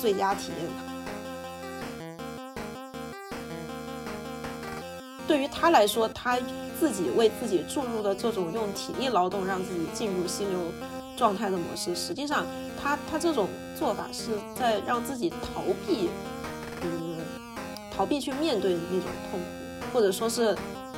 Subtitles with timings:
[0.00, 0.66] 最佳体验。
[5.28, 6.38] 对于他来说，他
[6.80, 10.58] 自己为自己注入的这种用体力劳动让自己进入心流
[11.16, 12.44] 状态的模式，实际上
[12.82, 16.10] 他他这种做法是在让自己逃避，
[16.82, 17.18] 嗯，
[17.96, 19.46] 逃避去面对那种痛苦，
[19.92, 20.56] 或者说是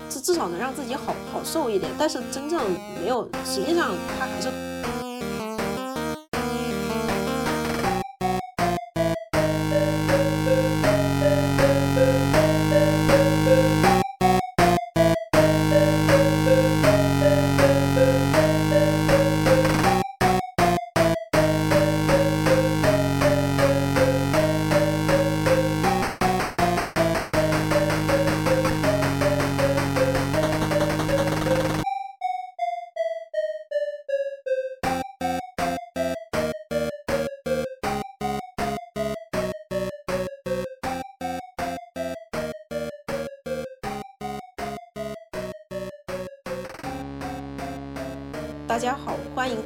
[0.09, 1.93] 至至少能让自己好好受一点。
[1.99, 4.72] 但是真正没有，实际上他还是。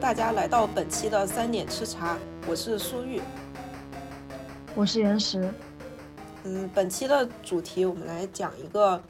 [0.07, 3.21] 大家来到本期的三点吃茶，我是苏玉，
[4.77, 5.53] 我是岩石。
[6.45, 9.03] 嗯，本期的主题我们来讲一个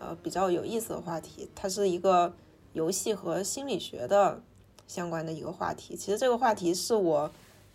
[0.00, 2.34] 呃比较有意思的话题，它是一个
[2.72, 4.42] 游戏和心理学的
[4.88, 5.94] 相关的一个话题。
[5.94, 7.30] 其实这个话题是我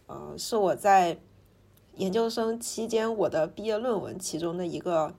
[0.08, 1.18] 呃是我在
[1.96, 5.16] 研究生期间我的毕业论文其中的一个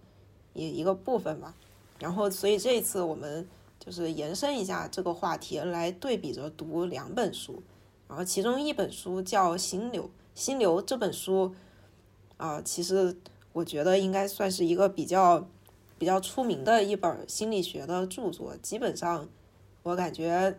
[0.53, 1.55] 一一个部分吧。
[1.99, 3.49] 然后，所以这一次我们。
[3.87, 7.63] 就是延伸一下这个话题来对比着读两本书，
[8.09, 10.03] 然后其中一本书叫《心流》，
[10.35, 11.55] 《心流》这本书
[12.37, 13.17] 啊，其实
[13.53, 15.47] 我觉得应该算是一个比较
[15.99, 18.57] 比较出名的一本心理学的著作。
[18.57, 19.29] 基本上，
[19.85, 20.59] 我感觉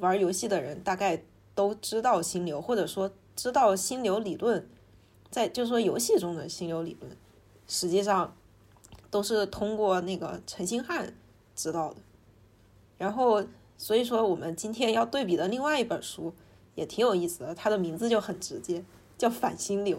[0.00, 1.22] 玩游戏的人大概
[1.54, 4.66] 都知道心流，或者说知道心流理论，
[5.30, 7.14] 在就说游戏中的心流理论，
[7.68, 8.34] 实际上
[9.10, 11.12] 都是通过那个陈星汉
[11.54, 11.96] 知道的。
[12.98, 13.44] 然后，
[13.76, 16.32] 所以说我们今天要对比的另外一本书
[16.74, 18.84] 也挺有意思的，它的名字就很直接，
[19.18, 19.96] 叫《反心流》。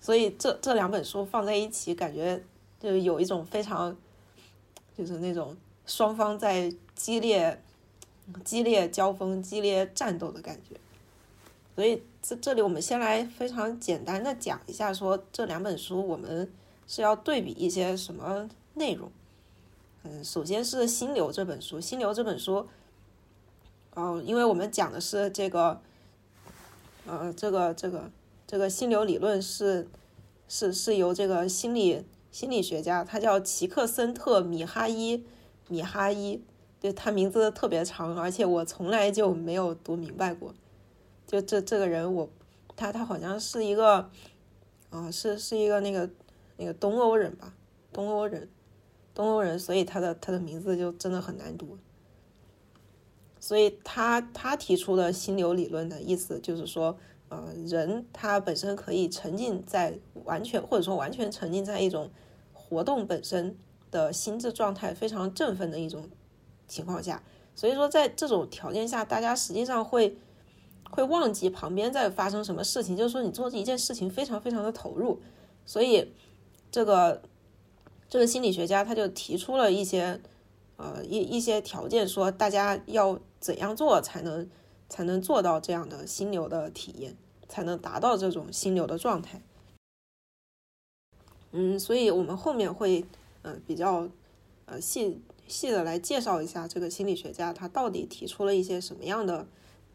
[0.00, 2.42] 所以这这两本书放在一起，感觉
[2.78, 3.96] 就有一种非常，
[4.96, 5.56] 就是那种
[5.86, 7.62] 双方在激烈、
[8.44, 10.76] 激烈交锋、激烈战斗的感觉。
[11.74, 16.52] 所以这这里我们先来非常简单的讲一下，说这两本书我们
[16.86, 19.10] 是要对比一些什么内容。
[20.06, 22.68] 嗯，首先是《心流》这本书，《心流》这本书，
[23.94, 25.80] 哦，因为我们讲的是这个，
[27.06, 28.10] 呃，这个这个
[28.46, 29.88] 这个心流理论是
[30.46, 35.24] 是是由这个心理心理学家，他叫齐克森特米哈伊
[35.68, 36.42] 米哈伊，
[36.78, 40.54] 对他名字特别长，而且我从来就没有读明白过。
[41.26, 42.28] 就这这个人，我
[42.76, 44.10] 他他好像是一个，
[44.90, 46.10] 啊，是是一个那个
[46.58, 47.54] 那个东欧人吧，
[47.90, 48.50] 东欧人。
[49.14, 51.78] 东欧人，所以他的他的名字就真的很难读。
[53.38, 56.96] 所以他他提出的心流理论的意思就是说，
[57.28, 62.10] 呃，人他本身可以沉浸在完全或者说完全沉浸在一种
[62.52, 63.54] 活动本身
[63.90, 66.08] 的心智状态非常振奋的一种
[66.66, 67.22] 情况下。
[67.54, 70.16] 所以说，在这种条件下，大家实际上会
[70.90, 75.20] 会忘记旁边在发生什么事情，就是说你做这一件事情非常非常的投入。
[75.64, 76.12] 所以
[76.72, 77.22] 这个。
[78.14, 80.20] 这个心理学家他就提出了一些，
[80.76, 84.48] 呃一一些条件，说大家要怎样做才能
[84.88, 87.16] 才能做到这样的心流的体验，
[87.48, 89.42] 才能达到这种心流的状态。
[91.50, 93.04] 嗯，所以我们后面会
[93.42, 94.08] 呃比较
[94.66, 99.48] 呃细细的来介绍一下这个心理学家他到底提出了一些什么样的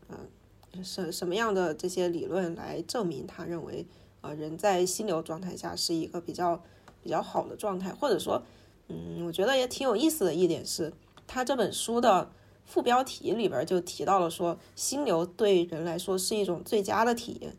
[0.10, 3.88] 呃什什么样的这些理论来证明他认为
[4.20, 6.62] 呃人在心流状态下是一个比较。
[7.04, 8.42] 比较好的状态，或者说，
[8.88, 10.94] 嗯，我觉得也挺有意思的一点是，
[11.28, 12.30] 他这本书的
[12.66, 17.56] 副标题里边就提到了说，心流对人来说是一种最佳的体验。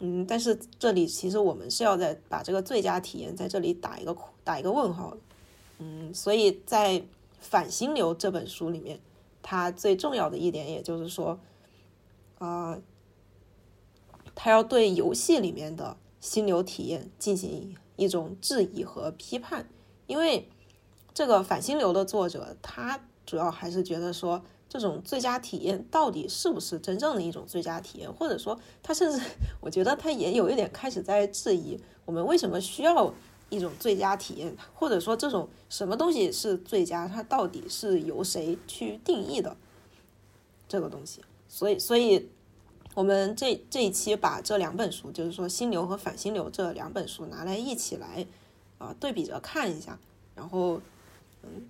[0.00, 5.16] 嗯，但是这里其实我们是要在把这个最佳体验在这里打一个打一个问号。
[5.78, 7.00] 嗯，所以在
[7.40, 9.00] 《反心流》这本书里面，
[9.42, 11.38] 它最重要的一点也就是说，
[12.38, 12.78] 啊，
[14.34, 17.76] 他要对游戏里面的心流体验进行。
[17.98, 19.68] 一种质疑和批判，
[20.06, 20.48] 因为
[21.12, 29.20] 这个反心流的作者，他主要还是觉得说，这种最佳体验到底是不是真正的一种最佳体验，或者说，他甚至
[29.60, 33.12] 我觉得他也有一点开始在质疑，我们为什么需要
[33.50, 39.56] 一种最佳体验，或者说这种什么东西是最佳，它到底是由谁去定义的？
[40.68, 41.20] 这个东西。
[41.48, 42.28] 所以，所以
[42.98, 48.26] 我们这这一期把这两本书，就是说心流和反心流这两本书拿来一起来
[48.78, 49.96] 啊对比着看一下，
[50.34, 50.80] 然后
[51.44, 51.68] 嗯，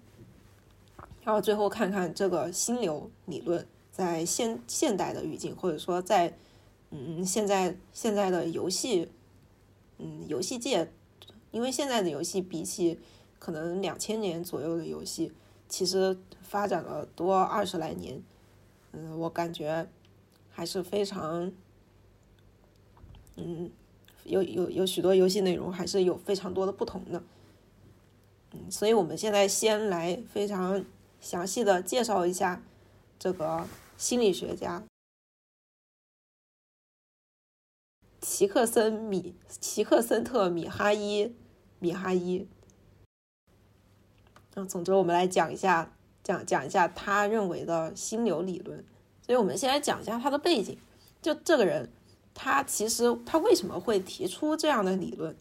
[1.22, 6.34] 然后最后看看这个心流理论在现现代的语境，或者说在
[6.92, 9.10] 嗯现在现在的游戏
[9.98, 10.90] 嗯游戏界，
[11.50, 12.98] 因为现在的游戏比起
[13.38, 15.30] 可能两千年左右的游戏，
[15.68, 18.22] 其实发展了多二十来年。
[18.92, 19.86] 嗯，我感觉
[20.58, 21.52] 还是非常，
[23.36, 23.70] 嗯，
[24.24, 27.22] 有有有许多游戏内容还是有非常多的不同的。
[28.50, 30.84] 嗯，所以我们现在先来非常
[31.20, 32.60] 详细的介绍一下
[33.20, 34.82] 这个心理学家
[38.20, 41.36] 齐克森米齐克森特米哈伊
[41.78, 42.48] 米哈伊。
[44.54, 45.94] 那总之，我们来讲一下。
[46.24, 48.84] 讲讲一下他认为的心流理论，
[49.28, 50.78] 所以我们先来讲一下他的背景。
[51.20, 51.92] 就这个人，
[52.32, 55.36] 他其实他为什么会提出这样的理论？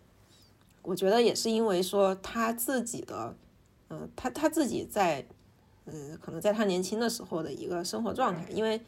[0.81, 3.33] 我觉得也是因为说他自己的，
[3.87, 5.25] 嗯，他他自己在，
[5.85, 8.81] 嗯，可能在他年轻的时候的一个生活状态，因为，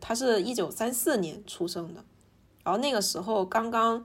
[0.00, 2.04] 他是一九三四年出生的，
[2.64, 4.04] 然后那个时候刚刚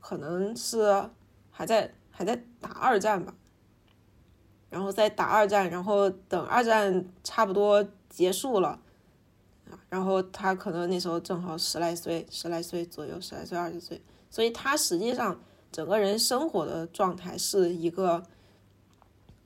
[0.00, 1.08] 可能是
[1.50, 3.34] 还在还在打二战吧。
[4.68, 8.80] 然后在打二战，然后等二战差不多结束了，
[9.92, 14.00] 然后他可能那时候正好十来岁，十来岁左右，十来岁二十岁，
[14.30, 15.38] 所以他实际上
[15.70, 18.22] 整个人生活的状态是一个，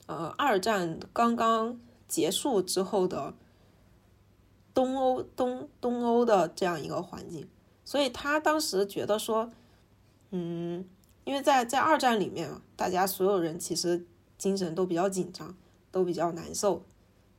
[0.06, 3.34] 呃，二战刚刚结束之后的
[4.72, 7.48] 东欧东东欧的这样一个环境，
[7.84, 9.50] 所以他当时觉得说，
[10.30, 10.88] 嗯，
[11.24, 14.06] 因为在在二战里面，大家所有人其实。
[14.38, 15.56] 精神都比较紧张，
[15.90, 16.84] 都比较难受，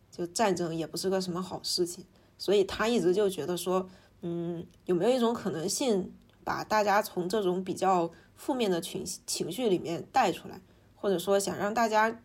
[0.09, 2.03] 就战争也不是个什么好事情，
[2.37, 3.87] 所以他一直就觉得说，
[4.21, 6.11] 嗯，有没有一种可能性，
[6.43, 10.61] 把大家从这种比较负面的情情绪里面带出来，
[10.95, 12.19] 或者说想让大家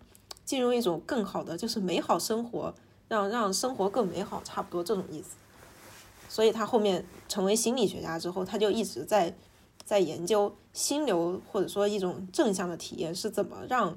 [0.44, 2.74] 进入一种更好的，就是美好生活，
[3.08, 5.36] 让让生活更美好，差不多这种意思。
[6.28, 9.34] 所以他后面成为心理学家之后，他就一直在
[9.84, 13.96] 在研究心流，或者说一种正向的体验是怎么让。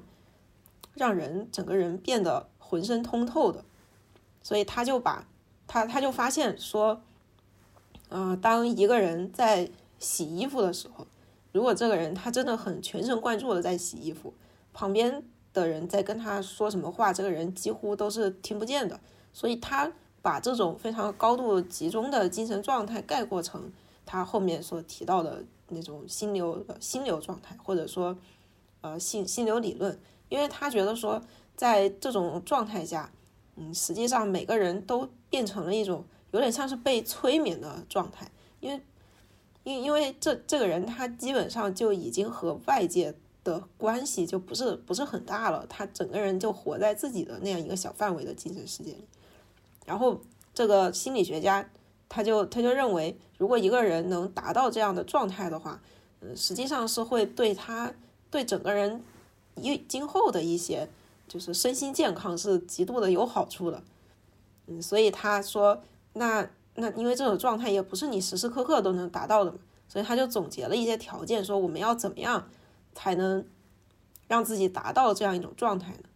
[0.94, 3.62] 让人整个人变得浑身通透的，
[4.42, 5.28] 所以他就把
[5.66, 7.00] 他他就发现说，
[8.08, 11.06] 呃，当一个人在洗衣服的时候，
[11.52, 14.32] 如果这个人他真的很全神贯注的在洗衣服，
[14.72, 15.22] 旁边
[15.52, 19.00] 的人在跟他说什么话，这个人几乎都是听不见的。
[19.32, 19.92] 所以他
[20.22, 23.72] 把这种非常高度集中的精神状态概括成
[24.04, 28.16] 他后面所提到的那种心流心流状态，或者说
[28.80, 29.98] 呃心心流理论。
[30.28, 31.22] 因为他觉得说，
[31.54, 33.12] 在这种状态下，
[33.56, 38.30] 嗯，实际上每个人都变成了一种有点像是被催眠的状态。
[38.60, 38.80] 因为，
[39.64, 49.04] 因因为这这个人他基本上就已经和外界的关系就不是不是很大了，他整个人就活在自己的那样一个小范围的精神世界里。
[49.84, 50.20] 然后，
[50.54, 51.68] 这个心理学家
[52.08, 55.80] 他就他就认为，如果一个人能达到这样的状态的话，
[56.20, 57.92] 嗯，实际上是会对他
[58.30, 59.02] 对整个人。
[59.58, 60.86] 一今后的一些
[61.28, 63.82] 就是身心健康是极度的有好处的，
[64.66, 72.48] 嗯，所以他说，那那因为这种状态也不是你时时刻刻都能达到的嘛，所以他就总结了一些条件，说我们要怎么样
[72.94, 73.44] 才能
[74.28, 76.08] 让自己达到这样一种状态呢？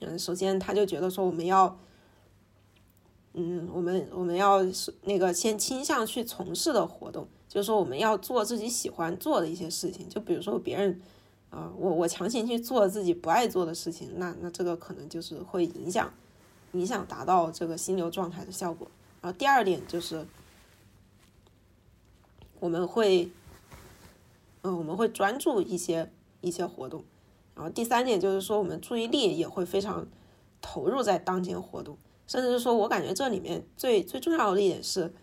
[0.00, 1.78] 嗯，首先他就觉得说我们要，
[3.34, 11.00] 嗯，我们我们要是那个先倾向去从事的活动，就是说我们要做自己喜欢做的一些事情，就比如说别人。
[11.54, 16.12] 啊，我我强行去做自己不爱做的事情，那那这个可能就是会影响，
[16.72, 18.90] 影响达到这个心流状态的效果。
[19.20, 20.26] 然后第二点就是，
[22.58, 23.30] 我们会，
[24.62, 27.04] 嗯，我们会专注一些一些活动。
[27.54, 30.04] 然后第三点就是说，我们注意力也会非常
[30.60, 31.96] 投入在当前活动，
[32.26, 35.14] 甚至是说我感觉这里面最最重要的一点是。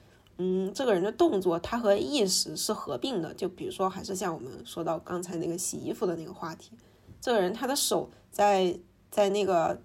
[0.43, 3.31] 嗯，这个人的动作，他和意识是合并的。
[3.35, 6.71] 就比如说，还是像我们说到刚才那个洗衣服的那个话题，
[7.21, 8.75] 这个人他的手在
[9.11, 9.79] 在那个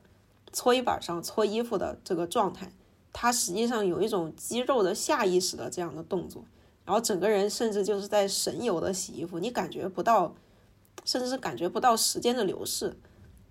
[0.54, 2.72] 搓衣板上搓衣服的这个状态，
[3.12, 6.42] 他实际上有一种肌肉的下意识的这样的动作，
[6.86, 10.34] 然后整个人甚至就是在神游的洗衣服，你感觉不到，
[11.04, 12.96] 甚至是感觉不到时间的流逝，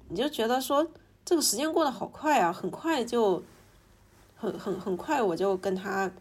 [0.09, 0.87] 你就觉得说
[1.23, 3.43] 这个时间过得好快啊，很快就
[4.35, 6.11] 很很很快我就跟他。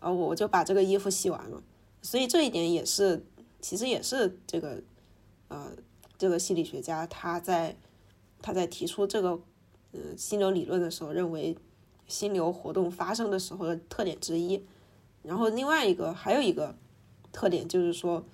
[0.00, 1.62] 啊，我就把这个衣服洗完了，
[2.02, 3.24] 所以这一点也是，
[3.60, 4.82] 其实也是这个，
[5.48, 5.70] 呃，
[6.18, 7.76] 这个心理学家他在
[8.42, 9.38] 他在提出这个，
[9.92, 11.56] 呃，心流理论的时候，认为
[12.08, 14.64] 心流活动发生的时候的特点之一。
[15.22, 16.74] 然后另外一个还有一个
[17.30, 18.24] 特点就是说，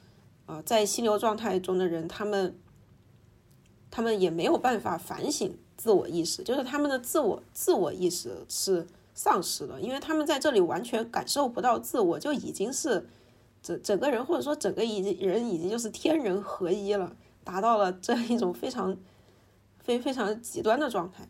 [0.46, 2.56] 呃，在心流状态中的人，他们
[3.90, 13.08] 他们也没有办法反省自我意识，就是他们的自我自我意识是丧失的，因为他们在这里完全感受不到自我，就已经是
[13.62, 18.94] 整整个人或者说整个已经人已经就是天人合一了，达到了这样一种非常
[19.78, 21.26] 非非常极端的状态。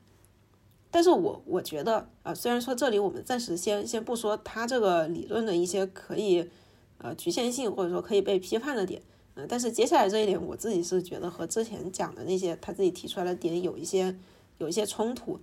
[0.91, 6.51] 但是我我觉得啊，虽然说这里我们暂时先先不说他这个理论的一些可以
[6.99, 9.01] 呃局限性或者说可以被批判的点，
[9.37, 14.17] 嗯，但是接下来这一点我自己是觉得和之前讲的那些他自己提出来的点有一些
[14.59, 15.39] 有一些冲突，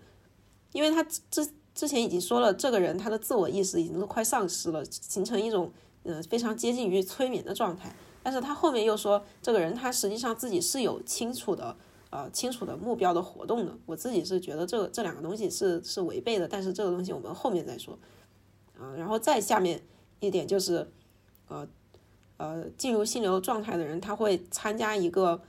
[0.74, 5.72] 因为他之之前已经说了，这个人他的自我意识已经都快丧失了，形成一种
[6.04, 11.76] 嗯非常接近于催眠的状态，但是他后面又说这个人他实际上自己是有清楚的。
[12.16, 13.76] 呃，清楚的目标的活动的？
[13.88, 17.98] 我自己是觉得这个这两个东西是是违背的，但是这个东西我们后面再说。
[18.78, 19.82] 啊，然后再下面
[20.20, 20.88] 一点就是，
[21.48, 21.68] 呃
[22.38, 25.42] 呃，进入心流状态的人，他会参加一个，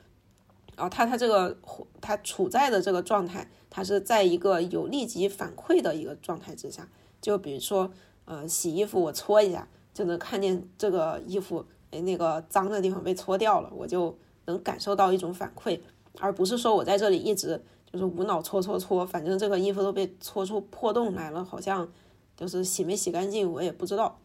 [0.74, 1.54] 啊，他他这个
[2.00, 6.88] 他处在的这个状态，它是在一个有立即反馈的一个状态之下。
[7.20, 7.90] 就比如说，
[8.24, 15.80] 呃，洗衣服我搓一下，就能看见这个衣服，哎，那个脏的地方被搓掉了，我就能感受到一种反馈。
[16.20, 17.60] 而不是说我在这里一直
[17.92, 21.90] 就是无脑搓搓搓，反正这个衣服都被搓出破洞来了，好像
[22.36, 24.20] 就是洗没洗干净我也不知道。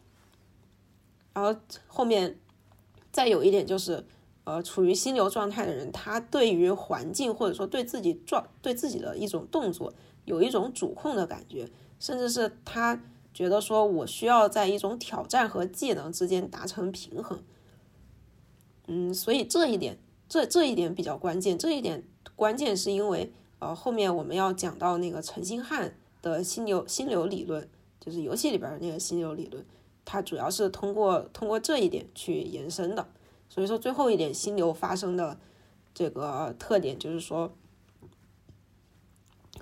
[1.34, 2.38] 然后后面
[3.10, 4.04] 再有一点就是，
[4.44, 9.92] 呃，处于心流状态的人，他对于环境或者说对自己状对自己的一种动作
[10.24, 11.68] 有一种主控的感觉，
[11.98, 17.42] 甚至是他觉得说我需要在一种挑战和技能之间达成平衡。
[18.86, 19.98] 嗯，所以这一点。
[20.32, 22.04] 这这一点比较关键，这一点
[22.36, 25.92] 关键是因为，呃，后面我们要讲到那个陈星汉
[26.22, 27.68] 的心流心流理论，
[27.98, 29.66] 就是游戏里边那个心流理论，
[30.04, 33.08] 它主要是通过通过这一点去延伸的。
[33.50, 35.38] 所以说最后一点心流发生的
[35.92, 37.52] 这个特点就是说，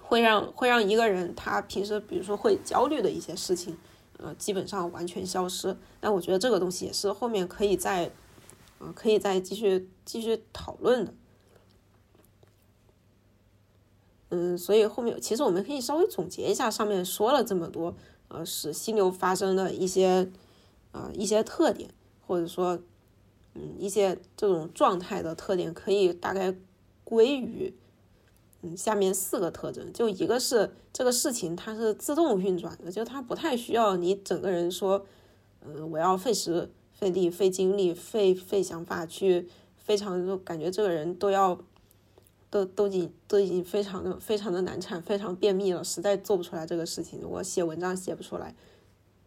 [0.01, 3.77] 会让会让一个人他平时比如说会焦虑的一些事情，
[4.19, 5.77] 呃，基本上完全消失。
[5.99, 8.13] 但我觉得这个东西也是后面可以再。
[8.95, 11.13] 可以再继续继续讨论的。
[14.29, 17.97] 嗯，所以后面其实我们可以稍微总结一下上面说了这么多，
[18.29, 20.31] 呃，使心流发生的一些
[20.93, 21.91] 啊一些特点，
[22.25, 22.79] 或者说
[23.59, 26.55] 嗯一些这种状态的特点，可以大概
[27.03, 27.75] 归于
[28.63, 29.93] 嗯下面四个特征。
[29.93, 35.05] 就一个是这个事情它是自动运转的，就它不太需要你整个人说，
[35.67, 36.71] 嗯，我要费时。
[36.99, 41.57] 费力、费精力、费费想法去，非常就感觉这个人都要，
[42.51, 47.21] 都都已经都已经非常的非常的难产，非常便秘了，实在做不出来这个事情。
[47.23, 48.53] 我写文章写不出来，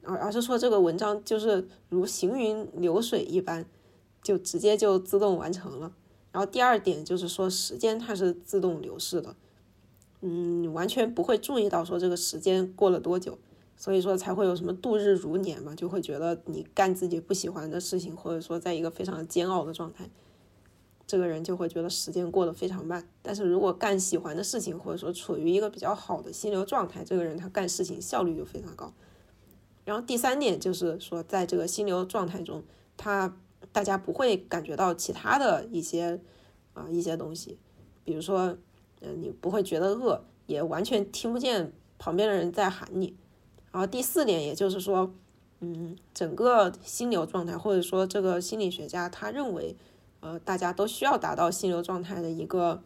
[0.04, 3.66] 而而是说这个文章就是如行云流水一般，
[4.22, 5.92] 就直接就自动完成了。
[6.32, 9.36] 然后第二点就是说时间它是自动流逝的，
[10.22, 13.38] 嗯，完全不会注意到说这个时间过了多久。
[13.78, 20.08] 所以说才会有什么度日如年嘛，就会觉得你干自己不喜欢的事情，或者说在一个非常煎熬的状态，
[21.08, 23.10] 这个人就会觉得时间过得非常慢。
[23.24, 28.94] 但是如果干喜欢的事情，或者说处于一个比较好的心流状态，这个人他干事情效率就非常高。
[29.84, 32.64] 然后第三点就是说，在这个心流状态中，
[32.96, 33.36] 他
[33.72, 36.20] 大家不会感觉到其他的一些
[36.74, 37.58] 啊一些东西，
[38.04, 38.58] 比如说，
[39.02, 43.16] 嗯，你不会觉得饿，也完全听不见旁边的人在喊你。
[43.72, 45.14] 然后第四点，也就是说，
[45.62, 49.76] 嗯，整个心流状态，或者说这个心理学家他认为，
[50.20, 52.84] 呃，大家都需要达到心流状态的一个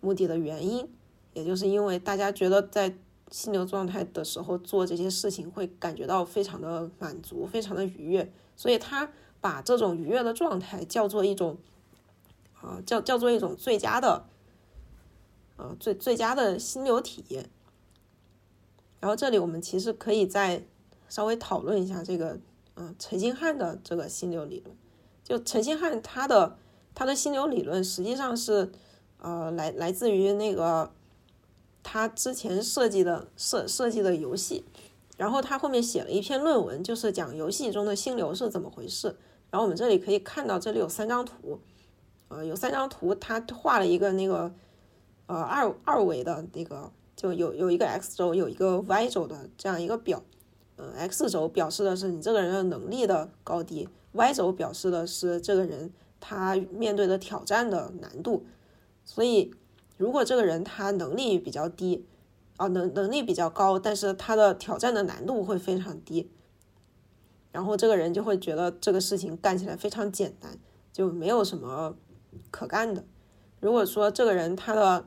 [0.00, 0.88] 目的的原因，
[1.34, 2.96] 也就是因为大家觉得在
[3.30, 9.08] 心流状态的时候做这些事情会感觉到非常的满足，非常的愉悦，所以他
[9.40, 11.58] 把这种愉悦的状态叫做一种，
[12.60, 14.24] 啊，叫叫做一种最佳的，
[15.56, 17.48] 啊，最最佳的心流体验。
[19.00, 20.64] 然后这里我们其实可以再
[21.08, 22.38] 稍微讨论一下这个，
[22.74, 24.76] 嗯，陈星汉的这个心流理论。
[25.22, 26.56] 就陈星汉他的
[26.94, 28.72] 他的心流理论实际上是，
[29.18, 30.90] 呃，来来自于那个
[31.82, 34.64] 他之前设计的设设计的游戏，
[35.16, 39.16] 然后他后面写了一篇论文，就是讲游戏中的心流是怎么回事。
[39.50, 41.60] 然后我们这里可以看到，这里有三张图，
[42.28, 44.52] 呃，有三张图，他画了一个那个，
[45.26, 46.90] 呃，二二维的那个。
[47.16, 50.22] 就有有一个 x 轴，有一个 y 轴的这样一个表，
[50.76, 58.46] 嗯，x 轴表示的是你这个人的能力的高低，y 轴表示的是这个人他面对的挑战的难度。
[59.04, 59.52] 所以，
[59.96, 62.06] 如果这个人他能力比较低，
[62.56, 66.30] 啊能能力比较高，但是他的挑战的难度会非常低，
[67.50, 70.58] 然后这个人就会觉得这个事情干起来非常简单，
[70.92, 71.96] 就没有什么
[72.50, 73.04] 可干的。
[73.60, 75.06] 如果说这个人他的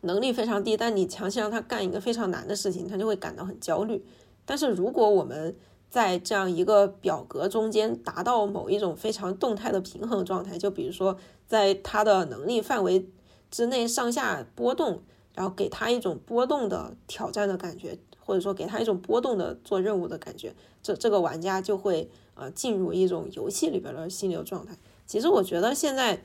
[0.00, 4.04] 能力非常低，但你强行让他干一个非常难的事情，他就会感到很焦虑。
[4.44, 5.56] 但是如果我们
[5.90, 11.16] 在这样一个表格中间达到某一种非常动态的平衡状态，就比如说
[11.46, 13.08] 在他的能力范围
[13.50, 15.02] 之内上下波动，
[15.34, 24.76] 然后给他一种波动的挑战的感觉，或者说给他一种波动的做任务的感觉，这这个玩家就会呃进入一种游戏里边的心流状态。
[25.06, 26.20] 其实我觉得现在，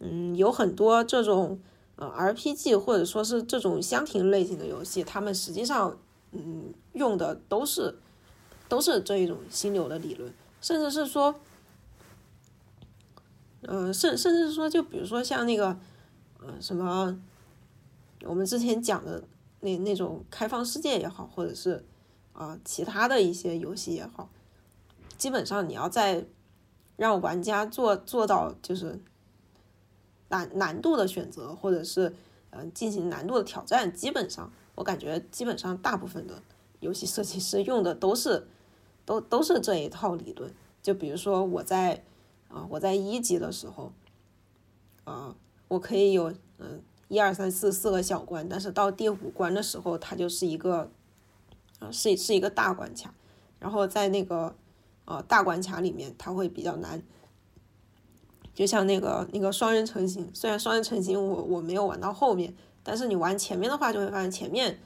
[0.00, 1.60] 嗯，有很多这种
[1.96, 5.96] 呃 RPG 或者说是这种箱庭类型的游戏，他们实际上
[6.32, 7.94] 嗯用的都是。
[8.68, 10.32] 都是这一种心流的理论，
[10.62, 11.34] 甚至是说，
[13.60, 15.76] 嗯，甚甚至是说，就比如说像那个，
[16.40, 17.20] 呃，什么，
[18.22, 19.22] 我们之前讲的
[19.62, 21.82] 那那种开放世界也好，或者是
[22.34, 24.28] 啊其他的一些游戏也好，
[25.16, 26.26] 基本上你要在
[26.96, 29.00] 让玩家做做到就是
[30.28, 32.14] 难难度的选择，或者是
[32.50, 36.42] 嗯进行难度的挑战，基本上我感觉基本上大部分的
[36.80, 38.46] 游戏设计师用的都是。
[39.04, 42.04] 都都是这一套理论，就比如说我在
[42.46, 43.92] 啊，我在一级的时候，
[45.02, 45.34] 啊，
[45.66, 46.80] 我可以有嗯
[47.12, 50.90] 一二三四四个小关，但是到第五关的时候，它就是一个
[51.78, 53.12] 啊是是一个大关卡，
[53.58, 54.54] 然后在那个
[55.04, 57.02] 呃大关卡里面，它会比较难，
[58.54, 64.78] 就像那个那个双人成行，虽然双人成行我我没有玩到后面，但是你玩前面的话，就会发现前面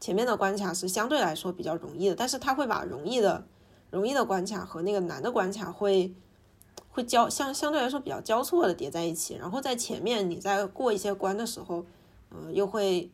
[0.00, 3.46] 前面的关卡是相对来说比较容易的，但是它会把容易的。
[3.90, 6.12] 容易的关卡和那个难的关卡会
[6.94, 11.84] 会交相相对来说比较交错的叠在一起，然后在前面你在过一些关的时候，
[12.30, 13.10] 嗯，又会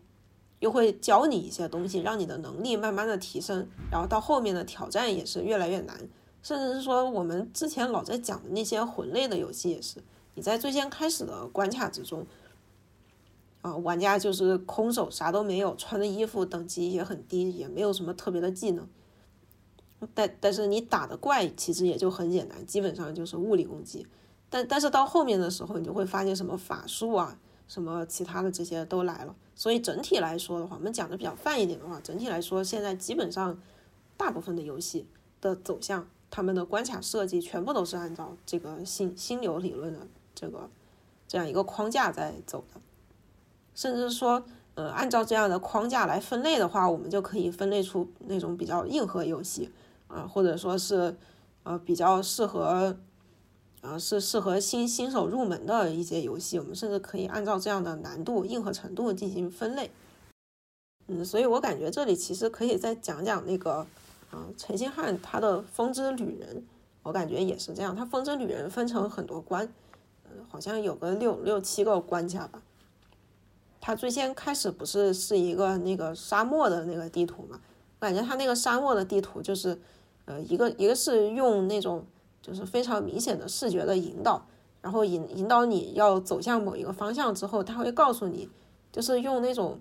[0.59, 5.99] 又会教你一些东西，让你的能力慢慢的提升，然后到后面的挑战也是越来越难，
[6.43, 9.97] 甚至是说我们之前老在讲的那些魂类的游戏也是，
[10.35, 12.27] 你在最先开始的关卡之中，
[13.63, 18.87] 啊，玩家就是空手啥都没有，穿的衣服等级也很低，也没有什么特别的技能。
[20.15, 24.07] 但但是你打的怪其实也就很简单，基本上就是物理攻击。
[24.49, 29.37] 但但是到后面的时候，你就会发现什么法术啊，什么其他的这些都来了。
[29.55, 33.61] 所以整体来说的话，我们讲的比较泛一点的话，整体来说，现在基本上
[34.17, 35.07] 大部分的游戏
[35.41, 40.01] 的走向，他们的关卡设计全部都是按照这个心心流理论的
[40.35, 40.71] 这个
[41.29, 42.81] 这样一个框架在走的。
[43.75, 44.43] 甚至说，
[44.75, 49.71] 呃，按照这样的框架来分类的话，我们就可以分类出那种比较硬核游戏。
[50.13, 51.17] 啊，或者说是，
[51.63, 52.97] 呃，比较适合，
[53.81, 59.89] 啊，是适合新新手入门的一些游戏，我们甚至可以按照这样的难度、硬核程度进行分类。
[61.07, 63.87] 嗯，所以我感觉这里其实可以再讲讲那个，
[64.33, 66.57] 啊，陈星汉他的《风之旅人》，
[67.05, 67.95] 我感觉也是这样。
[67.95, 69.73] 他《风之旅人》分成很多关，
[70.25, 72.61] 嗯，好像有个六六七个关卡吧。
[73.81, 77.61] 他最先开始不是是一个那个沙漠的那个地图嘛？
[78.01, 79.79] 我感觉他那个沙漠的地图就是。
[80.31, 82.07] 呃，一个一个是用那种
[82.41, 84.47] 就是非常明显的视觉的引导，
[84.81, 88.49] 然后引引导你要走向某一个方向之后，他会告诉你，
[88.93, 89.81] 就是用那种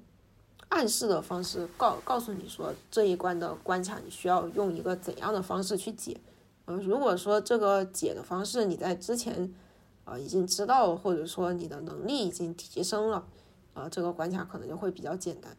[0.70, 6.20] 暗示的方式告告诉你说这一关的关卡你需要用一个怎样的方式去解。
[6.66, 9.54] 呃，如果说这个解的方式你在之前
[10.06, 13.24] 啊已经知道，或者说你的能力已经提升了，
[13.76, 15.56] 啊，这个关卡可能就会比较简单。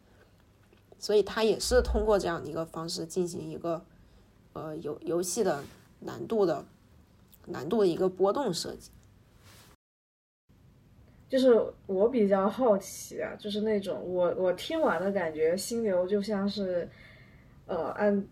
[0.99, 3.85] 所以它也是通过这样的一个方式进行一个。
[4.53, 5.63] 呃，游游戏的
[5.99, 6.63] 难度的
[7.45, 8.91] 难度的一个波动设计，
[11.29, 16.85] 就是我比较好奇啊，就是那种我我听完的感觉，心流就像是，
[17.65, 18.27] 呃，按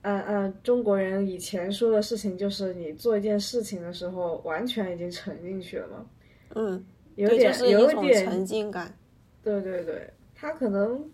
[0.00, 6.06] 按按中国人以前说的事情，就是你做一件事情的时候，完全已经沉进去了嘛。
[6.54, 6.82] 嗯，
[7.16, 8.96] 有点有点沉浸感。
[9.42, 11.06] 对对对，它可能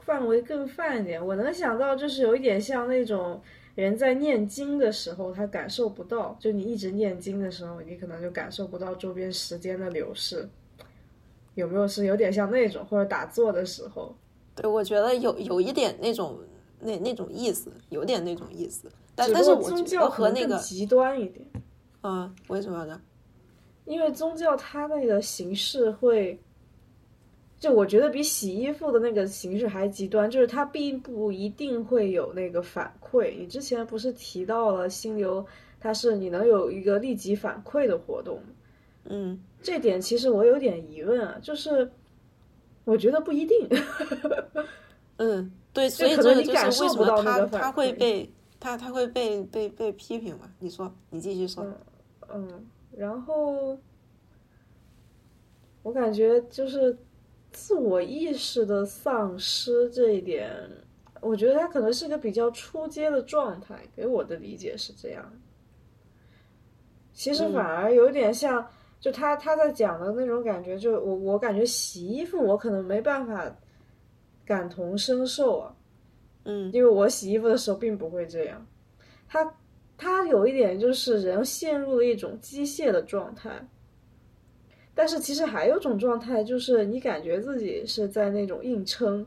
[0.00, 1.24] 范围更泛一点。
[1.24, 3.38] 我能想到，就是有一点像那种。
[3.74, 10.48] 人在念经的时候，他感受不到；就你一直念经的时候，你可能就感受不到周边时间的流逝。
[11.54, 14.14] 有没有是有点像那种，或者打坐的时候？
[14.54, 16.38] 对，我觉得有有一点那种
[16.80, 18.88] 那那种意思，有点那种意思。
[19.14, 21.46] 但但是宗教和那个极端一点。
[22.02, 22.34] 啊？
[22.48, 23.00] 为什么呢？
[23.84, 26.38] 因为宗教它那个形式会。
[27.62, 33.32] 就我觉得比洗衣服的那个形式还极端，就是它并不一定会有那个反馈。
[33.38, 35.46] 你之前不是提到了心流，
[35.78, 38.42] 它是你能有一个立即反馈的活动，
[39.04, 41.88] 嗯，这点其实我有点疑问啊，就是
[42.82, 43.68] 我觉得不一定。
[45.18, 50.50] 嗯，对，所以可能你这个就是为感受不什么他到那个反他会被他他会被被被批评嘛？
[50.58, 51.62] 你说，你继续说。
[51.62, 53.78] 嗯嗯，然后
[55.84, 56.98] 我感觉就是
[57.52, 60.50] 自我意识的丧失这一点，
[61.20, 65.32] 我觉得他可能是一个比较初阶的状态，给我的理解是这样。
[67.12, 68.66] 其实嗯反而有点像，
[68.98, 73.54] 就他他在讲的那种感觉，就我我感觉洗衣服我可能没办法
[74.46, 75.76] 感同身受啊，
[76.44, 78.66] 嗯因为我洗衣服的时候并不会这样。
[79.28, 79.54] 他
[79.96, 83.50] 他有一点就是人陷入了一种机械的状态，
[84.94, 89.26] 但是其实还有种状态，就是你感觉自己是在那种硬撑，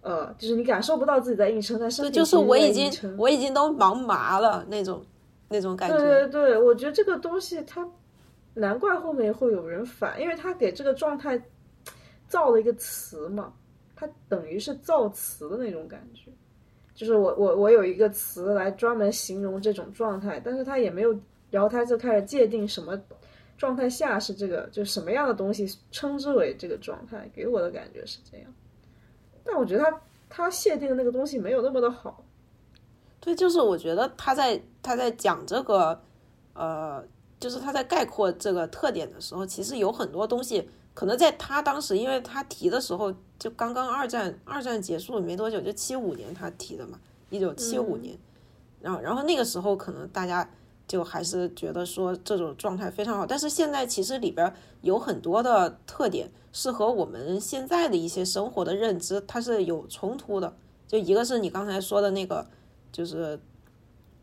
[0.00, 5.04] 呃，就是你感受不到自己在硬撑，但是，就是我已经我已经都忙麻了那种
[5.48, 6.04] 那种感对觉。
[6.04, 7.88] 对对，我觉得这个东西它
[8.54, 11.40] 难怪后面会有人反，因为他给这个状态
[12.26, 13.52] 造了一个词嘛，
[13.94, 16.30] 它等于是造词的那种感觉。
[16.94, 21.16] 就是我我我有一个词来专门形容这种状态，但是他也没有，
[21.48, 23.00] 然后他就开始界定什么
[23.58, 28.46] 状态下是这个，就什么样的东西称之为这个状态，给我的感觉是这样。
[29.44, 32.24] 但我觉得他他限定的那个东西没有那么的好。
[33.20, 36.00] 对，就是我觉得他在他在讲这个，
[36.54, 37.04] 呃，
[37.40, 48.16] 就是他在概括这个特点的时候，其实有很多东西，可能在他当时，因为他提的时候就刚刚二战二战结束没多久，就七五年他提的嘛，一九七五年，
[48.80, 50.48] 然后然后那个时候可能大家
[50.88, 60.56] 就还是觉得说这种状态非常好，但是现在其实里边有很多的特点是和我们现在的一些生活的认知它是有冲突的，
[60.88, 62.44] 就一个是你刚才说的那个。
[62.90, 63.38] 就是，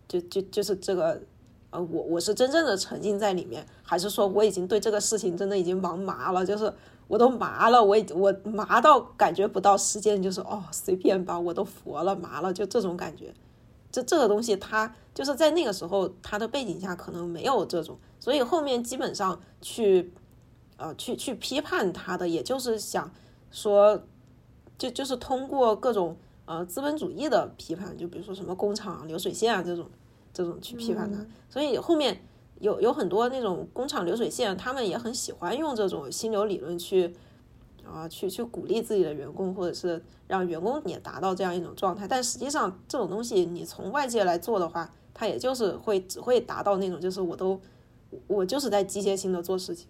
[0.08, 1.22] 就就就是这个，
[1.70, 6.44] 呃，我我是真正的沉浸在里面，还是说我已经对这个事情真的已经忙麻了？
[6.44, 6.74] 就是
[7.08, 13.32] 我都麻了，我已我麻到感觉不到时间，就是哦随便吧，我都佛了麻了，就这种感觉。
[13.96, 20.12] 这这个东西它就是在那个时候它的背景下可能没有这种，所以后面基本上去，
[20.76, 23.10] 呃，去去批判它的，也就是想
[23.52, 24.04] 说，
[24.78, 26.18] 就就是通过各种。
[26.48, 29.90] 呃，资本主义的批判，就比如说什么工厂流水线啊这种，
[30.32, 31.26] 这种去批判它。
[31.50, 32.22] 所以后面
[32.60, 37.16] 有有很多那种工厂流水线，他们也很喜欢用这种心流理论去
[37.86, 42.08] 啊、去去鼓励自己的员工，或者是让员工也达到这样一种状态。
[42.08, 47.60] 但实际上这种东西你从外界来做的话，它也就是会只会达到那种就是我都
[48.28, 49.88] 我就是在机械性的做事情。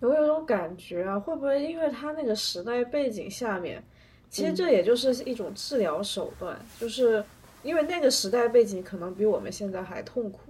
[0.00, 3.82] 我有一种感觉啊，会不会因为他那个时代背景下面？
[4.28, 7.24] 其实这也就是一种治疗手段，就是
[7.62, 10.40] 因为那个时代背景可能比我们现在还痛苦，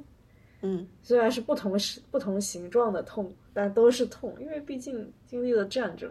[0.62, 6.10] 嗯，虽然是不同时不同形状的痛，但都是痛，因为毕竟经历了战争，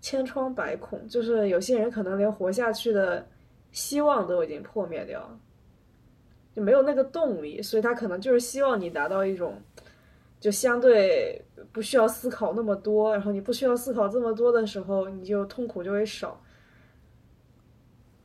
[0.00, 3.26] 千疮百孔，就是有些人可能连活下去的
[3.72, 5.38] 希望都已经破灭掉了，
[6.54, 9.60] 就没有那个动力，所以他可能就是希望你达到一种，
[10.40, 16.40] 就相对不需要思考那么多，然后你不需要思考这么多的时候，你就痛苦就会少。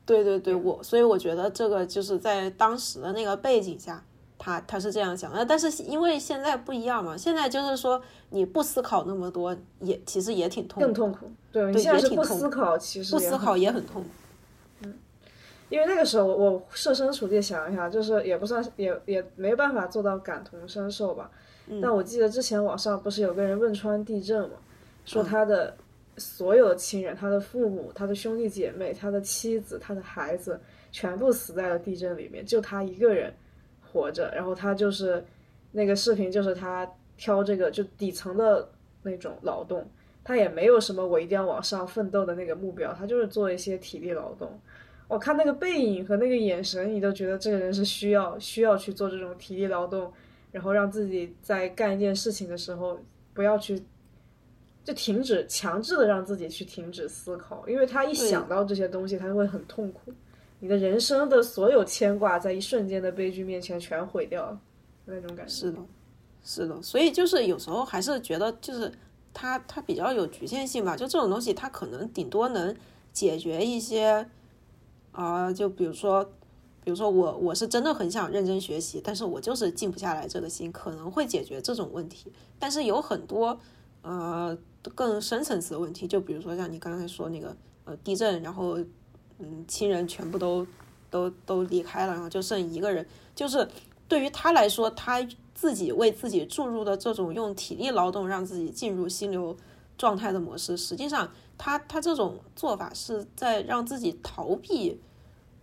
[0.05, 4.05] 对对对，我所以我觉得这个就是在当时的那个背景下，
[4.37, 5.45] 他他是这样想的。
[5.45, 11.31] 但是因为现在不一样嘛，现在就是说你不思考那么多，也其实也挺痛苦，更痛苦。
[11.51, 14.09] 对你对现在是不也挺痛思考，其实不思考也很痛苦。
[15.67, 21.31] 因为那个时候我我设身处地想一下，就是也不算也也没办法做到感同身受吧。
[21.67, 24.57] 嗯但我记得之前网上不是有个人汶川地震嘛，
[25.05, 25.75] 说嗯他的
[26.17, 33.33] 所有的亲人，他的父母、他的兄弟姐妹、他的妻子、他的孩子，全部死在了地震里面，就他一个人
[33.95, 34.29] 活着。
[34.35, 35.23] 然后他就是
[35.71, 38.69] 那个视频，就是他挑这个就底层的
[39.03, 39.87] 那种劳动，
[40.21, 44.59] 他也没有什么我一定要往上奋斗的那个目标，他就是做一些体力劳动。
[45.07, 50.11] 我看那个背影和那个眼神，你都觉得这个人是需要需要去做这种体力劳动，
[50.51, 52.99] 然后让自己在干一件事情的时候
[53.33, 53.81] 不要去
[54.83, 60.11] 就停止，强制的让自己去停止思考，因为他一想到这些东西，他就会很痛苦。
[60.65, 64.59] 你的人生的所有牵挂，在一瞬间的悲剧面前全毁掉了，
[65.05, 65.53] 那种感觉。
[65.53, 65.77] 是的，
[66.43, 68.91] 是的，所以就是有时候还是觉得就是
[69.31, 72.75] 它它比较有局限性吧，就这种东西它可能顶多能
[73.13, 74.27] 解决一些
[75.11, 76.27] 啊、就比如说。
[76.83, 82.31] 比如说我我是真的很想认真学习，但是我就是静不下来这个心，可能会解决这种问题。
[82.59, 83.59] 但是有很多
[84.03, 84.55] 呃
[84.93, 88.77] 更深层次的问题，就比如说像你刚才说那个呃地震，然后
[89.39, 90.65] 嗯亲人全部都
[91.09, 93.67] 都都离开了，然后就剩一个人，就是
[94.07, 99.55] 对于他来说，他自己为自己注入的这种用体力劳动让自己进入心流
[99.97, 104.99] 状态的模式，实际上他他这种做法是在让自己逃避，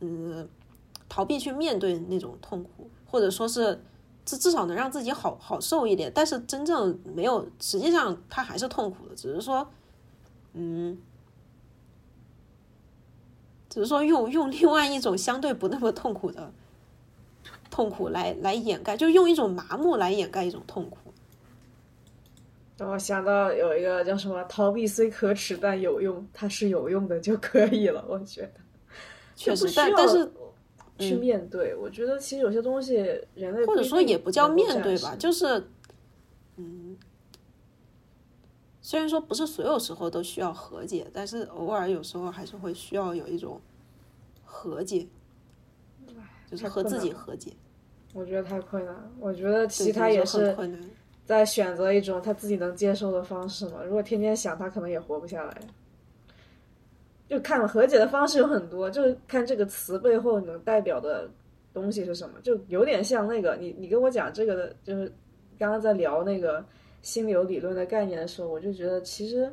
[0.00, 0.48] 嗯，
[1.08, 3.82] 逃避去面对那种痛苦，或者说是
[4.24, 6.10] 至至少能让自己好好受一点。
[6.14, 9.68] 但是真正没有，实际上他还是痛苦的，只是说，
[10.54, 10.98] 嗯，
[13.72, 16.52] 只是说用用另外一种相对不那么痛苦的
[17.70, 20.98] 痛苦来来掩盖，就用一种麻木来掩盖一种痛苦。
[22.76, 28.04] 让我想到有一个叫什么“逃避虽可耻但有用”，它是有用的就可以了。
[28.06, 28.50] 我觉得，
[29.36, 30.30] 确实，但但是
[30.98, 32.96] 去面对，我觉得其实有些东西
[33.34, 35.64] 人类或者说也不叫面对吧，就是
[36.58, 36.91] 嗯，
[38.82, 43.58] 虽然说不是所有时候都需要和解，但是偶尔有时候还是会需要有一种
[44.44, 45.06] 和解，
[46.50, 47.52] 就是和自己和解。
[48.12, 50.54] 我觉得太困难，我觉得其他也是。
[51.24, 53.84] 在选择一种他自己能接受的方式嘛？
[53.84, 55.56] 如果天天想，他可能也活不下来。
[57.28, 61.30] 就看和解的方式有很多，就是看这个词背后能代表的
[61.72, 62.34] 东西是什么。
[62.42, 65.10] 就有点像那个你你跟我讲这个的，就是
[65.56, 66.62] 刚刚在聊那个
[67.02, 69.52] 心流理论的概念的时候，我就觉得其实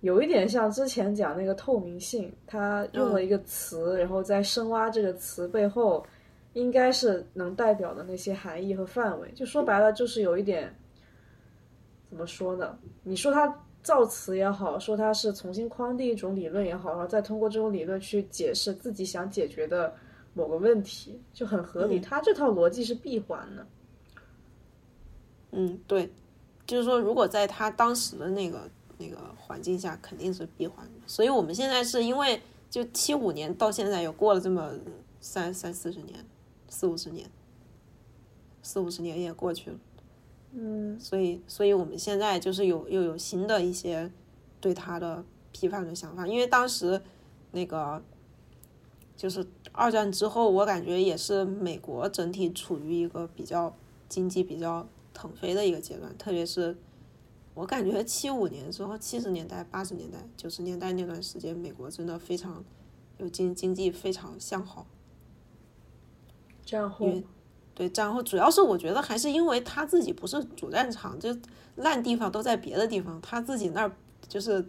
[0.00, 6.04] 有一点像之前讲那个透明性，他用了一个词，然后在深挖这个词背后。
[6.54, 10.72] 应该是能代表的那些含义和范围，就说白了就是有一点，
[12.08, 12.78] 怎么说呢？
[13.02, 19.92] 你说它造词也好，说它是重新框定一种理论也好，然后再通过这种理论去解释自己想解决的
[20.32, 21.98] 某个问题，就很合理。
[21.98, 23.66] 它这套逻辑是闭环的。
[25.50, 26.08] 嗯，对，
[26.66, 30.92] 就是说，如果在他当时的那个那个环境下，肯定是闭环的。
[31.06, 34.72] 所以我们现在是因为就七五年到现在又过了这么
[35.20, 36.24] 三三四十年。
[36.66, 37.30] 四五十年，
[38.60, 39.76] 四五十年也过去了，
[40.54, 44.10] 嗯，所以，所以我们现在就是有又有新的一些
[44.60, 47.00] 对他的批判的想法，因为当时
[47.52, 48.02] 那个
[49.16, 53.72] 就是二战之后，我感觉也是美国整体处于一个比较
[54.08, 56.76] 经济比较腾飞的一个阶段，特别是
[57.54, 62.62] 我感觉七五年之后，七十年代、八十年代、九十年代那段时间，美国真的非常
[63.18, 64.86] 有经经济非常向好。
[66.66, 67.22] 战后，
[67.74, 71.36] 对战后，主要是我觉得还是因为他自己不是主战场，就
[71.76, 73.92] 烂地方都在别的地方，他自己那儿
[74.26, 74.66] 就是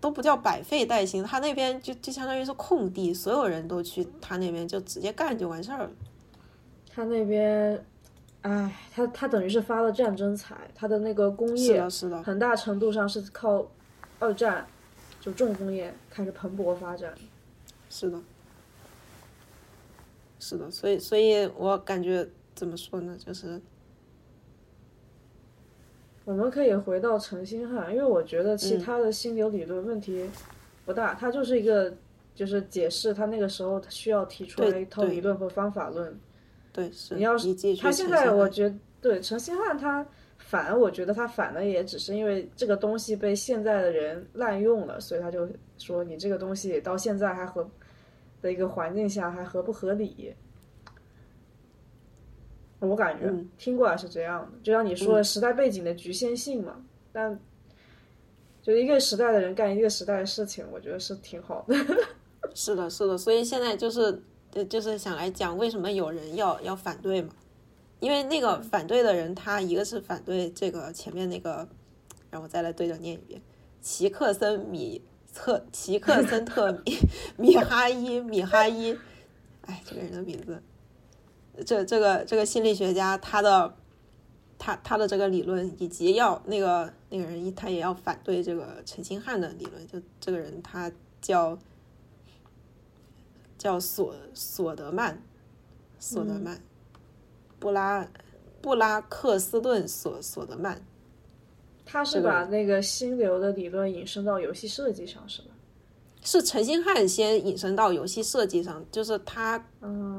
[0.00, 5.90] 都不叫百废待兴，他那边就就相当于是空地，所有人都去他那边就直接干就完事儿了。
[6.94, 7.84] 他那边，
[8.42, 13.70] 哎，他他等于是发了战争财，他的那个工业是的，很大程度上是靠
[14.18, 14.66] 二战
[15.20, 17.14] 就重工业开始蓬勃发展。
[17.88, 18.20] 是的。
[20.40, 23.16] 是的，所以，所以我感觉怎么说呢？
[23.16, 23.60] 就是
[26.24, 30.28] 我们可以回到陈星汉，因为我觉得其他的心流理论问题
[30.84, 31.94] 不大，他就是一个
[32.34, 36.18] 就是解释他那个时候需要提出来一套理论和方法论。
[36.72, 37.14] 对，是。
[37.14, 40.06] 你要是他现在，我觉得对陈星汉他
[40.38, 47.70] 反，我觉得他反的也只是因为这个东西被现在的人滥用了，所以他就说你这个东西到现在还合。
[48.42, 50.34] 的一个环境下还合不合理？
[52.80, 56.84] 我感觉听过来是这样的，就像你说的时代背景的局限性嘛。
[57.12, 57.38] 但
[58.62, 61.76] 就一个时代的人干一个时代的事情，我觉得是挺好的。
[62.52, 64.20] 是的，是的，所以现在就是
[64.68, 67.30] 就是想来讲为什么有人要要反对嘛？
[68.00, 71.68] 因为那个反对的人，他一个是反对这个前面那个，
[72.30, 73.40] 让我再来对着念一遍：
[73.80, 75.02] 齐克森米。
[75.34, 76.94] 特齐克森特米
[77.38, 78.94] 米哈伊米哈伊，
[79.62, 80.62] 哎，这个人的名字，
[81.64, 83.74] 这这个这个心理学家，他的
[84.58, 89.88] 他他的这个理论，以及要那个那个人，他也要反对这个陈星汉的理论。
[89.88, 91.58] 就这个人，他叫
[93.62, 95.22] 叫索索德曼，
[96.00, 96.60] 索德曼，
[97.60, 98.08] 布拉
[98.60, 100.84] 布拉克斯顿索索德曼。
[101.84, 105.50] 他是把那个心流的理论引申到游戏设计上，是吧？
[106.24, 109.64] 是陈星汉先引申到游戏设计上，就是他，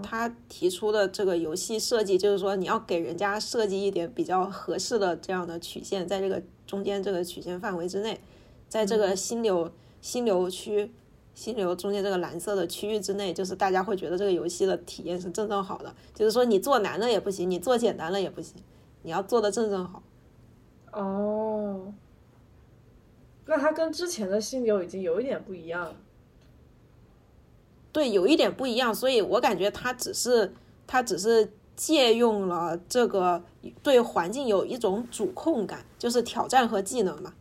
[0.01, 8.21] 他提出的这个游戏设计，就是说你要给人家设计一点比较合适的这样的曲线，在这个中间这个曲线范围之内，
[8.69, 10.93] 在这个心流心流区
[11.33, 15.93] 心流中间这个蓝色的区域之内，就是大家会觉得这个游戏的体验是正正好的。
[16.13, 18.55] 就是说你做难了也不行，你做简单了也不行，
[19.01, 20.03] 你要做的正正好。
[20.91, 21.93] 哦，
[23.45, 25.95] 那它跟之前的心流已经有一点不一样了。
[27.91, 30.53] 对，有一点不一样，所以我感觉它只是
[30.85, 33.43] 它只是借用了这个
[33.81, 37.33] 对环境有一种主控感，就是挑战和技能嘛。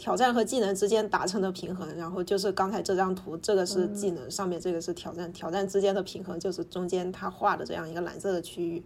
[0.00, 8.82] 挑战和技能之间达成的平衡，然后就是刚才这张图，这个是技能，上面这个是挑战，挑战之间的平衡就是中间他画的这样一个蓝色的区域，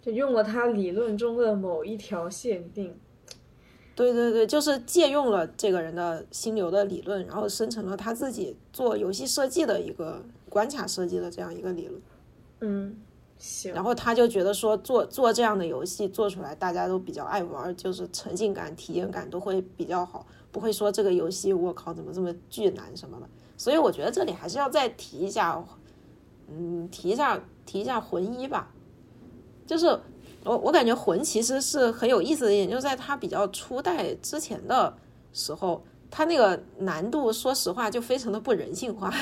[0.00, 2.98] 就用了他理论中的某一条限定。
[3.94, 12.02] 对对对，就是借用了这个人的心流的理论，然后生成了他自己做游戏设计的一个关卡设计的这样一个理论。
[12.62, 12.96] 嗯，
[13.42, 13.74] 行。
[13.74, 23.28] 然后他就觉得说做做这样的游戏做出来，大家都比较爱玩，就是沉浸感、体验感都会比较好，不会说这个游戏我靠怎么这么巨难什么的。
[23.56, 25.60] 所以我觉得这里还是要再提一下，
[26.48, 28.72] 嗯，提一下提一下魂一吧，
[29.66, 29.86] 就是
[30.44, 34.96] 我我感觉魂其实是很有意思的一点，就在它比较初代之前的
[35.32, 39.12] 时候，它那个难度说实话就非常的不人性化。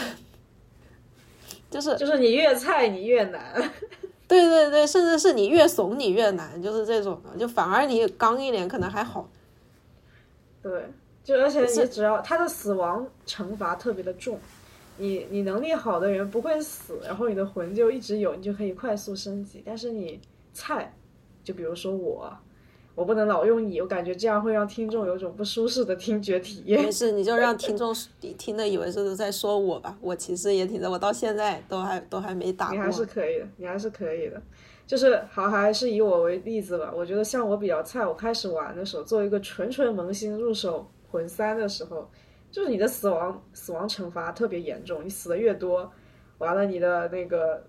[1.70, 3.72] 就是就是你越菜你越难，
[4.30, 9.28] 对对对，甚至是你越怂你越难，就是这种的，就反而你刚一点可能还好。
[10.62, 10.84] 对，
[11.24, 14.38] 就而且你只要他的死亡惩罚特别的重，
[14.98, 19.60] 你你能力好的人不会死，然后你的魂就一直有，你就可以快速升级。
[19.66, 20.20] 但是你
[20.54, 20.94] 菜，
[21.42, 22.32] 就比如说我。
[23.00, 26.82] 我不能老用你，我感觉这样会让听众有种不舒适的听觉体验。
[26.82, 27.94] 没事，你就让听众
[28.36, 29.96] 听的以为是在说我吧。
[30.02, 32.74] 我其实也挺的，我到现在都还都还没打过。
[32.74, 34.42] 你还是可以的，你还是可以的。
[34.86, 36.92] 就是好，还是以我为例子吧。
[36.94, 42.06] 我觉得像我比较菜，我开始玩的时候，作为一个纯纯萌新入手魂三的时候，
[42.50, 45.90] 就是你的死亡死亡惩罚特别严重，你死的越多，
[46.36, 47.64] 完了你的那个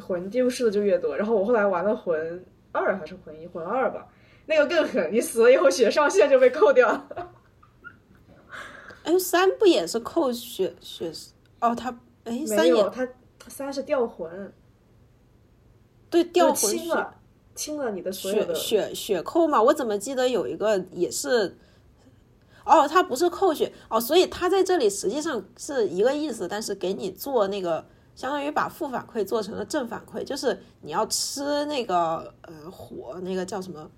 [0.00, 1.14] 魂丢失的就越多。
[1.14, 2.42] 然后我后来玩了魂
[2.72, 4.08] 二还是魂一，魂二吧。
[4.46, 7.32] 那个更狠，你死了以后血上限就被扣掉了。
[9.04, 11.12] 哎，三不也是扣血血？
[11.60, 13.06] 哦，他哎，三有他
[13.48, 14.52] 三是掉魂，
[16.10, 17.14] 对，掉魂清了，
[17.54, 19.62] 清了你的所有的血血扣嘛？
[19.62, 21.56] 我怎么记得有一个也是？
[22.64, 33.88] 哦，他不是扣血哦，所以他在这里实际上是一个意思，但是给你做那个相当于把负反馈做成了正反馈，就是你要吃那个呃火，那个叫什么？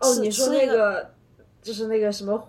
[0.00, 1.10] 哦，你说那个
[1.60, 2.42] 就是那个什么，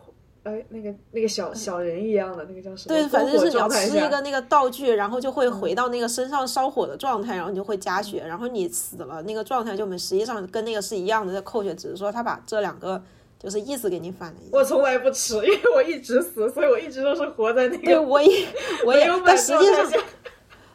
[0.43, 2.95] 哎，那个那个小小人一样的那个叫什么？
[2.95, 13.01] 对，反正就是你要吃一个那个道具，然后就会回到那个身上烧火的状态，然后你就会加血，然后你死了那个状态就没，实际上跟那个是一样的在扣血，只是说他把这两个
[13.39, 14.57] 就是意思给你反了一下。
[14.57, 17.83] 我从来不吃，因为我一直死，所以我一直都是活在那个。
[17.83, 18.45] 对， 我也
[18.85, 20.03] 我也，但实际上，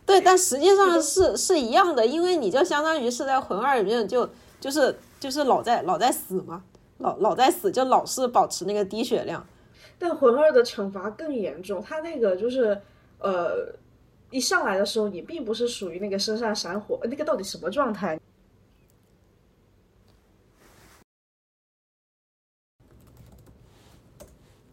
[0.05, 4.29] 对，但实际上是是一样的，因为你就相当于是在魂二里面就
[4.61, 4.97] 就是。
[5.25, 6.63] 就是老在老在死嘛，
[6.99, 9.43] 老老在死，就老是保持那个低血量。
[9.99, 12.79] 但魂二的惩罚更严重，他那个就是
[13.21, 13.75] 呃，
[14.29, 18.21] 一上来的时候你并不是属于那个身上闪火，那个到底什么状态？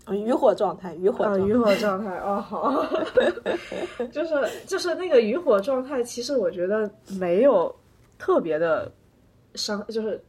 [0.09, 1.23] 余火状态，余火。
[1.23, 2.19] 啊，余火状态。
[2.19, 2.85] 哦，好。
[4.11, 4.35] 就是
[4.67, 7.73] 就是那个余火状态，其实我觉得没有
[8.19, 8.91] 特别的
[9.55, 10.21] 伤，就是。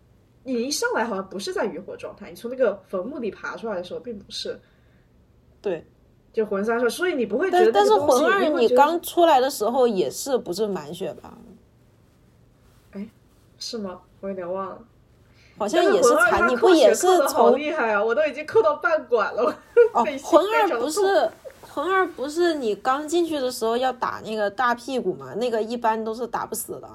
[0.45, 4.61] 你一上来好像不是在余火状态，你从那个坟墓里爬出来的时候并不是，
[5.61, 5.87] 对，
[6.33, 7.71] 就魂三说，所以你不会觉得。
[7.71, 11.39] 但是魂二你刚出来的时候也是不是满血吧？
[12.93, 13.09] 哎，
[13.59, 14.01] 是吗？
[14.21, 14.79] 我有点忘了，
[15.59, 18.05] 好像也是残，你不也是好厉害啊！
[18.05, 19.45] 我都已经扣到半管了。
[19.93, 21.31] 哦， 魂二不是
[21.69, 25.35] 魂二不是你刚进去的时候要打那个大屁股嘛？
[25.35, 26.89] 那个一般都是打不死的。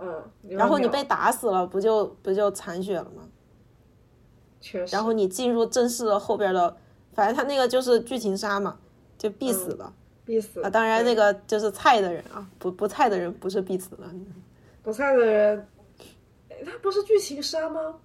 [0.00, 3.28] 嗯，然后你被打死了，不就不就残血了吗？
[4.60, 4.94] 确实。
[4.94, 6.76] 然后你进入正式的后边的，
[7.12, 8.78] 反正他那个就是剧情杀嘛，
[9.18, 9.92] 就必死的，
[10.24, 10.70] 必死啊！
[10.70, 13.98] 当然那个就是菜的人啊，不不菜的人不是必死的。
[14.82, 15.68] 不菜的人，
[16.64, 17.96] 他不是剧情杀吗？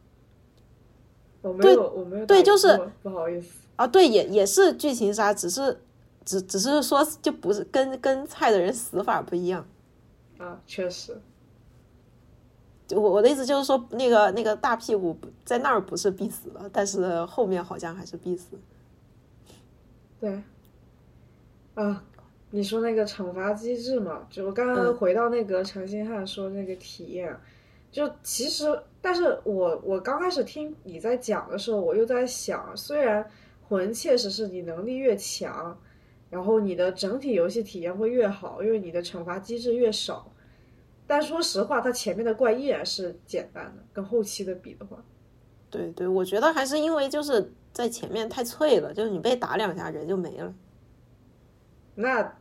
[1.41, 2.25] 我没有，我没有。
[2.25, 5.79] 对，就是不好意思啊，对，也也是剧情杀，只是
[6.25, 9.65] 只只是说就不是跟跟菜的人死法不一样
[10.39, 11.17] 啊，确实。
[12.87, 18.57] 就我我的意思就是说，那个那个大屁股在那儿不是必死的，但是后面好像还是必死。
[20.19, 20.41] 对，
[21.73, 22.03] 啊，
[22.51, 27.35] 你说那个惩罚机制嘛，就我刚刚回到那个陈星汉说那个体验，
[27.91, 33.25] 就其实，但是我我刚开始听你在讲的时候，我又在想，虽然
[33.67, 35.75] 魂确实是你能力越强，
[36.29, 40.31] 然后你的整体游戏体验会越好，因为你的惩罚机制越少。
[41.07, 44.97] 但说实话，它前面的怪依然是简单的，跟后期的比的话，
[45.69, 50.53] 对对，我觉得还是因为就是在前面太脆了，就是你被打两下人就没了。
[51.95, 52.37] 那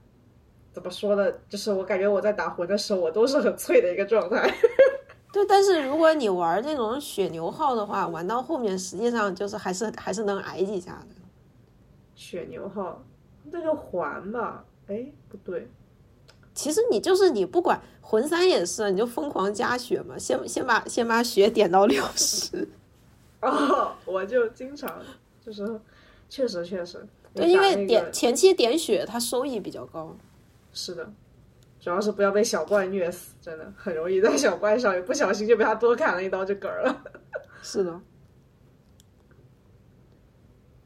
[0.73, 1.33] 怎么说呢？
[1.49, 4.53] 就是我感觉我在打魂的时候，我都是很脆的一个状态。
[5.33, 11.15] 对，但是如果你玩那种血牛号的话，玩到后面实际上就是还是还是能挨几下的。
[12.15, 13.05] 血牛号
[13.45, 15.69] 那个环吧，哎，不对，
[16.55, 22.69] 其实你就是你不管魂三也是，你就疯狂加血嘛，先先把先把血点到六十。
[23.43, 25.03] 哦，我就经常
[25.45, 25.81] 就是，
[26.31, 30.17] 确实确实，对，因为点前期点血，它收益比较高。
[30.73, 31.13] 是的，
[31.81, 37.03] 主要是不要被小怪虐死，真的很容易在小怪上一不小心就被他多砍了一刀就嗝儿了。
[37.63, 38.01] 是的，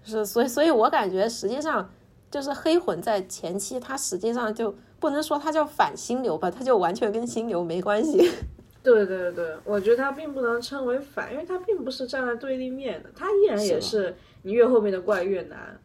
[0.03, 1.93] 是，所以，所以我感觉实际上
[2.31, 8.19] 就是黑魂在前期，它实际上就不能说它叫反心流吧，它就完全跟心流没关系。
[8.83, 15.79] 对对对，我觉得它并不能称为反，因为它并不是站在对立面的，它依然也是你越后面的怪越难，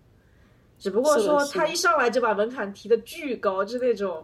[0.80, 4.24] 只不过说他一上来就把门槛提的巨高，就那种，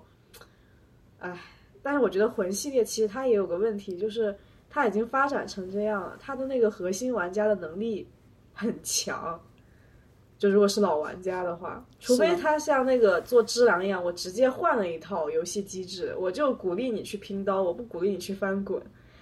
[1.20, 1.38] 唉，
[1.82, 4.34] 但是我觉得魂系列其实它也有个问题，就是
[4.70, 8.08] 它已经发展成这样了，它的那个核心玩家的能力
[8.54, 9.38] 很强。
[10.40, 18.82] 就如果是老玩家的话，除非他像那个做只狼一样，我直接换了一套游戏机制，我就鼓励你去拼刀，我不鼓励你去翻滚。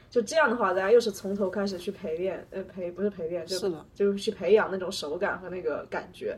[0.09, 6.37] 就这样的话，大家又是从头开始去陪练，呃，陪不是陪练，就是，就是去培养那种手感和那个感觉。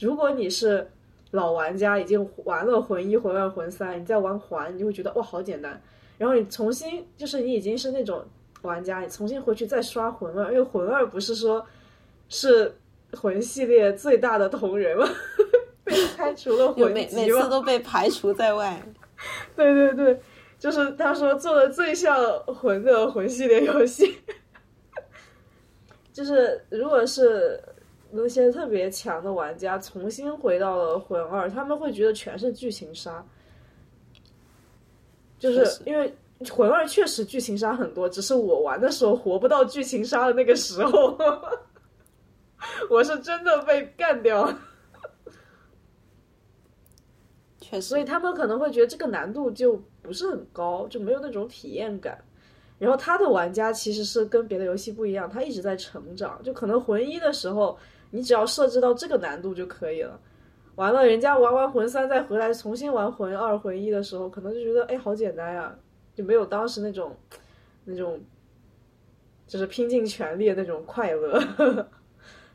[0.00, 0.90] 如果你是
[1.30, 5.80] 老玩家，已经玩了魂一、魂二、魂三，你再玩环，你就会觉得哇好简单。
[6.16, 8.24] 然后你重新就是你已经是那种
[8.62, 11.64] 玩家，你重新回去再刷魂二，因为魂二不是说
[12.28, 12.74] 是
[13.14, 15.08] 魂系列最大的同人吗？
[15.84, 18.82] 被开除了魂每每次都被排除在外。
[19.54, 20.20] 对对对，
[20.58, 24.16] 就是他说做的最像魂的魂系列游戏，
[26.12, 27.62] 就是如果是
[28.10, 33.24] 那些特别强的玩家重新回到了魂二，他们会觉得全是剧情杀，
[35.38, 36.12] 就是因为
[36.50, 41.16] 魂二确实剧情杀很多，只是我玩的时候活不到剧情杀的那个时候，
[42.90, 44.58] 我是真的被干掉了。
[47.60, 52.22] 确实，所以他们可能会觉得这个难度就不是很高，就没有那种体验感。
[52.78, 56.42] 然后他的玩家其实是跟别的游戏不一样，他一直在成长。
[56.42, 57.78] 就可能魂一的时候，
[58.10, 60.20] 你只要设置到这个难度就可以了。
[60.74, 65.74] 完了，人家玩完魂三再回来重新玩魂二、魂一的时候，可能就觉得哎好简单呀，
[66.14, 67.16] 就没有当时那种
[67.84, 68.20] 那种
[69.46, 71.40] 就是拼尽全力的那种快乐。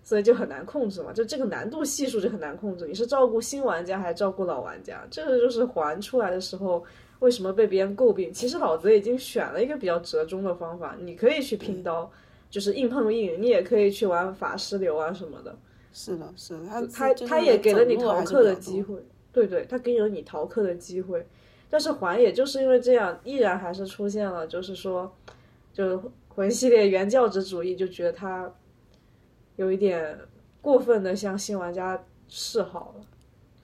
[0.10, 2.88] 所以就很难控制嘛，就这个难度系数就很难控制。
[2.88, 5.05] 你是照顾新玩家还是照顾老玩家？
[5.12, 6.84] 这个就是还出来的时候
[7.20, 8.34] 为什么被别人诟病。
[8.34, 12.12] 其实老子已经选了一个比较折中的方法，你可以去拼刀，
[12.49, 15.55] 就是硬碰硬，你也可以去玩法师流啊什么的。
[15.93, 18.95] 是的，是的，他他他也给了你逃课的机会，
[19.32, 21.24] 对对，他给了你逃课的机会。
[21.70, 25.16] 但是还也就是因为这样，依然还是出现了，就是说，
[25.72, 25.99] 就是
[26.30, 28.51] 魂系列原教旨主义，就觉得他
[29.60, 30.18] 有一点
[30.62, 33.05] 过分的向新玩家示好了。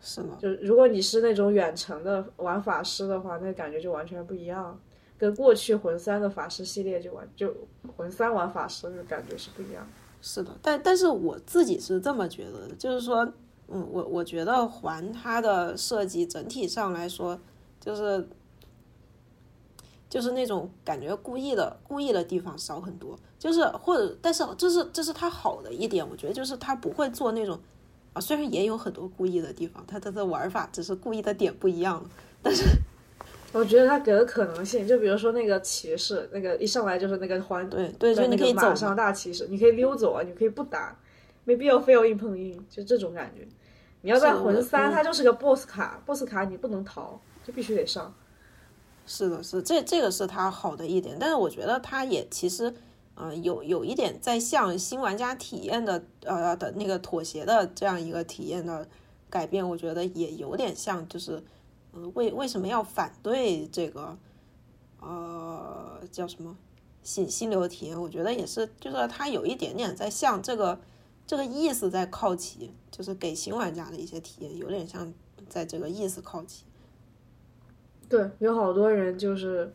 [0.01, 4.77] 是吗，就如果你是那种远程的玩法师的话，那感觉就完全不一样，
[5.17, 7.55] 跟过去魂三的法师系列就完就
[7.95, 9.87] 魂三玩法师的感觉是不一样。
[10.21, 13.25] 是的，但但是我自己是这么觉得的，就是说，
[13.69, 17.39] 嗯，我我觉得环它的设计整体上来说，
[17.79, 18.27] 就是
[20.09, 27.59] 就是那种感觉故意的故意的地方少很多，就是或者，但是这是这是他好的一点，我觉得就是他不会做那种
[28.13, 32.03] 啊，虽然也有很多故意的地方，他他的玩法只是故意的点不一样，
[32.41, 32.63] 但是
[33.53, 40.97] 我觉得他给的可能性，就比如说那个骑士，那个一上来就是那个欢，对对，就在你可以走嘛那个马上大骑士，你可以溜走啊，你可以不打，
[41.43, 43.47] 没必要非要硬碰硬，就这种感觉。
[44.01, 48.11] 你要在魂三，嗯它就是个 BOSS 卡，BOSS 卡你不能逃，就必须得上。
[49.05, 52.73] 是的，是这这个是他好的一点，但是我觉得他也其实，
[53.15, 58.87] 呃，有有一点在向新玩家体验的呃的那个妥协的这样一个体验的
[59.29, 61.41] 改变，我觉得也有点像，就是，
[61.93, 64.17] 呃，为为什么要反对这个，
[64.99, 66.57] 呃，叫什么
[67.03, 68.01] 新新流体验？
[68.01, 70.79] 我觉得也是，就是它有一点点在向这个
[71.25, 75.13] 这个意思在靠齐，就是给新玩家的一些体验，有点像
[75.47, 76.65] 在这个意思靠齐。
[78.07, 79.73] 对，有好多人就是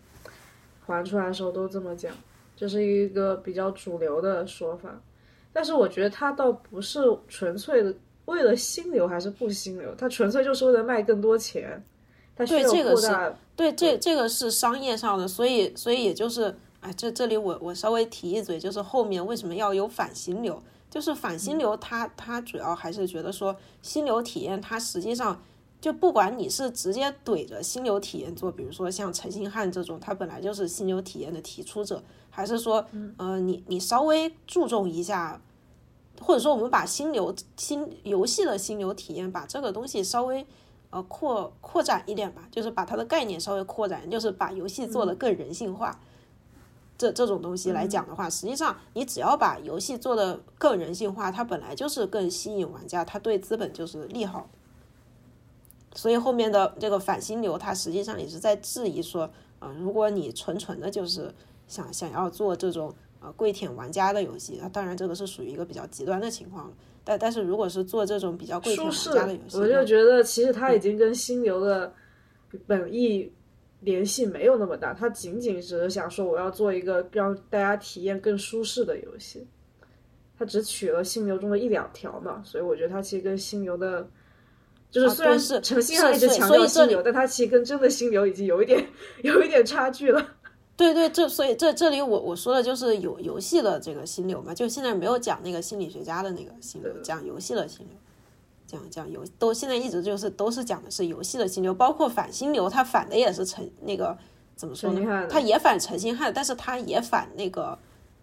[0.86, 2.14] 玩出来的时候都这么讲，
[2.61, 5.01] 这是一个比较主流的说法。
[5.51, 7.95] 但是我觉得他倒不是纯粹的
[8.27, 11.83] 为了心流还是不心流，他纯粹就是为了卖更多钱，
[12.37, 13.35] 他需要对这个是。
[13.57, 20.63] 对，这这个是商业上的，所以所以也就是，哎，这这里我我稍微提一嘴，就是后面为什么要有反心流？
[20.91, 25.41] 就是反心流它，它主要还是觉得说，心流体验它实际上，
[25.81, 32.85] 就不管你是直接怼着心流体验做，比如说像陈星汉这种，他本来就是心流体验的提出者，还是说，
[33.16, 35.41] 呃，你你稍微注重一下，
[36.20, 40.47] 或者说我们把心流心游戏的心流体验，把这个东西稍微
[40.91, 45.99] 呃扩扩展一点吧，就是把它的概念稍微扩展，就是把游戏做得更人性化。
[46.99, 54.51] 这这种东西来讲的话，实际上你只要把游戏做得更人性化，它本来就是更吸引玩家，它对资本就是利好。
[55.93, 59.28] 所以后面的这个反心流，它实际上也是在质疑说，
[59.59, 61.34] 啊，如果你纯纯的就是
[61.66, 66.74] 想想要做这种呃跪舔玩家的游戏，那当然这个是属于一个比较极端的情况了。
[67.03, 71.93] 但但是如果是做这种比较跪舔玩家的游戏，我就觉得其实它已经跟心流的
[72.68, 73.32] 本意
[73.80, 79.45] 联系没有那么大，它仅仅只是想说我要做一个让大家体验更舒适的游戏，
[80.38, 84.09] 它只取了心流中的一两条嘛，所以我觉得它其实跟心流的。
[84.91, 88.84] 就是虽然是诚信上一直强调心流，但它其实跟真的心流已经有一点
[89.22, 90.26] 有一点差距了。
[90.76, 97.97] 对对，这所以这这里我我说的就是有游戏的这个心流嘛，就现在没有讲那个心理学家的那个心流，讲游戏的心流，
[98.66, 104.16] 讲讲游都现在一直就是都是讲的是游戏的心流，包括反心流，它反的也是诚那个
[104.57, 105.28] 怎么说呢？
[105.30, 107.78] 它也反诚信汉，但是它也反那个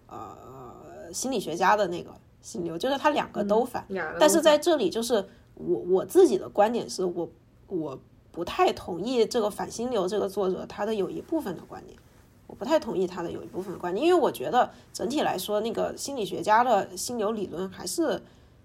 [0.07, 2.09] 呃心理学家的那个
[2.41, 3.85] 心流，就是它两个都反，
[4.19, 5.23] 但是在这里就是。
[5.57, 7.29] 我我自己的观点是我
[7.67, 7.99] 我
[8.31, 11.97] 不太同意这个反心流这个作者他的有一部分的观点，
[12.45, 18.21] 我不太同意他的有一部分的观点，因为我觉得整体来说，那个心理学家的心流理论还是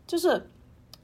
[0.07, 0.47] 就是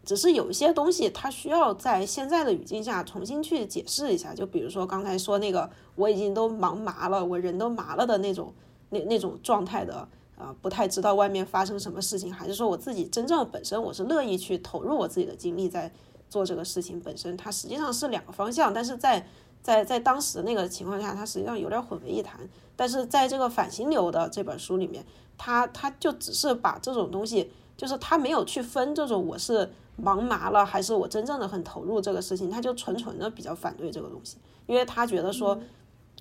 [0.05, 4.35] 只是有一些东西，他需要在现在的语境下重新去解释一下。
[4.35, 8.53] 就比如说刚才说那个我已经都忙麻了，我人都麻了的那种
[8.91, 10.07] 那那种状态的。
[10.39, 15.91] 啊，不太知道外面发生什么事情，还是说我自己真正本身我是乐意去投入我自己的精力在
[16.31, 19.27] 做这个事情本身，它实际上是两个方向，但是在
[19.61, 22.49] 在在当时那个情况下，它实际上有点混为一谈。
[22.77, 25.05] 但是在这个反心流的这本书里面，
[25.37, 34.37] 他他就只是把这种东西，就是他没有去分这种我是忙麻了，还是我真正的很投入这个事情，他就纯纯的比较反对这个东西，
[34.67, 35.59] 因为他觉得说，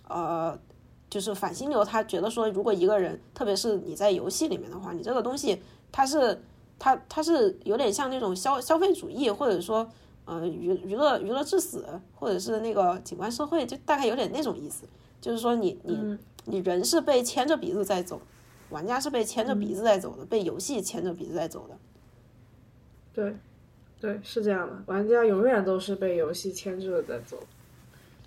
[0.08, 0.58] 呃。
[1.10, 6.42] 就是反心流，他觉得说，如果一个人，特别是你在游戏里面的话，你这个东西，它是，
[6.78, 9.90] 它它是有点像那种消消费主义，或者说，
[10.26, 11.86] 呃，娱娱乐娱乐至死，
[12.16, 14.86] 或者是那个景观社会，就大概有点那种意思。
[15.22, 18.22] 就是说，你你你人是被牵着鼻子在走，
[18.70, 21.78] 玩家是被牵着鼻子在走的，被游戏牵着鼻子在走的。
[23.14, 23.36] 对，
[24.00, 27.38] 对，是这样的，玩家永远都是被游戏牵着在走。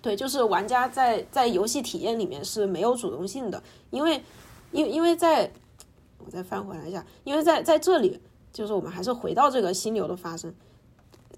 [0.01, 4.21] 对，就是玩家在在游戏体验里面是没有主动性的，因为，
[4.71, 5.51] 因为因为在，
[6.17, 8.19] 我再翻回来一下，因为在在这里，
[8.51, 10.51] 就是我们还是回到这个心流的发生，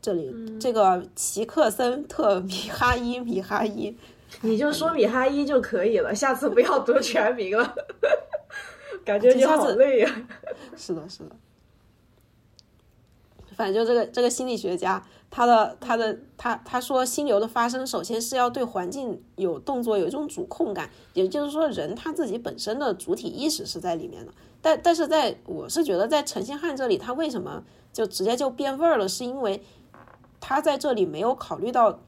[0.01, 3.97] 这里这个奇克森特米哈伊米哈伊，
[4.41, 7.75] 你就说米哈伊就可以了，下次不要读全名了，
[9.03, 10.27] 感觉你好累呀。
[10.77, 11.35] 是的，是的，
[13.55, 15.03] 反正就这个这个心理学家。
[15.35, 24.31] 他的他的他他说心流的发生，首先是要对环境有动作，有一种主控感，也就是说人他自己本身的主体意识是在里面的。
[24.61, 29.09] 但但是在我是觉得在陈星汉这里，他为什么就直接就变味儿了？
[29.09, 29.63] 是因为
[30.39, 32.01] 他在这里没有考虑到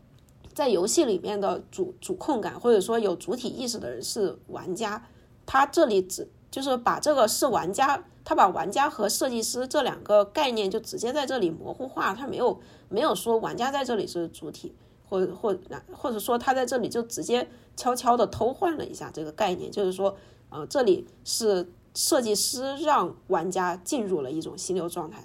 [0.53, 5.03] 在游戏里面的主主控感，或者说有主体意识的人是玩家，
[5.47, 8.03] 他这里只就是把这个是玩家。
[8.25, 12.59] 他把玩家和设计师这两个概念就直接在这里模糊化，他没有
[12.89, 14.73] 没有说玩家在这里是主体，
[15.07, 15.55] 或或
[15.93, 17.47] 或者说他在这里就直接
[17.77, 20.17] 悄悄的偷换了一下这个概念，就是说，
[20.49, 25.23] 呃，这里是设计师让玩家进入了一种心流状态。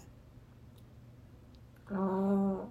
[1.88, 2.68] 哦，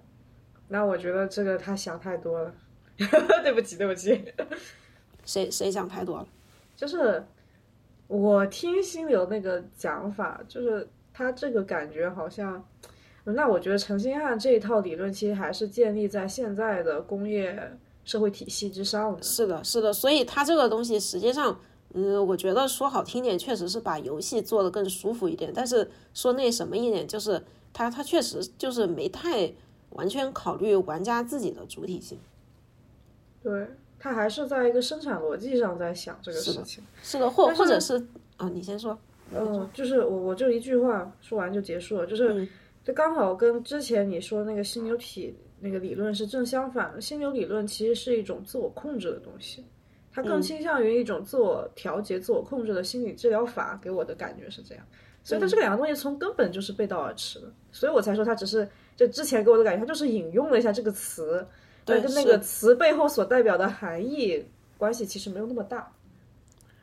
[0.68, 2.54] 那我觉得这个他想太多了，
[3.42, 4.24] 对不起对不起，
[5.24, 6.28] 谁谁想太多了？
[6.76, 7.26] 就是。
[8.10, 12.60] 我听心流那个讲法，就是他这个感觉好像，
[13.22, 17.72] 那我觉得陈星汉这一套理论其实还是建立在现在的工业
[18.04, 19.22] 社会体系之上的。
[19.22, 21.56] 是的，是的，所以他这个东西实际上，
[21.94, 27.40] 嗯，我觉得说好听点，确实是把游戏做得更舒服一点，但是说那什么一点，就是
[27.72, 29.52] 他他确实就是没太
[29.90, 32.18] 完全考虑玩家自己的主体性。
[33.40, 33.68] 对。
[34.02, 38.02] 他还是在一个生产逻辑上在想这个事情，是的，或或者是
[38.38, 38.98] 啊，你先说，
[39.30, 42.48] 嗯，就是我我就一句话说完就结束了，就是
[42.82, 47.00] 这刚好跟之前你说那个犀牛体那个理论是正相反的。
[47.02, 49.62] 犀牛理论其实是一种自我控制的东西，
[50.10, 54.84] 它更倾向于一种自我调节、自我控制的心理治疗法，给我的感觉是这样。
[55.22, 61.46] 所以它这两个东西从根本就是背道而驰的，所以我才说它只是就之前给我的感觉，它就是引用了一下这个词。
[61.84, 64.44] 对跟那个词背后所代表的含义
[64.78, 65.90] 关系其实没有那么大，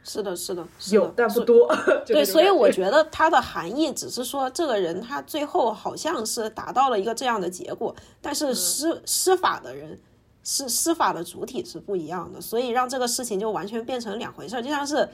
[0.03, 1.73] 是的，是的，是的有但不多。
[2.05, 9.99] 对，所以我觉得它的含义只是说，这个人他最后好像是达到了一个这样的结果，但嗯是施施法的人
[10.43, 15.07] 是施法的主体是不一样的，所以让这个事情就完全变成两回事儿，就像是。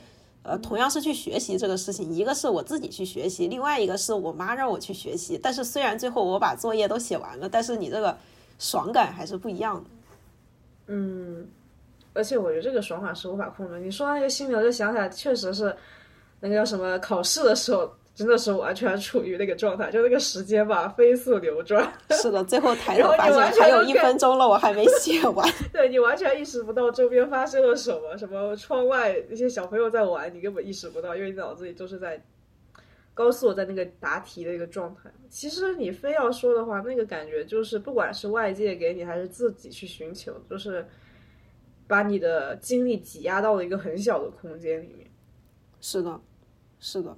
[0.46, 5.40] 呃，同样是去学习这个事情，一个是我自己去学习，另外一个是我妈让我去学习。
[5.42, 8.14] 但是虽然最后我把作业都写完了，但是你这个
[8.58, 9.90] 爽感还是不一样的。
[10.86, 11.48] 嗯，
[12.12, 13.78] 而且我觉得这个爽感是无法控制。
[13.80, 15.74] 你说那个心流，就想起来确实是
[16.40, 25.50] 那个叫什么考试的时候，真的是完全处于那个状态，就那个时间吧飞速流转， 是的，最后抬头发现还有一分钟了，我还没写完。
[25.72, 32.22] 对你完全意识不到周边发生了什么，什么窗外那些小朋友在玩，你根本意识不到，因为你脑子里都是在
[33.14, 35.10] 高速地在那个答题的一个状态。
[35.30, 40.86] 其实你非要说的话，那个感觉就是，不管是外界给你，还是自己去寻求，就是
[41.86, 45.08] 把你的精力挤压到了一个很小的空间里面。
[45.80, 46.20] 是的，
[46.80, 47.16] 是的，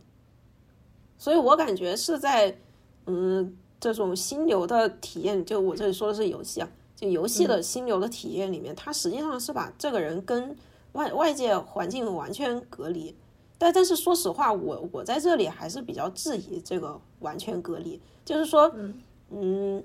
[1.16, 2.58] 所以我感觉是在
[3.06, 10.56] 嗯这种心流的体验，就我这里说的是游戏啊，就游戏的心流的体验里面，它实际上是把这个人跟
[10.92, 13.14] 外外界环境完全隔离。
[13.58, 18.70] 但但是说实话，我我在这里还是比较质疑这个完全隔离，就是说，
[19.30, 19.82] 嗯，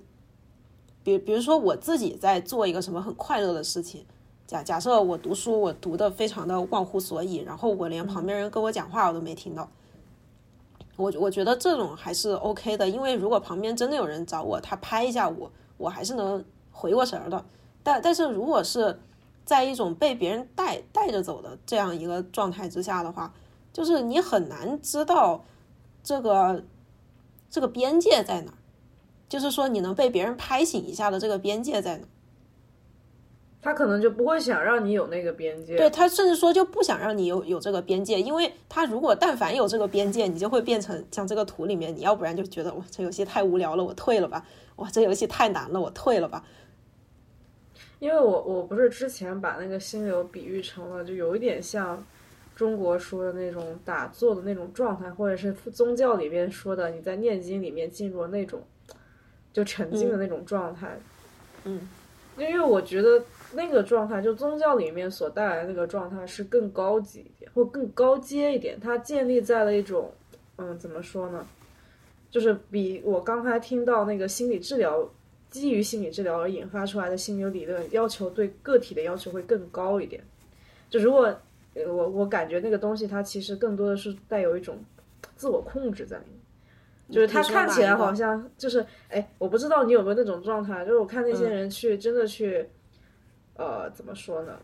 [1.04, 4.06] 比比如说我自己在做一个什么很快乐的事情，
[4.46, 9.70] 假假设我读书，我读的非常的忘乎所以，然后我连旁边人跟我讲话我都没听到，
[10.98, 17.46] 我我觉得这种还是 OK 的，因为如果旁边真的有人找我，他拍一下我，我还是能回过神儿的。
[17.82, 19.00] 但但是如果是
[19.46, 23.34] 在一种被别人带带着走的这样一个状态之下的话，
[23.74, 25.44] 就是你很难知道
[26.04, 26.64] 这个
[27.50, 28.58] 这个边界在哪儿，
[29.30, 32.08] 就是说你能被别人拍醒一下的这个边界在哪儿。
[33.64, 35.78] 他可能就不会想让你有那个边界。
[35.78, 44.44] 对他甚至说就不想让你有有这个边界，因为他如果但凡有这个边界，你就会变成像这个图里面，你要不然就觉得哇这游戏太无聊了，我退了吧；
[44.78, 46.44] 哇这游戏太难了，我退了吧。
[48.00, 52.04] 因为我我不是之前把那个心流比喻成了，就有一点像
[52.62, 58.62] 中国说的那种打坐的那种状态，或者是宗教里面说的你在念经里面进入了那种
[59.52, 60.96] 就沉浸的那种状态。
[61.64, 61.90] 嗯，
[62.38, 70.12] 因为我觉得那个状态，就宗教里面所带来的那个状态是更高级一点，或更高阶一点，它建立在了一种
[70.58, 71.44] 嗯怎么说呢，
[72.30, 75.10] 就是比我刚才听到那个心理治疗。
[75.50, 80.24] 基于心理治疗而引发出来的心理理论，要求对个体的要求会更高一点。
[80.90, 81.36] 就如果呃
[81.76, 84.78] 我我感觉那个东西，它其实更多的是带有一种
[85.36, 86.40] 自我控制在里面，
[87.10, 92.68] 就是他看起来好像就是哎，我不知道你有没有那种状态，就是我看那些人去、真的去，
[93.56, 94.58] 呃，怎么说呢？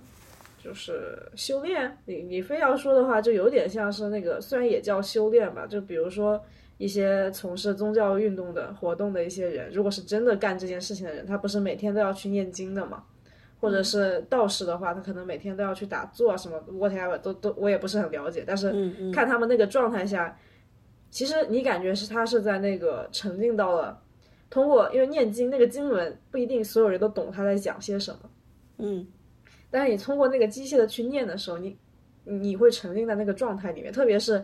[0.60, 6.44] 就是修炼，你你非要说的话，就有点像是那个，虽然也叫修炼吧，就比如说
[6.78, 13.04] 一些从事宗教运动的活动的一些人，如果是真的干这件事情的人，他不是每天都要去念经的嘛？
[13.60, 18.72] 或者是道士的话，他可能每天都要去打坐啊什么，whatever 都都我也不是很了解，但是
[19.12, 20.38] 看他们那个状态下，
[21.10, 24.00] 其实你感觉是他是在那个沉浸到了，
[24.50, 28.20] 通过因为念经那个经文不一定所有人都懂他在讲些什么，
[28.78, 29.08] 嗯。
[29.70, 31.78] 但是你通过那个机械的去念的时候，你
[32.24, 34.44] 你会沉浸在那个状态里面，特别是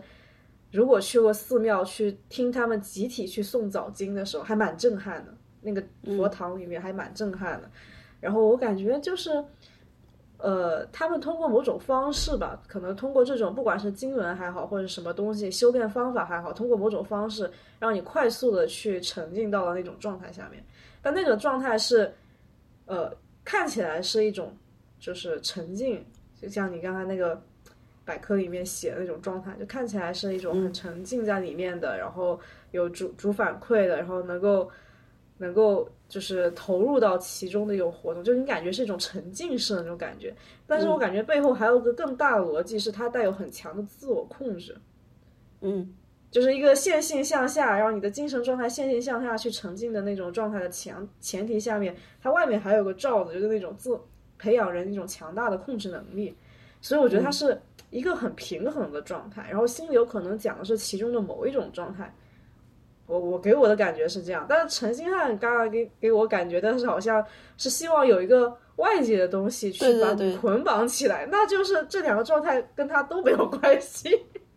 [0.70, 5.32] 如果去过寺庙去听他们集体去诵早经的时候，还蛮震撼的。
[5.62, 5.82] 那个
[6.14, 7.70] 佛堂里面还蛮震撼的。
[8.24, 9.44] 然后我感觉就是，
[10.38, 20.64] 呃，他们通过某种方式吧，可能通过这种不管是经文还好，或者什么东西修炼方法还好，通过某种方式让你快速的去沉浸到了那种状态下面。
[21.02, 22.10] 但那种状态是，
[22.86, 23.14] 呃，
[23.44, 24.56] 看起来是一种
[24.98, 26.02] 就是沉浸，
[26.40, 27.38] 就像你刚才那个
[28.06, 34.70] 百科里面写的那种状态，就看起来是一种很沉浸在里面的，然后有主主反馈的，然后能够
[35.36, 40.32] 能够就是投入到其中的一种活动，就你感觉是一种沉浸式的那种感觉。
[40.64, 44.76] 但是我感觉背后还有个更大的逻辑，是它带有很强的自我控制。
[45.60, 45.92] 嗯
[46.30, 53.98] 就是一个线性向下，然后你的精神状态线性向下去沉浸的那种状态的前前提下面，它外面还有个罩子，就是那种自
[54.38, 56.32] 培养人一种强大的控制能力。
[56.80, 57.60] 所以我觉得它是
[57.90, 59.44] 一个很平衡的状态。
[59.50, 62.14] 然后心流可能讲的是其中的某一种状态。
[63.06, 67.24] 我我给我的感觉是这样，但是陈星汉刚刚给给我感觉但是好像
[67.56, 74.10] 是希望有一个外界的东西去把你捆绑起来，那就是这两个状态跟他都没有关系。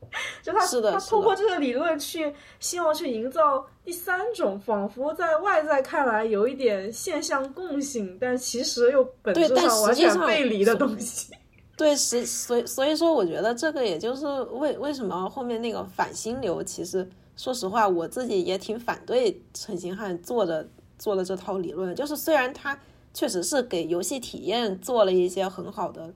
[0.41, 11.33] 就他是的他通过这个理论去希望去营造第三种，仿佛在外在看来有一点现象共性，但其实又本质上完全背离的东西。
[11.75, 17.07] 对，实所以所以说，我觉得这个也就是为为什么后面那个反心流，其实
[17.37, 20.67] 说实话，我自己也挺反对陈星汉做的
[20.97, 21.95] 做的这套理论。
[21.95, 22.77] 就是虽然他
[23.13, 26.13] 确实是给游戏体验做了一些很好的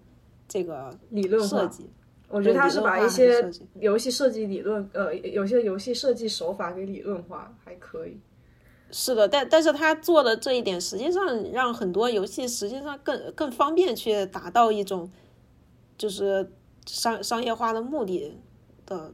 [0.49, 1.89] 这个理论设计，
[2.27, 3.49] 我觉得他是把一些
[3.79, 8.19] 游戏设计理论，呃，有些游戏设计手法给理论化，还可以。
[8.91, 15.09] 是的，但但是他做的这一点，实际上让很多游戏实际上更更方便去达到一种
[15.97, 16.51] 就是
[16.85, 18.33] 商商业化的目的
[18.85, 19.13] 的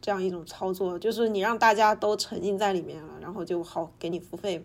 [0.00, 4.64] 这样一种操作，就是你让大家都沉浸在里面了，然后就好给你付费。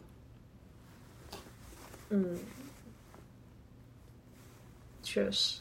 [2.10, 2.40] 嗯，
[5.04, 5.60] 确实。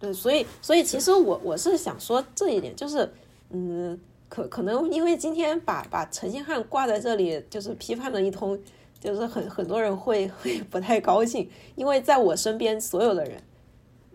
[0.00, 3.12] 对，所以所以其实我我是想说这一点，就是
[3.50, 8.58] 嗯，可可能因为今天把把陈星汉挂在这里，就是批判了一通，
[9.00, 13.42] 就是很很多人会会不太高兴，因为在我身边所有的人。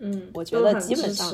[0.05, 1.33] 嗯，我觉得基本上？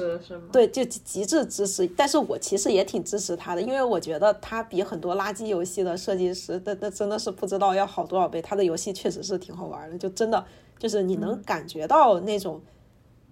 [0.51, 1.87] 对，就极极致支持。
[1.97, 8.39] 但是我其实也挺支持他的，因为我觉得他比很多垃圾游戏的设计师，那那真的是不知道要好多少倍。
[8.39, 10.45] 他的游戏确实是挺好玩的，就真的
[10.77, 12.61] 就是你能感觉到那种，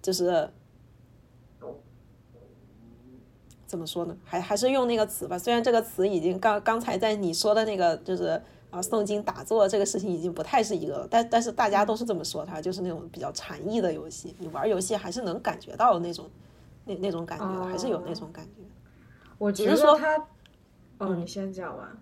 [0.02, 0.50] 就是
[3.66, 4.16] 怎么说呢？
[4.24, 8.42] 还还是用那个词吧，虽然这个词已经刚刚才在你说的那个就是。
[8.70, 14.36] 啊，诵经打坐这个事情已经不太是一个了，但但是大家都是这么说它，就是那种比较禅意的游戏。
[14.38, 16.28] 你玩游戏还是能感觉到那种
[16.84, 18.62] 那那种感觉的，还是有那种感觉。
[19.38, 20.26] 我觉是说得他，
[20.98, 21.98] 哦，你先讲完。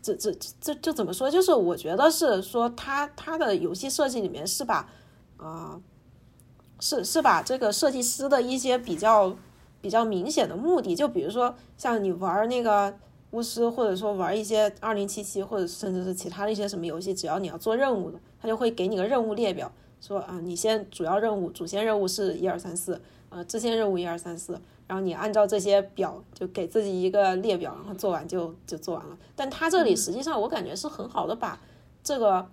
[0.00, 1.28] 这这这这怎么说？
[1.28, 4.88] 就是我觉得是说他他的游戏设计里面是把
[5.38, 5.80] 啊、
[6.78, 9.34] 是是把这个设计师的一些比较
[9.80, 12.96] 比较明显的目的，就比如说像你玩那个。
[13.34, 19.70] 巫师，或者说玩一些二零七七，或者甚至是其他的一些什么游戏，只要你要做任务的，他就会给你个任务列表，
[20.00, 24.52] 说啊，你先主要任务、主线任务是一二三四，呃，支线任务一二三四，
[24.86, 29.18] 然后你按照这些表就给自己一个列表，然后做完就就做完了。
[29.34, 31.60] 但他这里实际上我感觉是很好的把
[32.04, 32.46] 这个，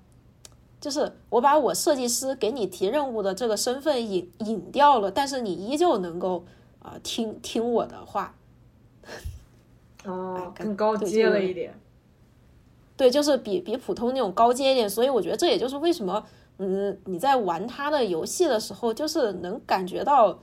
[0.79, 6.43] 就是我把我设计师给你提任务的这个身份隐隐掉了，但是你依旧能够
[6.79, 8.34] 啊、呃、听听我的话。
[10.06, 11.74] 哦，更高阶了一点。
[12.97, 16.24] 对，就是比比普通那种高阶一点，所以我觉得这也就是为什么，
[16.58, 20.39] 嗯，你在玩他的游戏的时候，就是能感觉到，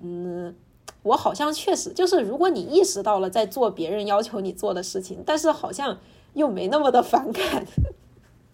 [0.00, 0.54] 嗯，
[1.02, 5.98] 我好像确实就是，如果你意识到了在做别人要求你做的事情，但是好像
[6.34, 7.66] 又没那么的反感。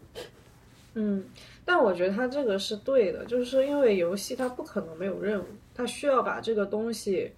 [0.94, 1.24] 嗯，
[1.64, 5.44] 但我觉得他这个是对的，就是因为游戏它不可能没有任务，
[5.74, 7.32] 它需要把这个东西。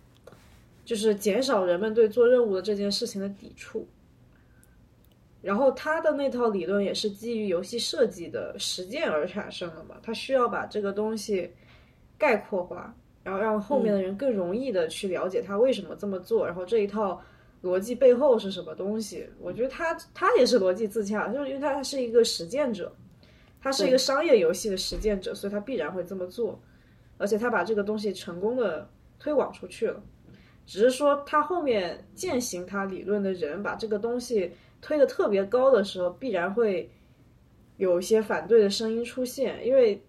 [0.90, 3.86] 就是减少人们对做任务的这件事情的抵触，
[5.40, 11.48] 然后他的那套理论也是基于游戏设计的实践而产生的嘛，他需要把这个东西
[12.18, 17.22] 概括化，然后让后面的人更容易的去了解他为什么这么做，然后这一套
[17.62, 19.24] 逻辑背后是什么东西。
[19.38, 22.92] 我觉得他他也是逻辑自洽，就是因为他是一个实践者，
[23.62, 26.60] 他是一个商业游戏的实践者，所以他必然会这么做，
[27.16, 30.02] 而且他把这个东西成功的推广出去了。
[30.70, 36.88] 只是说他后面践行他理论的人把这个东西推得特别高的时候，必然会
[37.76, 40.00] 有一些反对的声音出现，因为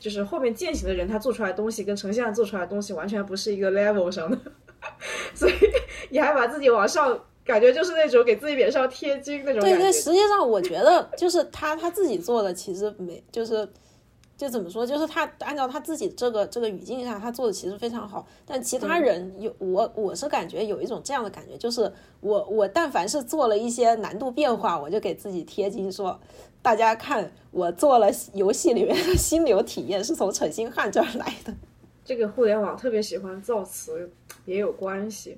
[0.00, 4.36] 就是后面践行的人他做出来的东西跟呈现做出来的东西完全不是一个 level 上的，
[5.32, 5.52] 所以
[6.08, 9.76] 你还把自己往上，感觉就是那种给自己脸上贴金那种感觉。
[9.76, 13.68] 对对，实际上我觉得就是他他自己做的其实没就是。
[14.40, 18.26] 就怎么说，就是他按照他自己这个这个语境下，他做的其实非常好。
[18.46, 26.18] 但其他人有我我是感觉有一种这样的感觉，就是我我但凡是做了一些难度变化，我就给自己贴金，说
[26.62, 31.54] 大家看我做了游戏里面的心流体验是从陈星汉这儿来的。
[32.02, 34.10] 这个互联网特别喜欢造词
[34.46, 35.36] 也有关系，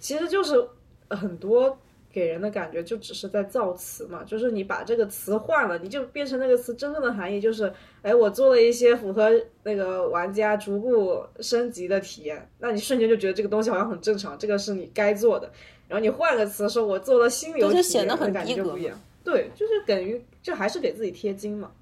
[0.00, 0.68] 其实就是
[1.08, 1.78] 很多。
[2.14, 9.28] 给人的感觉就只是在造词嘛，就是你把这个词换了，你就变成那个词真正的含义就是，哎，我做了一些符合
[9.64, 15.50] 那个玩家逐步升级的体验，那你瞬间就觉得这个东西好像很正常，这个是你该做的。
[15.88, 18.96] 然后你换个词说，我做了心流体验，显得很感觉就不一样。
[19.24, 21.72] 对，就是等于就还是给自己贴金嘛。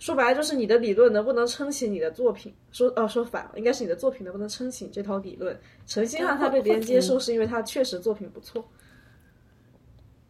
[0.00, 2.52] 说白了就是你的理论能不能撑起你的作品？
[2.72, 5.56] 说哦说反了，应该是你的作品能不能撑起这套理论？
[5.86, 8.62] 陈星汉他被别人接受是因为他确实作品不错。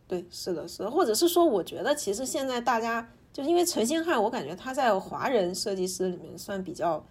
[0.06, 7.04] 对，是的，是的，或者是说，我觉得其实现在大家就因为陈星汉，我感觉他在华人设计师里面算比较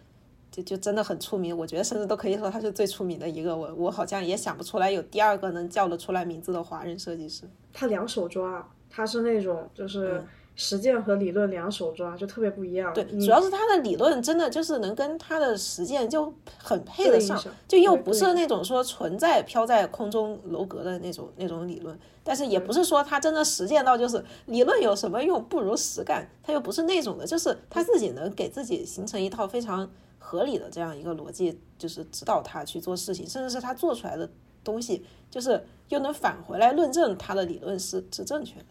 [0.51, 1.57] 就就真的很出名。
[1.57, 3.57] 我觉得甚至都可以说他是最出名的一个。
[3.57, 7.49] 我我好像也想不出来有第二个能叫得出来名字的华人设计师。
[7.73, 12.93] 他两手抓，他是那种就是嗯实践和理论两手抓，就特别不一样。
[12.93, 29.89] 对，主要是他的理论真的就是能跟他的实践就很配得上就又不是那种说存在飘在空中楼阁的那种那种理论，但是也不是说他真的实践到就是理论有什么用，不如实干，他又不是那种的，就是他自己能给自己形成一套非常
[30.19, 34.29] 合理的这样一个逻辑，就是指导他去做事情，甚至是他做出来的
[34.63, 38.65] 东西，就是又能返回来论证他的理论是是正确的。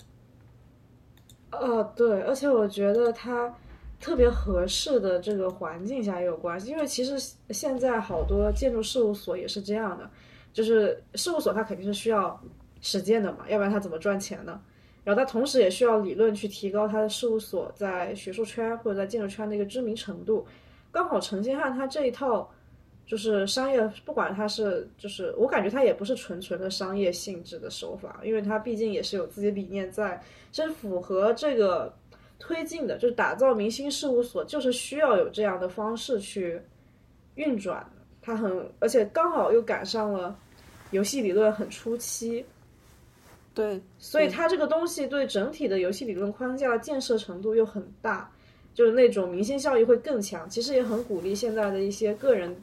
[1.53, 3.55] 呃，对，而且我觉得它
[4.01, 7.17] 特别合适的这个环境下也有关系，因为其实
[7.51, 10.11] 现在好多建筑事务所也是这样的，
[10.53, 12.41] 就是事务所它肯定是需要
[12.81, 14.61] 实践的嘛，要不然它怎么赚钱呢？
[15.05, 20.47] 然后它同时也需要理论去提高它的事务所在学术圈或者在建筑圈的一个知名程度。
[20.91, 22.51] 刚好陈星汉他这一套
[23.07, 30.23] 就是商业，不管它是就是我感觉它也不是纯纯的商业性质的手法，因为它毕竟也是有自己理念在，
[30.53, 31.95] 是符合这个
[32.39, 36.61] 推进的，就是打造明星事务所就是需要有这样的方式去
[37.35, 37.87] 运转
[38.23, 38.37] 它。
[38.37, 40.35] 很而且刚好又赶上了
[40.91, 42.45] 游戏理论很初期，
[43.53, 48.31] 对，所以它这个东西对整体的游戏理论框架建设程度又很大，
[48.75, 50.49] 就是那种明星效益会更强。
[50.49, 52.55] 其实也很鼓励现在的一些个人，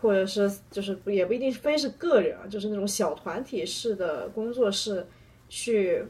[0.00, 5.06] 或者是就是也不一定非是个人啊，就是那种小团体式的工作室
[5.48, 6.02] 去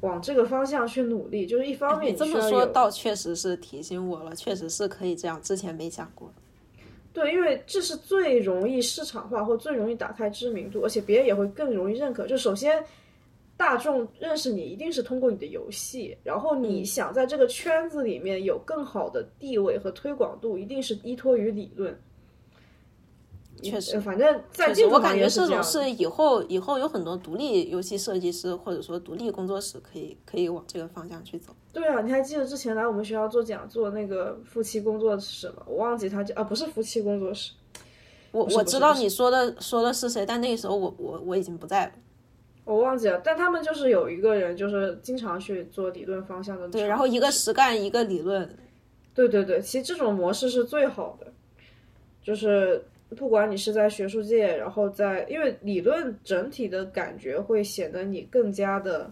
[0.00, 1.46] 往这个方向去努力。
[1.46, 6.32] 就是一方面你这么说倒确实是提醒我了，确实是可以这样，之前没想过。
[7.12, 12.26] 对，因为这是最容易市场化或最容易打开知名度，而且别人也会更容易认可。
[12.26, 12.84] 就首先，
[13.56, 21.98] 大众认识你一定是通过你的游戏，然后你想在这个圈子里面有更好的地位和推广度，一定是依托于理论。
[23.62, 31.54] 确实呃反正在确实，建筑行我感觉是这种是以后以后有很多独立游戏设计师或者说独立工作室可以可以往这个方向去走。
[31.72, 35.62] 对啊，你还记得之前来我们学校做讲座那个夫妻工作室吗？
[35.66, 37.52] 我忘记他叫啊，不是夫妻工作室，
[38.32, 41.92] 我我知道你说的说的是谁，但那个时候我我我已经不在了。
[42.64, 43.18] 我忘记了。
[43.24, 46.68] 但他们就是有一个人，就是经常去做理论方向的。
[46.68, 48.58] 对，然后一个实干一个理论，
[49.14, 51.32] 对对对，其实这种模式是最好的，
[52.22, 52.84] 就是
[53.16, 59.10] 不管你是在学术界，然后在，因为理论整体的感觉会显得你更加的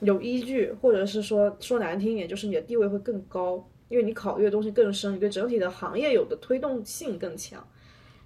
[0.00, 7.64] 有依据，或者是说说难听一点，就是你的地位会更高，因为你考虑的东西更深，你对整体的行业有的推动性更强，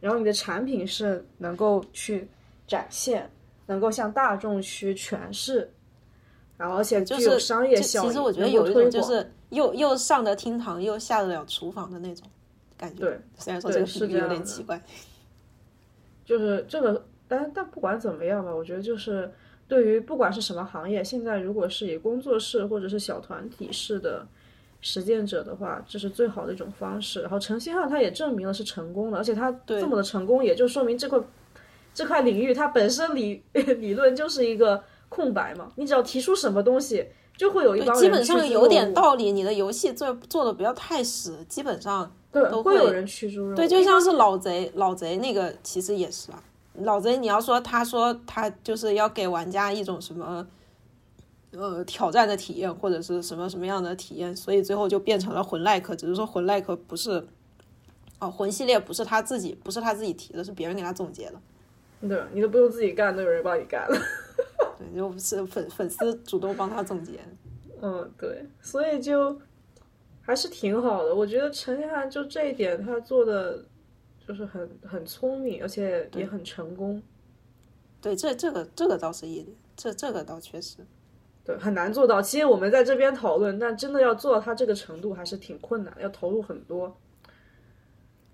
[0.00, 2.26] 然后你的产品是能够去
[2.66, 3.30] 展现，
[3.66, 5.70] 能够向大众去诠释。
[6.56, 12.26] 然后，而且具有就是商业效益，其实我觉得有一种就是又又上得厅堂又下得了厨房的那种
[12.76, 13.00] 感觉。
[13.00, 14.80] 对，虽然说对这个比喻有点奇怪。
[16.24, 19.30] 就是这个，但但不管怎么样吧，我觉得就是
[19.68, 24.26] 对于不管是什么行业，现在如果是以工作室或者是小团体式的
[24.80, 27.20] 实践者的话，这是最好的一种方式。
[27.20, 31.20] 然后陈星汉他也证明了是成功的，而且他这么的成功，也就说明这块
[31.92, 37.06] 这块领域它本身理 理论就是一个空白嘛，你只要提出什么东西，
[37.36, 43.54] 就会有一帮人基本上有点道理，你的游戏做做的不要太死，基本上对，都会会有人趋猪肉。
[43.54, 46.42] 对，就像是老贼，老贼那个其实也是啊。
[46.82, 50.44] 老贼，你要说他说他就是要给玩家一种什么，
[51.52, 57.24] 呃，挑战的体验，或者是什么什么样的体验，所以最后就变成了魂 like，只是说魂 like 不是，
[58.18, 62.08] 哦，魂系列不是他自己，不是他自己提的，是别人给他总结的。
[62.08, 63.96] 对，你都不用自己干，都有人帮你干了。
[64.76, 67.20] 对，就是粉粉丝主动帮他总结。
[67.80, 69.38] 嗯，对，所以就
[70.24, 71.14] 还是挺好的。
[71.14, 73.64] 我觉得陈星汉就这一点，他做的
[74.26, 77.02] 就是很很聪明，而且也很成功。
[78.00, 80.78] 对，这这个这个倒是一点，这这个倒确实。
[81.44, 82.22] 对，很难做到。
[82.22, 86.96] 其实我们在这边讨论，但真的要做到他这个程度，还是挺困难，要投入很多。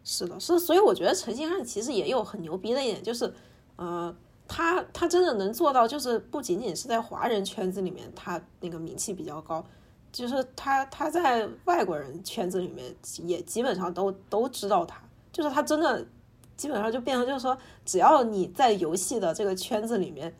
[0.04, 3.32] 是的，是，所以我觉得陈星汉其实也有很牛逼的一点，就是，
[3.76, 4.14] 呃，
[4.46, 9.64] 他他真的能做到，就是不仅仅是在华人圈子里面，他那个名气比较高，
[10.12, 12.94] 就是他他在外国人圈子里面
[13.24, 15.00] 也基本上都都知道他，
[15.32, 16.06] 就是他真的
[16.56, 20.34] 基本上就变成就是说，只要你在游戏的这个圈子里面，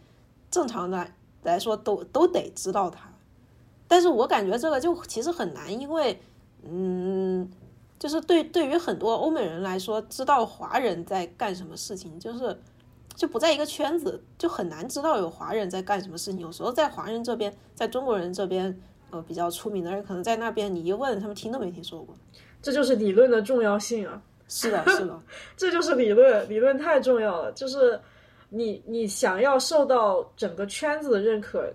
[0.51, 1.07] 正常的
[1.43, 3.11] 来说都都得知道他，
[3.89, 6.21] 但是我感觉这个就其实很难，因为，
[6.63, 7.51] 嗯。
[7.99, 12.59] 就是对对于很多欧美人来说，知道华人在干什么事情，就是
[13.15, 16.41] 就不在一个圈子，就很难知道有华人在干什么事情。
[16.41, 22.17] 有时候在华人这边，在中国人这边，呃，比较出名的人，可能在那边你一问，他们听都没听说过。
[22.63, 24.23] 这就是理论的重要性啊！
[24.49, 25.23] 是的，是的，
[25.57, 27.53] 这就是理论，理论太重要了。
[27.53, 27.99] 就是
[28.49, 31.73] 你你想要受到整个圈子的认可，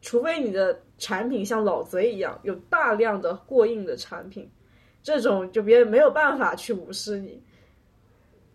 [0.00, 4.50] 除非你的产品像老贼一样有大量的过硬的产品，
[5.02, 7.42] 这种就别人没有办法去无视你。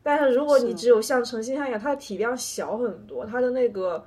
[0.04, 4.06] 但是如果你只有像诚心汉一样，它的体量小很多，它的那个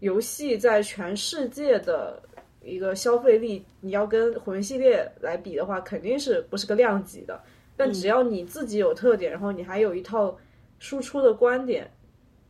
[0.00, 2.22] 游戏在全世界的
[2.68, 7.40] 一个消费力，你要跟魂系列来比的话，肯定是不是个量级的。
[7.76, 10.36] 但只要你自己有特点，然后你还有一套
[10.78, 11.88] 输出的观点，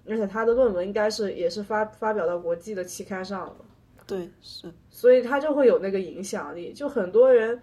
[0.08, 3.56] 而且他的论文应该是也是发发表到国际的期刊上了。
[4.06, 6.72] 对，是，所以他就会有那个影响力。
[6.72, 7.62] 就很多人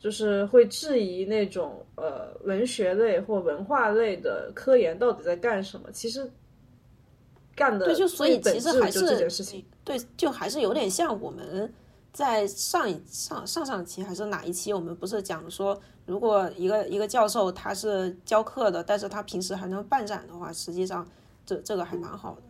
[0.00, 5.88] 就是会质疑那种呃文学类或文化类的科研到底在干什么。
[5.92, 6.28] 其实
[7.54, 9.64] 干的对，就所以其实还是这件事情。
[9.88, 11.72] 对，就还是有点像我们
[12.12, 15.80] 在上一上上上期还是哪一期，我们不是讲说。
[16.04, 21.06] 如果一个一个教授他是教课的，但是他平时还能办展的话，实际上
[21.44, 22.42] 这这个还蛮好的。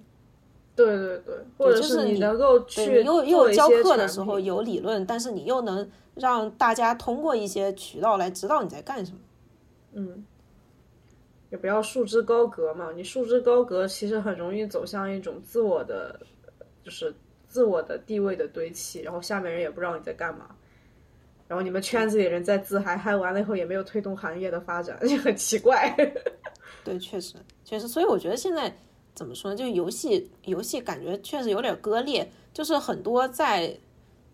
[0.76, 9.18] 对对对，或者是你能够去又又教课的时候有理论，但是你又能让大家通过一些渠道来知道你在干什么。
[9.94, 10.24] 嗯，
[11.50, 16.20] 也不要束之高阁嘛，你束之高阁，其实很容易走向一种自我的，
[16.84, 17.12] 就是
[17.48, 20.54] 自我的地位的堆砌，然后下面人也不知道你在干嘛。
[21.48, 25.96] 然后你们圈子里人在自嗨，嗨完了以后也没有推动行业的发展， 就很奇怪。
[26.84, 28.76] 对，确实，确实，所以我觉得现在
[29.14, 29.56] 怎么说呢？
[29.56, 32.30] 就游戏，游戏感觉确实有点割裂。
[32.52, 33.74] 就是很多在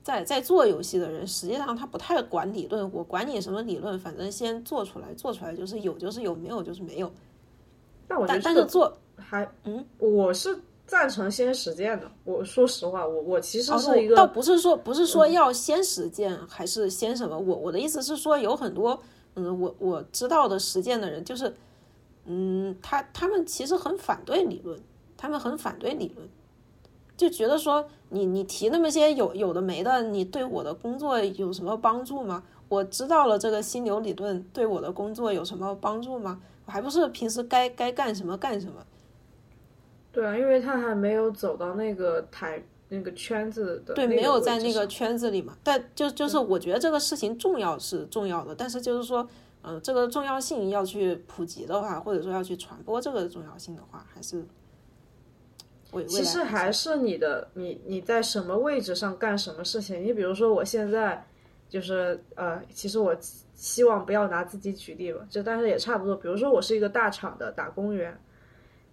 [0.02, 7.12] 在在做游戏的人，实际上他不太管理论，我管你什么理论，反正先做出来，做出来就是有就是有，没有就是没有。
[8.08, 10.58] 但我但是做还嗯，我是。
[10.86, 12.10] 赞成先实践的。
[12.24, 17.38] 我说实话，我我其实是一个，倒不是说不是说要先实践还是先什么。
[17.38, 19.00] 我我的意思是说，有很多
[19.34, 21.54] 嗯，我我知道的实践的人，就是
[22.26, 24.78] 嗯，他他们其实很反对理论，
[25.16, 26.28] 他们很反对理论，
[27.16, 32.42] 就觉得说你你提那么些有有的没的，你对我的工作有什么帮助吗？
[32.68, 36.40] 我知道了这个心流理论对我的工作有什么帮助吗？
[36.66, 38.84] 我还不是平时该该干什么干什么。
[40.14, 45.58] 对啊，因为他还没有走到那个台那个圈子的对，没有在那个圈子里嘛。
[45.64, 49.28] 但就就是我觉得这个事情重要是重要的，但是就是说，
[49.64, 54.44] 嗯，这个重要性要去普及的话，或者说要去传播这个重要性的话，还是
[56.06, 60.00] 其实还是你的你你在什么位置上干什么事情？
[60.04, 61.26] 你比如说我现在
[61.68, 63.16] 就是呃，其实我
[63.56, 66.14] 希望不要拿自己举例吧，就但是也差不多。
[66.14, 68.16] 比如说我是一个大厂的打工员。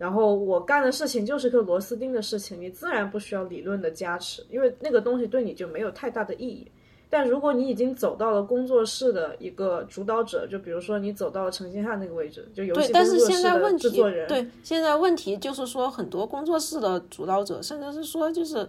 [0.02, 6.72] 然后我干的事情就是个螺丝钉的事情，你自然不需要理论的加持，因为那个东西对你就没有太大的意义。
[7.08, 18.68] 但如果你已经走到了工作室的一个主导者，就比如说你走到了陈星汉那个位置，就游戏工作室的制作人，对，现在问题就是说很多工作室的主导者，甚至是说就是，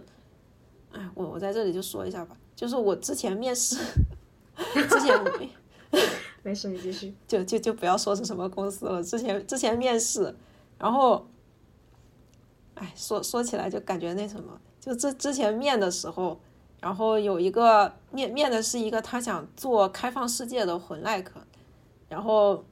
[0.91, 3.75] 哎，我我在这里就说一下吧，就是我之前面试，
[4.87, 5.19] 之前
[6.43, 10.31] 没事，你继续， 就就就不要说是什么公司了，之前之前面试。
[10.83, 11.25] 然后，
[12.75, 16.37] 哎，说说起来就感觉那什么，就之之前面的时候，
[16.81, 21.31] 然后有一个面面的是一个他想做开放世界的魂 like，
[22.09, 22.65] 然后，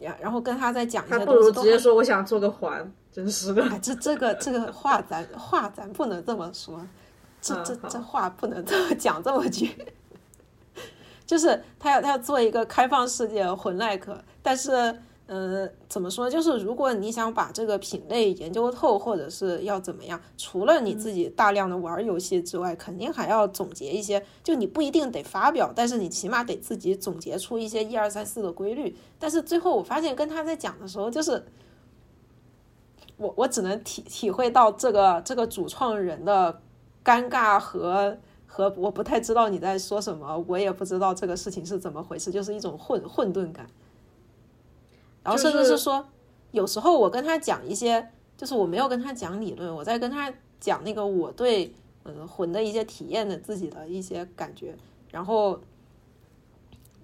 [0.00, 3.78] 然然后跟他在讲一些东西，他不如直接说我想做个环，真是的。
[3.78, 6.84] 这这个这个话咱话咱不能这么说，
[7.40, 9.68] 这这这话不能这么 讲这么绝，
[11.24, 15.00] 就是他要他要做一个开放世界魂 like，但是。
[15.26, 16.30] 呃，怎么说？
[16.30, 24.24] 就是如果你想把这个品类研究透，或者是要怎么样，除了你自己大量的玩游戏之外，肯定还要总结一些。
[24.44, 28.96] 就你不一定得发表，但是你起码得自己总结出一些一二三四的规律。
[29.18, 31.44] 但是最后我发现，跟他在讲的时候，就是
[33.16, 36.60] 我我只能体体会到这个这个主创人的
[37.04, 38.16] 尴尬和
[38.46, 43.66] 和我不太知道你在说什么，我也不知道这个事情是怎么回事，就是一种混混沌感。
[45.26, 46.06] 然后甚至是说，
[46.52, 51.74] 有时候我跟他讲一些，就是我没有跟他讲理论，我在跟他讲那个我对
[52.04, 54.76] 嗯魂的一些体验的自己的一些感觉，
[55.10, 55.60] 然后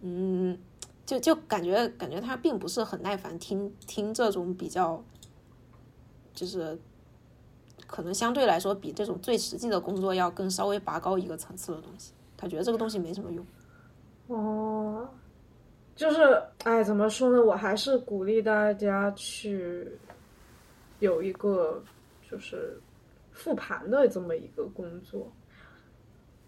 [0.03, 0.57] 嗯，
[1.05, 5.03] 就就感觉感觉他并不是很耐烦听听这种比较，
[6.33, 6.79] 就是
[7.89, 13.45] 可能相对来说比这种最实际的工作要更稍微拔高一个层次的东西，他觉得这个东西没什么用。
[14.29, 15.09] 哦。
[15.95, 17.43] 就是，哎，怎么说呢？
[17.43, 19.87] 我还是鼓励大家去
[21.01, 21.83] 有一个
[22.31, 22.77] 就是
[23.33, 25.31] 复盘的这么一个工作。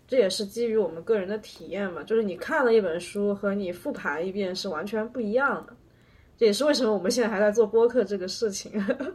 [0.06, 5.72] 这也是基于我们个人的体验嘛，就是你看了一本书和你复盘一遍是完全不一样的。
[6.36, 8.72] 这也是为什么我们现在还在做播客这个事情。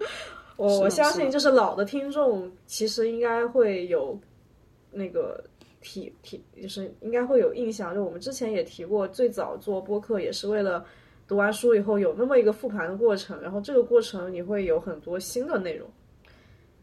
[0.58, 4.20] 我我相信，就是老的听众其实应该会有
[4.92, 5.44] 那个
[5.82, 7.94] 体体，就是应该会有印象。
[7.94, 10.86] 就我们之前也提过，最早做播客也是为了
[11.28, 15.90] 读完书以后有那么一个复盘的过程，然后这个过程你会有很多新的内容。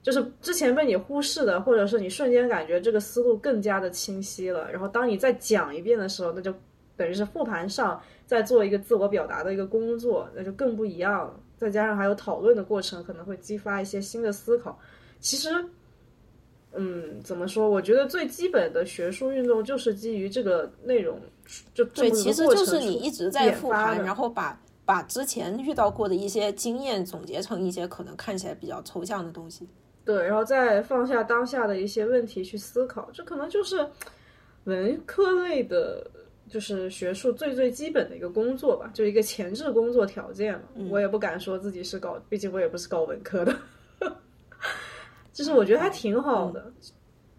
[0.02, 6.54] 就是之前被你忽视的，或者是你瞬间感觉这个思路更加的清晰了，然后当你再讲一遍的时候，那就
[6.96, 11.40] 等于是复盘上再做一个自我表达的一个工作，那就更不一样了。
[11.56, 14.78] 再加上还有讨论的过程，可能会激发一些新的思考。
[15.18, 15.48] 其实，
[16.76, 17.68] 嗯，怎么说？
[17.70, 21.18] 我觉得最基本的学术运动就是基于这个内容，
[21.74, 29.68] 就对，其实就是你一直在复盘，然后把把之前遇到过的一些经验总结成一些可能看起来比较抽象的东西。
[30.04, 33.84] 对，然后再放下当下的一些问题去思考，这可能就是
[34.64, 36.08] 文科类的，
[36.48, 40.60] 就是学术最最基本的一个工作吧，就一个前置工作条件嘛。
[40.90, 43.52] 我也不敢说自己是搞，毕竟我也不是搞文科的，
[45.36, 46.72] 就是我觉得还挺好的，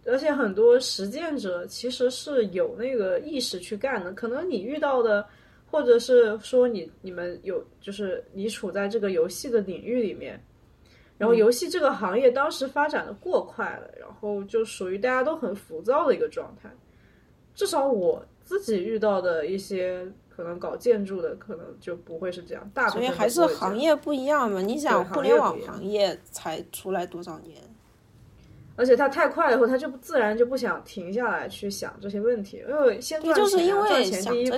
[0.05, 4.13] 而且很多实践者其实是有那个意识去干的。
[4.13, 5.25] 可能你遇到的，
[5.65, 10.39] 或者是说你你们有，就是你处在这个游戏的领域里面。
[11.17, 16.69] 然后游戏这个行业当时发展的过快了，然后就属于大家都很浮躁的一个状态。
[17.55, 22.69] 至少我自己遇到的一些可能搞建筑的，可能就不会是这样。
[22.75, 24.61] 大所以还是行业不一样嘛？
[24.61, 27.59] 你想，互联网行业才出来多少年？
[28.77, 34.57] 而且他太快了以后，他就自然就不想停下来去想这些问题，因为先赚钱，赚钱第一步。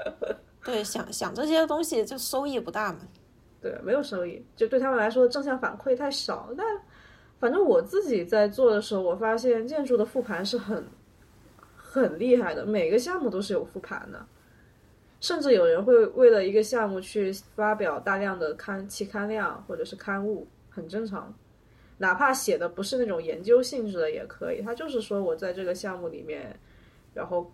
[0.62, 2.98] 对，想想这些东西就收益不大嘛。
[3.60, 6.50] 对，没有收益，就对他们来说正向反馈太少。
[6.56, 6.66] 但
[7.40, 10.84] 反正我自己在做的时候，我发现建筑的复盘是很
[11.74, 14.26] 很厉害的，每个项目都是有复盘的，
[15.20, 21.34] 甚至有人会为了一个项目去发表大量的刊期刊量或者是刊物，很正常。
[21.98, 26.58] 哪怕写的不是那种研究性质的也可以，他就是说我在这个项目里面，
[27.14, 27.52] 然后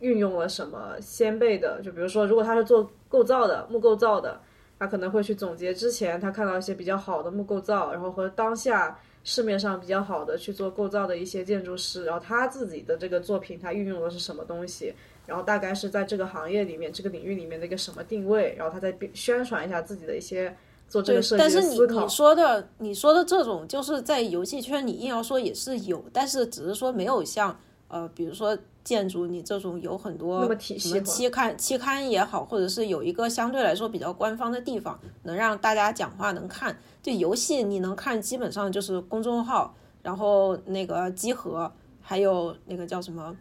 [0.00, 4.40] 运用了什么先辈的，就比如说，如果他是做构造的木构造的。
[4.78, 14.92] 他可能会去总结之前他看到一些比较好的木构造，然后和当下市面上比较好的去做构造的一些建筑师，然后他自己的这个作品他运用的是什么东西，
[15.24, 20.52] 然后大概是在这个行业里面这个领域里面的一个什么定位，然后他再宣传一下自己的一些
[20.92, 21.94] 做这个设计的思考。
[21.94, 27.56] 但是你你说的你说的这种就是在游戏圈你硬要说也是有，但是只是说没有像
[27.88, 28.56] 呃比如说。
[28.84, 36.76] 建筑，你这种有很多什么期刊，期刊也好，或者是有一个相对来说比较官方的地方，能让大家讲话能看。
[37.00, 39.72] 就游戏你能看，基本上就是公众号，
[40.02, 41.70] 然后那个集合，
[42.00, 43.36] 还有那个叫什么，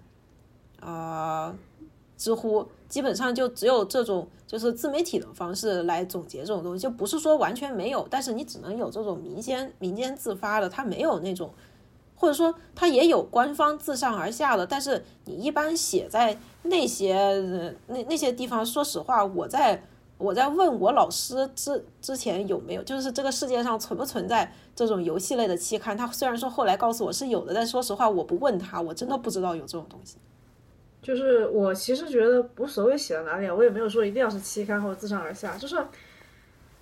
[0.80, 1.56] 啊，
[2.16, 11.50] 知乎，基本上就只有这种就是自媒体的方式来总结这种东西，就不是说完全没有，但是你只能有这种民间民间自发的，它没有那种。
[12.14, 19.82] 或者说，它也有官方自上而下的，但是你一般写在那些那那些地方，说实话，我在
[20.20, 25.98] 我在问我老师之之前有没有，就是这个世界上存不存在这种游戏类的期刊？
[25.98, 30.18] 他虽然说后来告诉我是有的，但说实话，我不问他，我真的不知道有这种东西。
[31.02, 35.76] 就是我其实觉得无所谓写到哪里啊，我也没有说一定要是期刊或者自上而下，就是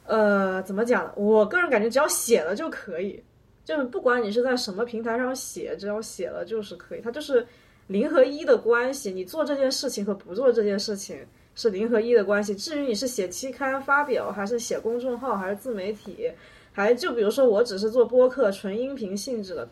[0.06, 1.12] 呃，怎么讲？
[1.16, 3.24] 我个人感觉只要写了就可以。
[3.66, 7.46] 就是不管你是在什么平台上写，只要写了就是可以，它就是
[7.86, 9.12] 零和一的关系。
[9.12, 11.24] 你做这件事情和不做这件事情
[11.54, 12.56] 是零和一的关系。
[12.56, 16.32] 至于你是写期刊发表，还是写公众号，还是自媒体，
[16.72, 19.70] 还就比如说我只是做播客纯音频性质的，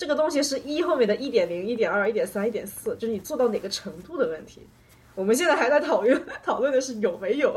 [0.00, 4.62] 这个东西是一后面的一点零、一点二、一点三、一点四，就是你做到哪个程度的问题。
[5.14, 7.54] 我们现在还在讨论 讨论的是有没有。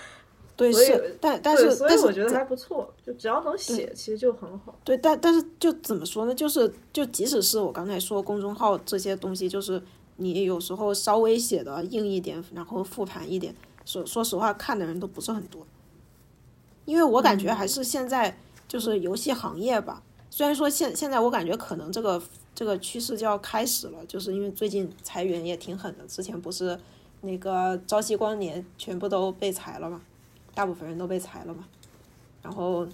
[0.54, 4.78] 对，是，但但是所以我觉得还不错，就只要能写，其实就很好。
[4.84, 6.34] 对，但但是就怎么说呢？
[6.34, 9.82] 就是就即使是我刚才说公众号这些东西，就是
[10.16, 13.54] 你有时候稍微写的硬一点，然后复盘一点，
[13.86, 15.66] 说说实话，看的人都不是很多。
[16.84, 20.02] 因为我感觉还是现在就是游戏行业吧，
[20.36, 22.22] 虽然说现现在我感觉可能这个
[22.54, 26.78] 这个趋势就要开始了，就是因为最近裁员也挺狠的，之前不是
[27.22, 30.02] 那个朝夕光年全部都被裁了嘛。
[30.54, 31.66] 大部分人都被裁了嘛，
[32.42, 32.86] 然后，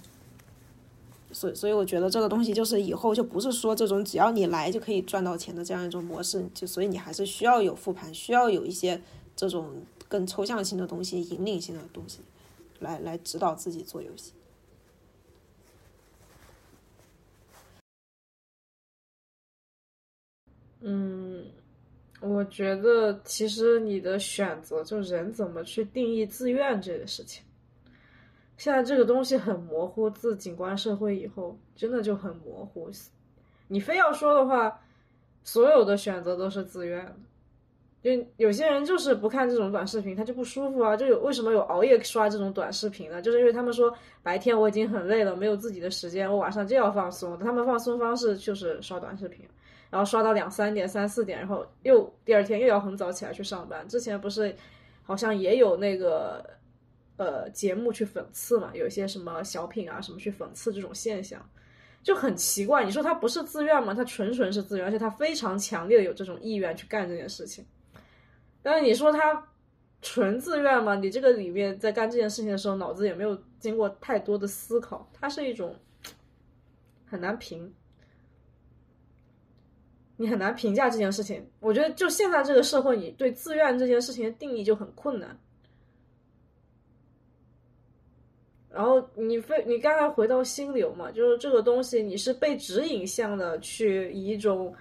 [1.33, 9.01] 所所以我觉得这个东西就是以后就不是说这种只要你来就可以赚到钱的这样一种模式，就所以你还是需要有复盘，需要有一些
[9.35, 9.69] 这种
[10.07, 12.19] 更抽象性的东西、引领性的东西，
[12.79, 14.31] 来来指导自己做游戏。
[20.85, 21.45] 嗯，
[22.19, 27.41] 我觉得其实你的选择，就人怎么去定义自愿这个事情，
[28.57, 30.09] 现在这个东西很模糊。
[30.09, 32.89] 自景观社会以后，真的就很模糊。
[33.69, 34.77] 你非要说的话，
[35.45, 37.15] 所有的选择都是自愿的。
[38.03, 40.97] 就有些人就是不看这种短视频，他就不舒服啊。
[40.97, 43.21] 就有为什么有熬夜刷这种短视频呢？
[43.21, 47.39] 就是因为他们说白天我已经很累了，没有自己的时间，我晚上就要放松。
[47.39, 49.47] 他们放松方式就是刷短视频，
[49.93, 53.87] 然后刷到两三点、三四点，然后又第二天又要很早起来去上班。
[53.87, 54.55] 之前不是
[55.03, 56.43] 好像也有那个
[57.17, 61.47] 呃节目去讽刺嘛，有一些什么小品啊什么去讽刺这种现象，
[62.01, 62.83] 就很奇怪。
[62.83, 63.93] 你说他不是自愿吗？
[63.93, 67.63] 他纯纯是自愿，而且他非常强烈的有这种意愿去干这件事情。
[68.63, 69.47] 但是你说他
[70.01, 70.95] 纯自愿吗？
[70.95, 75.75] 你这个里面在干这件事情的时候，脑子也没有经过太多的思考，它是一种
[77.05, 77.71] 很难评，
[80.17, 81.45] 你很难评价这件事情。
[81.59, 85.37] 我觉得就现在这个社会，你对自愿这件事情的定义就很困难。
[88.69, 94.73] 然后你非你刚才回到心流嘛，就是这个东西，你是被指引向的去以一种。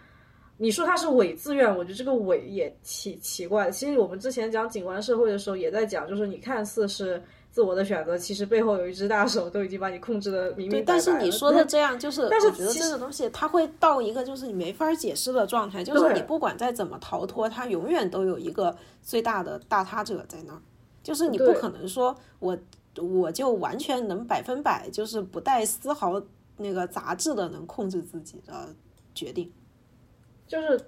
[0.59, 3.69] 你说它是伪自愿，我觉得这个伪也奇奇怪。
[3.71, 7.21] 其实我们之前讲景观社会的时候，也在讲，就是你看似是
[7.53, 10.81] 自我的选择，其实背后有一只大手都已经把你控制的明明白白。
[10.81, 20.63] 对，但是你说的这样，就是但是我觉得这个东西它会到一个就是你没法解释的状态，就是你不管再怎么逃脱，它永远都有一个最大的大他者在那儿，
[21.03, 22.57] 就是你不可能说我
[22.97, 26.23] 我就完全能百分百就是不带丝毫
[26.57, 28.75] 那个杂质的能控制自己的
[29.15, 29.53] 决定。
[30.49, 30.81] 就是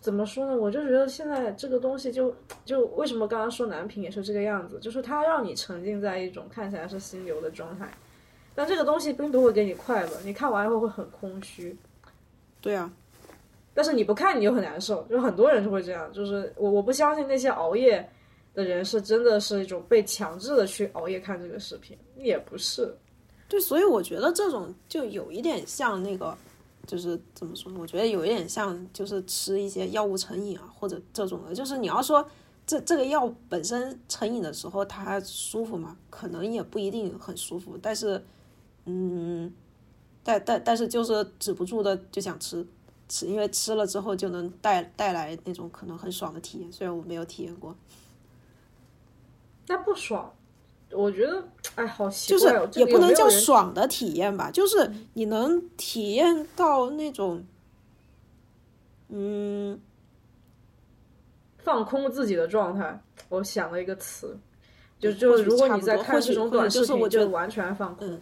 [0.00, 0.56] 怎么说呢？
[0.56, 7.86] 我就觉得现在这个东西就就为什么刚刚说男频也是这个样子，就是它让你沉浸在一种看起来是心流的状态，
[8.54, 11.76] 但这个东西并不会给你快乐，你看完以后会很空虚。
[12.62, 12.90] 对啊，
[13.74, 16.10] 但是你不看你又很难受，就很多人就会这样。
[16.14, 18.08] 就是我我不相信那些熬夜
[18.54, 22.90] 的人是真的是一种被强制的去熬夜看这个视频，也不是。
[23.48, 26.34] 对，所以我觉得这种就有一点像那个。
[26.86, 27.72] 就是怎么说？
[27.78, 31.54] 我觉得有一点像，就是吃一些药物成瘾啊，或者这种的。
[31.54, 32.26] 就是你要说
[32.66, 35.96] 这这个药本身成瘾的时候它舒服吗？
[36.08, 37.78] 可能也不一定很舒服。
[37.80, 38.24] 但是，
[38.86, 39.52] 嗯，
[40.22, 42.66] 但但但是就是止不住的就想吃
[43.08, 46.72] 吃，因为吃了之后就能带带来那种可能很爽的体验。
[46.72, 47.76] 虽然我没有体验过，
[49.68, 50.32] 那不爽。
[50.92, 51.42] 我觉得，
[51.76, 57.44] 哎，好奇怪，就是也不能叫爽的体验吧，就是你能体验到那种，
[59.08, 59.80] 嗯，
[61.58, 63.00] 放空自己的状态。
[63.28, 64.36] 我想了一个词，
[64.98, 68.08] 就就如果你在看这种短视频，就完全放空。
[68.08, 68.20] 嗯，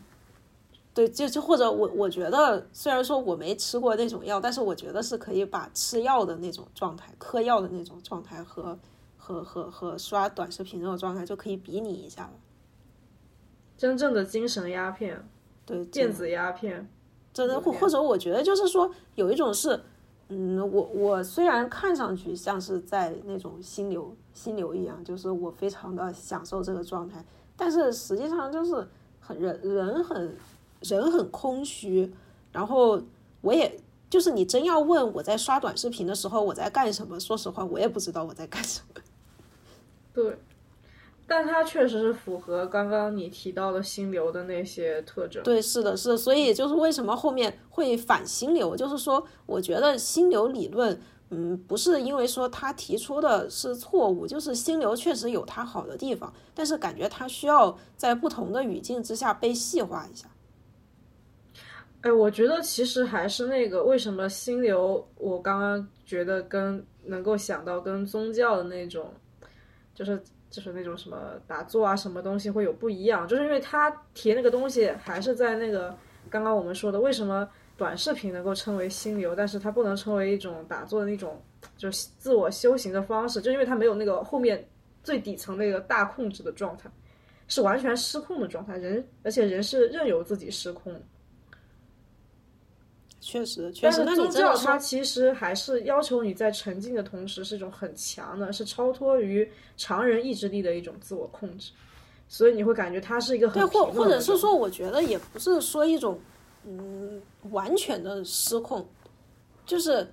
[0.92, 8.78] 对，就就或者我我觉得，虽然说我没吃过那种药，但是我觉得是可以把吃药的那种状态、嗑药的那种状态和
[9.16, 12.32] 和和和刷短视频那种状态就可以比拟一下了。
[13.78, 15.24] 真正的精神鸦片，
[15.64, 16.86] 对电子鸦片，
[17.32, 19.80] 真的或或者我觉得就是说有一种是，
[20.28, 27.24] 嗯，我我虽然看上去像是在那种心流心流一样，就是我非常的享受这个状态，
[27.56, 28.86] 但是实际上就是
[29.20, 30.36] 很人人很
[30.80, 32.12] 人很空虚，
[32.50, 33.00] 然后
[33.42, 33.80] 我也
[34.10, 39.00] 就是你真要问我在刷短视频的时候我在干什么，说实话我也不知道我在干什么。
[40.12, 40.36] 对。
[41.30, 45.42] 但它确实是符合刚刚你提到的心流的那些特征。
[45.42, 50.98] 对，是的，是，所以就是为什么后面会反心流，就是说，我觉得心流理论，
[51.28, 60.28] 嗯，不是因为说他提出的是错误，就是心流确实有它好的地方，但是感觉它需要在不同的语境之下被细化一下。
[62.00, 69.12] 哎，我觉得其实还是那个，为什么心流，我刚刚觉得跟能够想到跟宗教的那种，
[69.94, 70.24] 就是。
[70.50, 75.94] 就是那种什么打坐啊，什么东西会有不一样，就是因为他提那个东西还是在那个
[76.30, 81.40] 刚刚我们说的，为什么短视频能够称为心流，但是它不能称为一种打坐的那种，
[81.76, 84.68] 就是自我修行的方式，就因为它没有那个后面
[85.04, 86.90] 最底层那个大控制的状态，
[87.46, 90.92] 是完全失控的状态，人而且人是任由自己失控。
[93.20, 94.04] 确实，确实。
[94.06, 101.72] 但是宗教它其实还是要求你在沉浸的同时是一种很强的，是超脱于常人意志力的一种自我控制，
[102.28, 106.20] 所以你会感觉它是一个很对，或或者是说，我觉得也不是说一种
[106.64, 107.20] 嗯
[107.50, 108.86] 完全的失控，
[109.66, 110.06] 就是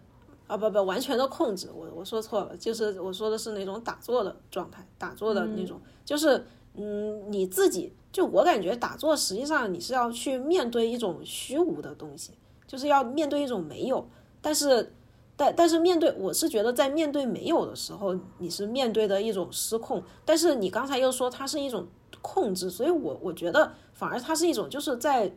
[0.47, 12.31] 啊不不完全的控制，我我说错了，就是我说的是那种打坐的状态，打坐的那种，就是嗯你自己就我感觉打坐实际上你是要去面对一种虚无的东西。
[12.67, 14.07] 就是要面对一种没有，
[14.41, 14.93] 但是
[15.35, 20.03] 但但是面对，我是觉得在面对没有的时候，你是面对的一种失控。
[20.23, 21.87] 但是你刚才又说它是一种
[22.21, 25.33] 控制，所以我我觉得反而它是一种就是在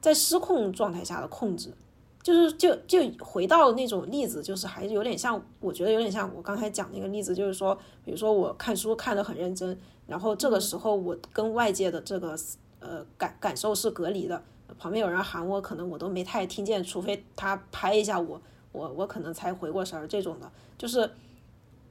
[0.00, 1.72] 在失控状态下的控制。
[2.22, 7.74] 就是就就回到那种例子，就是还是有点像，我觉得有点像我刚才讲那个例子，就是说，
[8.04, 9.74] 比如说我看书看得很认真，
[10.06, 12.36] 然后这个时候我跟外界的这个
[12.80, 14.42] 呃感感受是隔离的，
[14.80, 18.40] 旁边有人喊我，可能我都没太听见，除非他拍一下我，
[18.72, 20.08] 我我可能才回过神儿。
[20.08, 21.10] 这种的，就是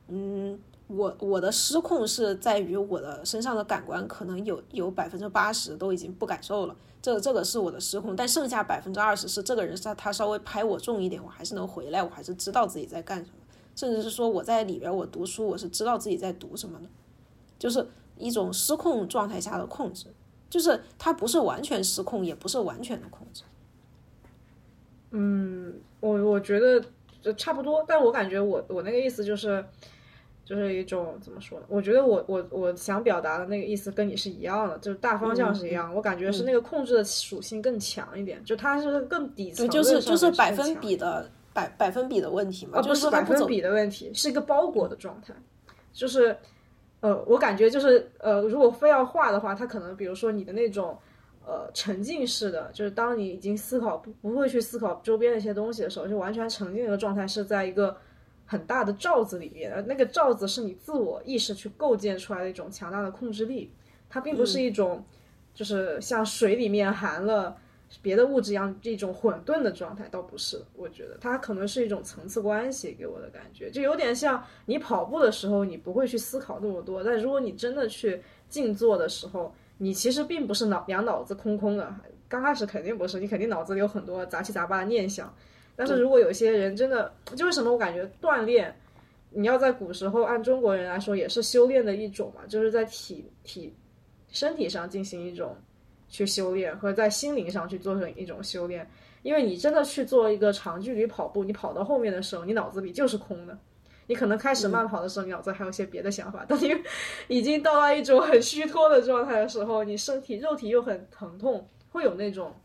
[0.08, 6.76] 嗯，我我的失控是在于我的身上的感官可能有有百分之八十都已经不感受了。
[7.02, 13.38] 这这个是我的失控，但剩下百分之二十是这个人他他稍微拍我重一点，我还是能回来，我还是知道自己在干什么，
[13.76, 16.86] 甚至是说我在里边我读书，我是知道自己在读什么的，
[17.58, 17.88] 就是
[18.18, 20.08] 一种失控状态下的控制，
[20.50, 23.44] 就是它不是完全失控，也不是完全的控制。
[25.12, 26.84] 嗯，我我觉得
[27.36, 29.64] 差不多，但我感觉我我那个意思就是。
[30.50, 31.66] 就是一种怎么说呢？
[31.70, 35.94] 我觉得我我我想表达的那个意思跟你是一样的，就是大方向是一样。
[35.94, 39.70] 我感觉是那个控制的属性更强一点，就它是更底层。
[39.70, 45.32] 就是就是百分比的百百分比的问题嘛，不是百分比的问题，是一个包裹的状态。
[45.94, 46.36] 就是
[47.02, 50.98] 呃，我感觉就是呃，如果非要画的话，它可能比如说你的那种
[51.46, 57.98] 呃沉浸式的，就是当你已经思考不不会去思考周边的一些东西的时候，就完全沉浸的状态是在一个。
[58.52, 63.72] 很大的罩子里面，呃，那个罩子是你自我意识去构建出来的一种强大的控制力，
[64.10, 65.06] 它并不是一种，
[65.54, 67.56] 就是像水里面含了
[68.02, 70.62] 别的物质一样这种混沌的状态，倒不是。
[70.76, 81.94] 我觉得它可能是一种层次关系给我的感觉，就有点像你跑步的时候，你不会去思考那么多，但如果你真的去静坐的时候，你其实并不是脑两脑子空空的，
[82.28, 85.34] 刚开始肯定不是，你肯定脑子里有很多杂七杂八的念想。
[85.76, 88.76] 但是如果有些人真的，就为什么我感觉锻炼，
[89.32, 93.74] 你要在古时候按中国人来说也是修炼的一种嘛，就是在体体
[94.28, 95.56] 身体上进行一种
[96.10, 98.90] 去修炼，和在心灵上去做成一种修炼。
[99.22, 103.58] 因为你真的去做一个长距离跑步，你跑到后面的时候，你脑子里就是空的。
[104.08, 106.44] 你可能开始慢跑的时候，你脑子还有些别的想法。
[106.46, 106.74] 当你
[107.28, 112.56] 已经到了一种很虚脱的状态的时候，你身体肉体又很疼痛，会有那种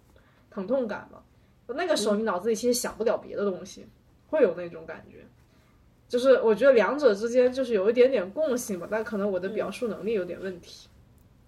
[0.51, 1.19] 疼痛感嘛？
[1.67, 3.87] 那个时候你脑子里其实想不了别的东西，
[4.29, 5.19] 会有那种感觉，
[6.09, 10.89] 就是我觉得两者之间就是有一点点共性吧，但可能我的表述能力有点问题。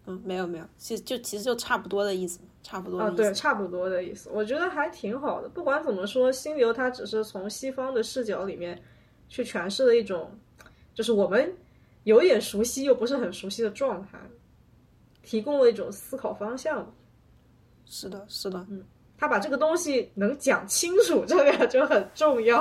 [0.07, 5.49] 嗯，没有没有，其实就其实就差不多的意思，差不多啊，对，差不多的意思，我觉得还挺好的。
[5.49, 8.81] 不管怎么说，心流它只是从西方的视角里面
[9.29, 10.31] 去诠释了一种，
[10.95, 11.53] 就是我们
[12.05, 14.19] 有点熟悉又不是很熟悉的状态，
[15.23, 16.91] 提供了一种思考方向。
[17.85, 18.85] 是的，是的，嗯。
[19.19, 22.61] 他把这个东西能讲清楚，这个就很重要。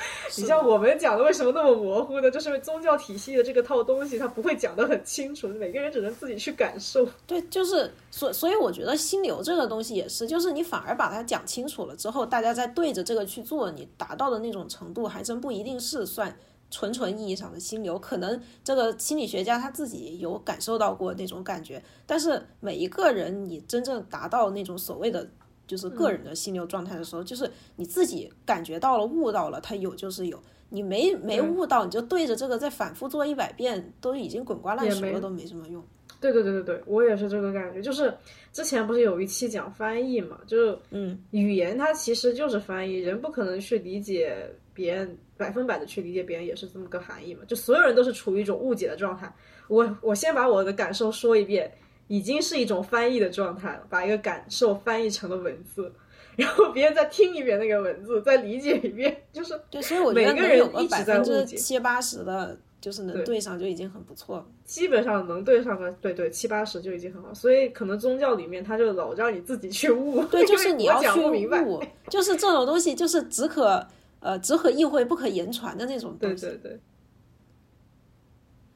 [0.36, 2.30] 你像我们讲的为什么那么模糊呢？
[2.30, 7.06] 就是因为宗教体系的这个套东西，它不会讲得很清楚，每个人只能自己去感受。
[7.26, 16.36] 对，就是所所以我觉得心流这个东西也是，就是你反而把它讲清楚了之后，大家再对着这个去做，你达到的那种程度，还真不一定是算
[16.70, 17.98] 纯纯意义上的心流。
[17.98, 25.28] 可能这个心理学家他自己有感受到过那种感觉，但是每一个人你真正达到那种所谓的。
[25.70, 30.36] 就是个人的心流状态的时候，就是你自己感觉到了、悟到了，它有就是有；
[30.68, 35.80] 你没没悟到，你就对着这个再反复做一百遍，都已经滚瓜烂熟了，都没什么用。
[36.20, 37.80] 对对对对对，我也是这个感觉。
[37.80, 38.12] 就是
[38.52, 44.36] 之前不是有一期讲翻译嘛，就是嗯，语言它其实就是翻译，人不可能去理解
[44.74, 47.42] 别人百分百的去理解别人，也是这么个含义嘛。
[47.46, 49.32] 就所有人都是处于一种误解的状态。
[49.68, 51.70] 我我先把我的感受说一遍。
[52.10, 55.92] 已经是一种翻译的状态了，把一个感受翻译成了文字，
[56.34, 64.46] 然后别人再听一遍那个文字，再理解一遍， 就是对，所以我觉得能有个百分之七八十的，就是能对上就已经很不错了。
[64.64, 67.32] 基本上能对上个，对对，七八十就已经很好。
[67.32, 73.86] 所以可能宗教里面他就老让你自己去悟，对， 就是你要去悟，就是这种东西就是只可
[74.18, 76.46] 呃只可意会不可言传的那种东西。
[76.46, 76.80] 对对对，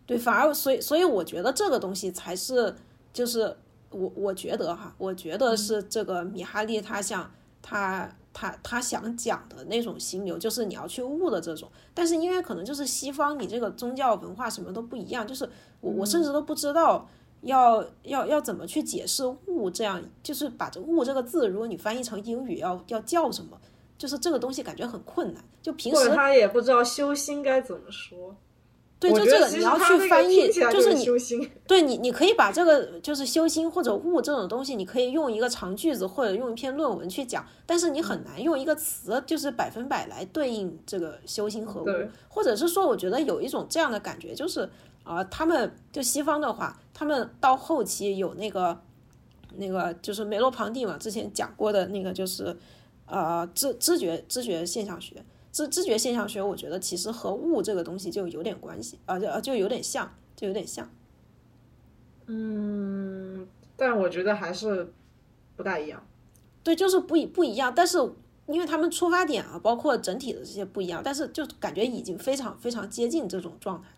[0.06, 2.72] 对，反而所以所以我觉得这个东西才是。
[3.14, 3.56] 就是
[3.90, 7.30] 我我觉得哈，我觉得是这个米哈利他想
[7.62, 11.70] 他他他想讲的那种心流，就是你要去悟的这种。
[11.94, 15.48] 但是因为可能就是西方你这个宗教文化什么都不一样，就是
[15.80, 17.08] 我我甚至都不知道
[17.42, 23.56] 要要要怎么去解释悟这样，就是把这悟这个字，如果你翻译成英语要要叫什么，
[23.96, 25.44] 就是这个东西感觉很困难。
[25.62, 28.36] 就平时他也不知道修心该怎么说。
[29.12, 31.04] 对，就这个你要去翻译，就是你。
[31.66, 41.86] 对你，你可以把这个就是修心或者悟这种东西，你可以用一个长句子或者用一篇论文去讲，但是你很难用一个词就是百分百来对应这个修心和悟，
[42.28, 44.68] 或者是说，我觉得有一种这样的感觉，就是
[45.02, 48.78] 啊、他们就西方的话，他们到后期有那个
[49.56, 52.56] 那个就是梅洛庞蒂嘛，之前讲过的那个就是
[53.06, 55.16] 呃知知觉知觉现象学。
[55.54, 60.90] 知知觉现象学，我觉得其实和物这个东西就有点关系啊，就啊就有点像，就有点像。
[62.26, 64.92] 嗯，但我觉得还是
[65.54, 66.04] 不大一样。
[66.64, 67.98] 对，就是不一不一样，但是
[68.46, 73.88] 因为他们出发点啊，包括整体的这些不一样，但是就感觉已经非常非常接近这种状态。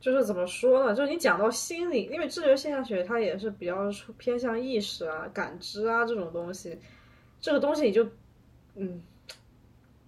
[0.00, 0.94] 就是怎么说呢？
[0.94, 6.78] 就是你讲到心理，因为知觉现象学它也是比较偏向意识啊、感知啊这种东西，
[7.38, 8.06] 这个东西你就
[8.76, 9.02] 嗯，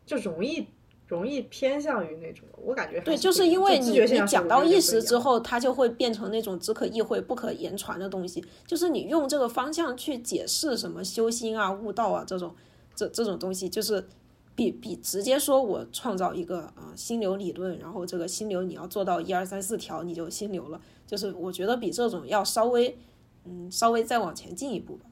[0.09, 0.67] 就容易
[1.07, 12.55] 容易偏向于那种，我感觉对，就是因为你你讲到意识之后，它就会变成那种只可意会不可言传的东西，就是你用这个方向去解释什么修心啊、悟道啊这种
[12.95, 14.07] 这这种东西，就是
[14.55, 22.99] 比比直接说我创造一个啊、呃心流理论，然后这个心流你要做到一二三四条你就心流了，就是我觉得比这种要稍微
[23.45, 25.05] 嗯稍微再往前进一步吧。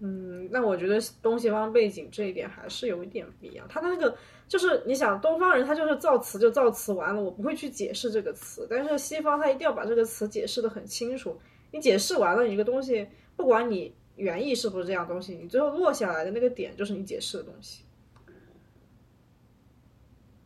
[0.00, 3.66] 嗯，那我觉得东西方背景这一点还是有一点不一样。
[3.68, 4.16] 他的那个
[4.46, 11.36] 就是你想，东方人他就是造词就造词完了，我不会去解释这个词，但是西方他一定要把这个词解释的很清楚。
[11.72, 13.06] 你解释完了，你这个东西，
[13.36, 17.84] 不管你原意是不是这样东西，你最后落下来的那个点就是你解释的东西。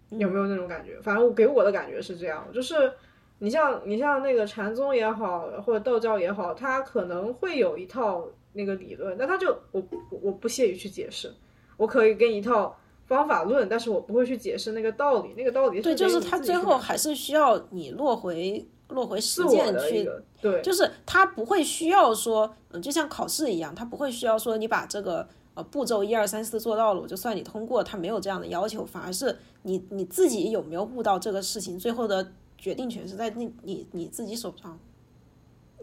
[0.08, 1.00] 有没有那种感觉？
[1.00, 2.92] 反正我给我的感觉是这样，就是
[3.38, 11.32] 你像你像那个禅宗也好，或者道教也好，它可能会有一套那个理论，那他就我我我不屑于去解释，
[11.76, 12.76] 我可以给你一套
[13.06, 20.08] 方法论，但是我不会去解释那个道理，那个道理对，就是他最后还是需要你落回落回实践去
[20.40, 34.78] 对，就是他不会需要说，嗯，就像考试一样，他不会需要说你把这个呃步骤一二三四做到了，我就算你通过，他没有这样的要求，反而是你你自己有没有悟到这个事情，最后的决定权是在那你你自己手上。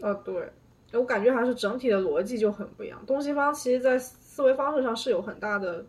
[0.00, 0.50] 啊，对，
[0.92, 3.00] 我感觉还是整体的逻辑就很不一样。
[3.06, 5.84] 东西方其实在思维方式上是有很大的，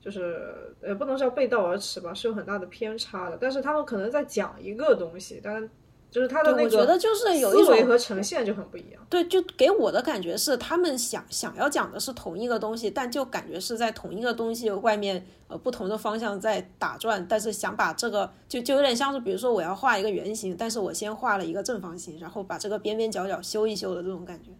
[0.00, 3.38] 就是也不能叫背道而驰吧，是有很大的偏差的。
[3.40, 5.68] 但是他们可能在讲一个东西，但
[6.14, 9.04] 就是他的对，那个我觉得就是有一种思维和呈现就很不一样。
[9.10, 24.50] 对，就给我的感觉是，他们想想要讲的是同一个东西，但就感觉是在同一个东西外面，呃，不同的方向在打转，但是想把这个就就有点像是，比如说我要画一个圆形，但是我先画了一个正方形，然后把这个边边角角修一修的这种感觉，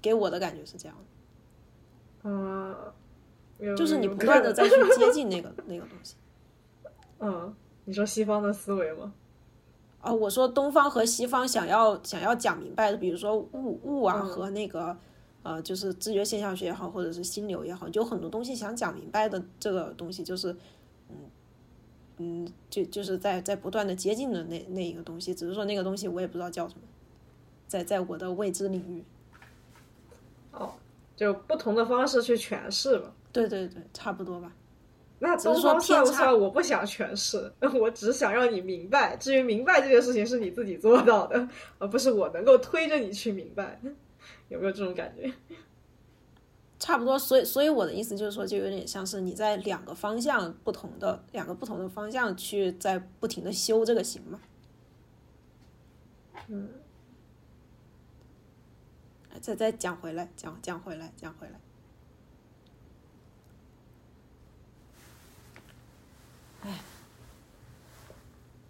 [0.00, 2.74] 给我的感觉是这样的，嗯、
[3.58, 6.14] 有就是你不断的再去接近那个 那个东西。
[7.20, 7.54] 嗯，
[7.84, 9.12] 你说西方的思维吗？
[10.04, 14.94] 啊、我说东方和西方想要想要讲明白的，比如说物物啊嗯和那个
[15.42, 20.54] 呃，就是知觉现象学也好，或者是心流也好，就有很多东西想讲明白的这个东西，就是
[21.08, 21.16] 嗯
[22.18, 26.82] 嗯，就就是在在不断的接近的那那一个东西，只是说那个东西我也不知道叫什么，
[27.66, 29.02] 在在我的未知领域。
[30.52, 30.72] 哦，
[31.16, 33.12] 就不同的方式去诠释吧。
[33.32, 34.52] 对对对，差不多吧。
[35.26, 36.38] 那只是说东方算不偏差算？
[36.38, 39.16] 我不想诠释， 我只想让你明白。
[39.16, 41.48] 至于明白这件事情是你自己做到的，
[41.78, 43.80] 而不是我能够推着你去明白。
[44.48, 45.32] 有没有这种感觉？
[46.78, 54.38] 差不多，所以所以我的意思就是说，就有点像是你在两个方向不同的两个不同的方向去在不停的修这个行嘛。
[56.48, 56.68] 嗯。
[59.40, 61.58] 再再讲回来，讲讲回来，讲回来。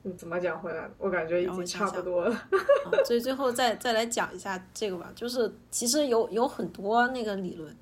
[0.02, 0.90] 你怎么讲回来的？
[0.98, 2.34] 我感觉已经差不多了。
[2.34, 7.74] 啊，所以最后再再来讲一下这个吧，就是其实有有很多那个理论，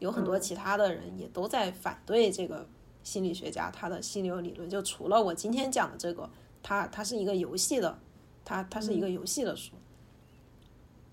[0.00, 2.66] 有很多其他的人也都在反对这个
[3.04, 4.68] 心理学家他的心流理论。
[4.68, 6.28] 就除了我今天讲的这个，
[6.60, 7.98] 它它是一个游戏的，
[8.44, 9.74] 它它是一个游戏的书。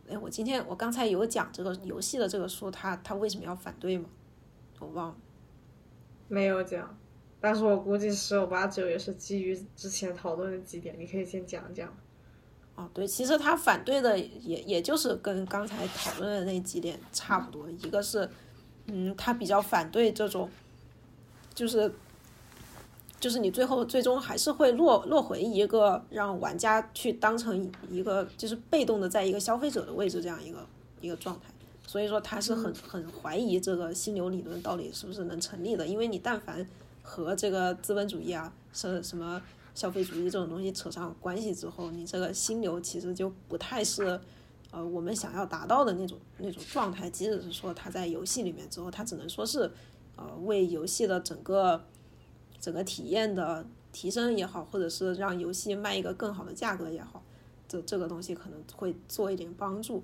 [0.09, 4.09] 哎，我今天我刚才有讲这个游戏的这个书，他他为什么要反对吗？
[4.79, 5.15] 我忘了。
[6.29, 6.97] 没有讲，
[7.39, 11.87] 但是我估计十有八九也是基于之前讨论的几点，你可以先讲讲。
[12.75, 18.29] 哦，对，其实他反对的也也就是跟刚才讨论的那几点差不多，一个是，
[18.85, 20.47] 嗯，他比较反对这种，
[21.55, 21.91] 就是，
[23.19, 30.63] 就是你最后最终还是会落落回一个让玩家去当成一个就是被动的在一个消费者的位置这样一个
[31.01, 31.47] 一个状态，
[31.87, 36.63] 所以说他是很很怀疑这个心流理论到底是不是能成立的，因为你但凡
[37.09, 39.41] 和这个资本主义啊，是什么
[39.73, 44.19] 消费主义这种东西扯上关系之后，你这个心流其实就不太是，
[44.71, 47.09] 呃，我们想要达到的那种那种状态。
[47.09, 49.71] 即使是说它在游戏里面之后，它只能说是，
[50.17, 51.81] 呃，为游戏的整个
[52.59, 57.23] 整个体验的提升也好，或者是让游戏卖一个更好的价格也好，
[57.69, 60.03] 这这个东西可能会做一点帮助。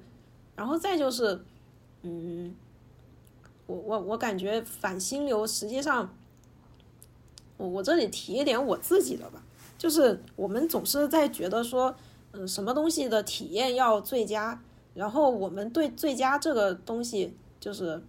[0.56, 1.44] 然后再就是，
[2.04, 2.56] 嗯，
[3.68, 6.10] 我我我感觉反心流实际上。
[7.58, 9.44] 我我这里提一点我自己的吧，
[9.78, 11.96] 就是我们总是在觉得说，
[12.32, 14.62] 嗯，什么东西的体验要最佳，
[14.96, 18.02] 然后我们对最佳这个东西，就是，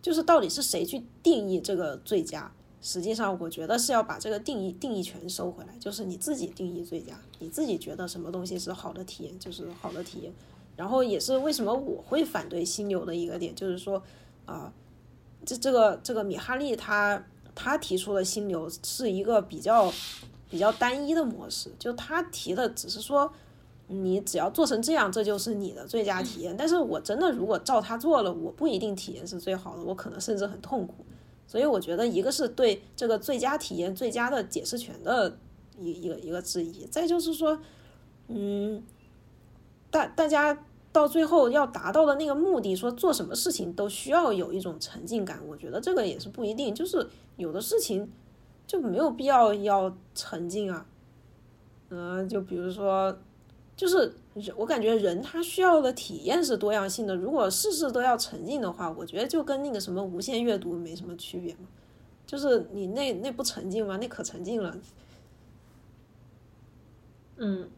[0.00, 2.50] 就是到底是谁去定义这个最佳？
[2.80, 10.32] 实际上，我觉得是要把这个定义定义权收回来，就是你自己定义最佳，你自己觉得什么东西是好的体验，就是好的体验。
[10.76, 14.02] 然后也是为什么我会反对心流的一个点，就是说，
[14.46, 14.72] 啊。
[15.48, 19.90] 这这个这个米哈利他他提出的心流是一个比较
[20.50, 23.32] 比较单一的模式，就他提的只是说
[23.86, 26.54] 你只要做成这样，这就是你的最佳体验。
[26.54, 30.96] 但是我真的如果照他做了，我不一定体验是最好的，我可能甚至很痛苦。
[31.46, 35.38] 所以我觉得一个是对这个最佳体验最佳的解释权的
[35.78, 37.58] 一一个一个质疑，再就是说，
[38.26, 38.82] 嗯，
[39.90, 40.62] 大大家。
[40.90, 47.06] 到最后要达到的那个目的，说做什么事情都需要有一种沉浸感，我觉得这个也是不一定，就是
[47.36, 48.10] 有的事情
[48.66, 50.86] 就没有必要要沉浸啊，
[51.90, 53.16] 嗯，就比如说，
[53.76, 54.12] 就是
[54.56, 61.68] 我感觉人他需要的体验是多样性的，如果事事都要沉浸的话，我觉得就跟那个什么无限阅读没什么区别嘛，
[62.26, 63.98] 就是你那那不沉浸吗？
[63.98, 64.76] 那可沉浸了，
[67.36, 67.68] 嗯。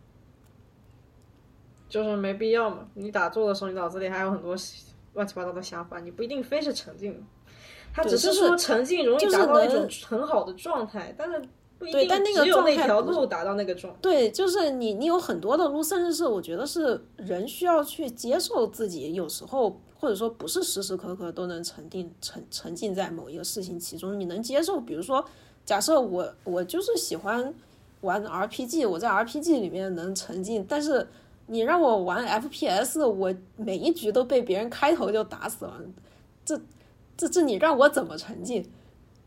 [1.91, 2.87] 就是没必要嘛！
[2.95, 4.57] 你打坐的时候，你脑子里还有很多
[5.15, 7.23] 乱七八糟的想法，你不一定非是沉浸。
[7.93, 11.43] 他只是说沉浸容易达到一种很好的状态，但是
[11.77, 13.93] 不一定只有那条路达到那个状。
[14.01, 24.19] 对，就是你，你有很多的路，甚至是我觉得是人需要去接受自己，有时候或者说不是时时刻刻都能沉浸沉沉浸在某一个事情其中。
[24.21, 25.25] 你能接受，比如说，
[25.65, 27.53] 假设我我就是喜欢
[28.03, 31.05] 玩 RPG，我在 RPG 里面能沉浸，但是。
[31.53, 35.83] 你让我玩 FPS，我每一局都被别人开头就打死了，
[36.45, 36.59] 这
[37.17, 38.65] 这这你让我怎么沉浸？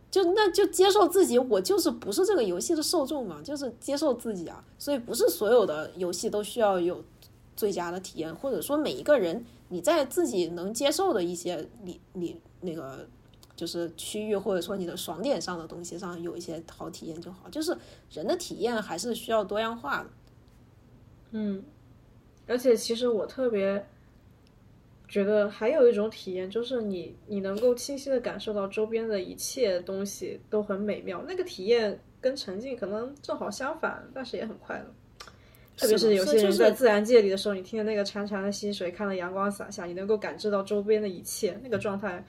[0.09, 4.63] 就那就接受自己，我就是不是这个游戏的受众嘛，就是接受自己啊。
[4.79, 7.03] 所以不是所有的游戏都需要有
[7.57, 13.05] 最佳的体验，或者说每一个人你在自己能接受的一些你你那个
[13.53, 17.49] 就是区域，或者说你的爽点上的东西上有一些好体验就好。
[17.49, 17.77] 就是
[18.11, 20.09] 人的体验还是需要多样化的，
[21.31, 21.61] 嗯。
[22.47, 23.85] 而且其实我特别
[25.07, 34.85] 觉得还有一种体验，就是你你能够清晰的感受到周边的一切东西都很美妙，那个体验跟沉浸可能正好相反，但是也很快乐。
[35.75, 42.23] 特别是有些人在自然界里的时候，你听着那个潺潺的溪水，看到阳光洒下，你能够感知到周边的一切，那个状态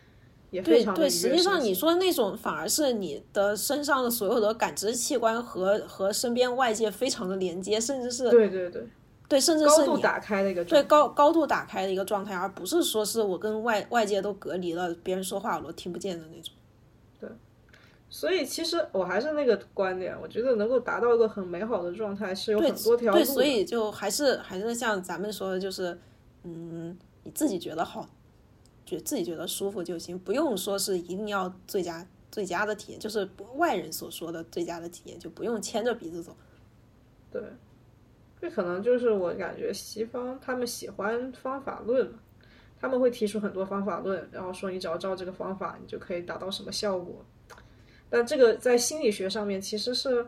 [0.51, 8.87] 也非常对对，实际上你说的那种反而是你的身上的所有的感知器官和和身边外界非常的连接，甚至是对对对。
[9.27, 16.53] 对，甚至是高度打开的一个对高高度打开的一个状态，而不是说是我跟外外界都隔离了，别人说话我都听不见的那种。
[17.19, 17.29] 对，
[18.11, 23.19] 所以其实我还是那个观点，我觉得能够达到一个很美好的状态是有很多条路。
[23.19, 25.99] 对，所以就还是还是像咱们说的，就是
[26.43, 28.07] 嗯，你自己觉得好，
[28.85, 33.27] 觉自己觉得舒服就行，不用说是一定要最佳最佳的体验，就是
[33.57, 36.37] 外人所说的最佳的体验，就不用牵着鼻子走。
[37.33, 37.43] 对。
[38.45, 42.19] 这可能就是我感觉西方他们喜欢方法论嘛，
[42.79, 47.25] 他们会提出很多方法论，然后说你只要照这个方法，你就可以达到什么效果。
[48.11, 50.27] 但这个在心理学上面其实是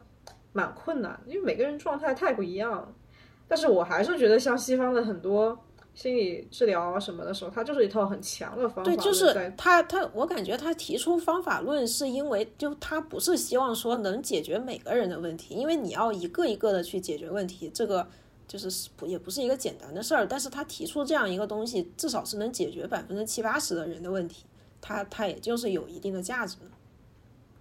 [0.54, 2.90] 蛮困难，因为每个人状态太不一样。
[3.46, 5.65] 但是我还是觉得像西方的很多。
[5.96, 8.84] 心理治疗啊什么的时候，他就是一套很强的方法。
[8.84, 18.06] 对，就是他他，我感觉他提出方法论是因为，就他不是希望说能解决每个人的问题，因为你要一个一个的去解决问题，这个
[18.46, 20.26] 就是不也不是一个简单的事儿。
[20.28, 24.44] 但是他提出这样一个东西，至少是能解决百分之七八十的人的问题，
[24.82, 26.58] 他他也就是有一定的价值。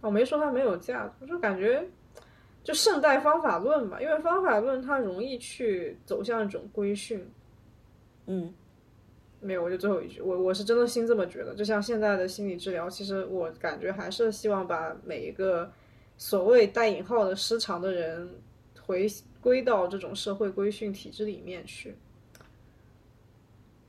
[0.02, 1.88] 我没说他没有价值，我就感觉
[2.66, 7.26] 就圣代方法论吧，因为方法论它容易去走向一种规训。
[8.28, 8.54] 嗯，
[9.40, 11.54] 没有，我就最后一句，我我是真的心这么觉得。
[11.54, 15.72] 就像现在的心理治疗，其实我感觉还是希望把每一个
[16.18, 18.30] 所谓带引号的失常的人
[18.82, 19.08] 回
[19.42, 21.96] 归到这种社会规训体制里面去，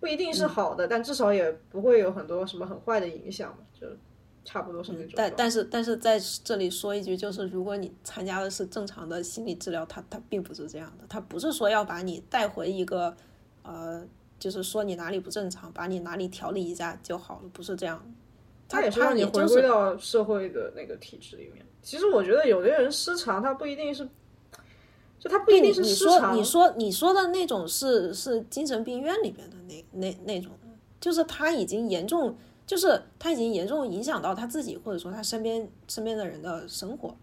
[0.00, 3.58] 不一定是好的，但至少也不会有很多什么很坏的影响嘛。
[3.72, 3.86] 就
[4.44, 5.12] 差不多是那种。
[5.16, 13.16] 但但是但是在这里说一句，就是如果你参加的是正常的心理治疗，它它并不是这样的，它不是说要把你带回一个
[13.62, 14.06] 呃，
[14.38, 18.04] 就是说你哪里不正常，把你哪里调理一下就好了，不是这样。
[18.68, 21.64] 他也是让你回归到社会的那个体制里面。
[21.82, 24.08] 其实我觉得有的人失常，他不一定是，
[25.18, 26.36] 就他不一定是失常。
[26.36, 30.52] 你说你说你说的那种是是精神病院里面的那那那种，
[31.00, 32.36] 就是他已经严重，
[32.66, 37.16] 就是他已经严重影响到他自己或者说他身边身边的人的生活。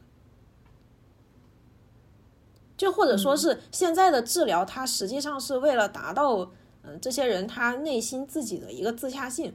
[2.76, 6.52] 就或者说是现在的治疗，它实际上是为了达到
[6.84, 9.54] 嗯这些人他内心自己的一个自洽性。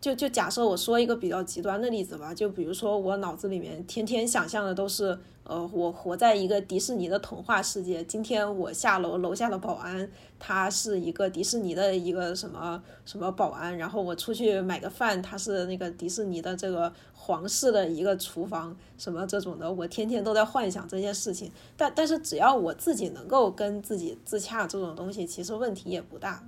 [0.00, 5.18] 就就假设我说一个比较极端的例子吧，就比如说我脑子里面天天想象的都是，
[5.50, 8.04] 呃，我活在一个迪士尼的童话世界。
[8.04, 10.08] 今天我下楼，楼下的保安
[10.38, 21.50] 他是一个迪士尼的一个什么什么保安，然后我出去买个饭，他是那个迪士尼的这个皇室的一个厨房，什么这种的，我天天都在幻想这件事情。
[21.76, 26.44] 但但是只要我自己能够跟自己自洽，这种东西其实问题也不大。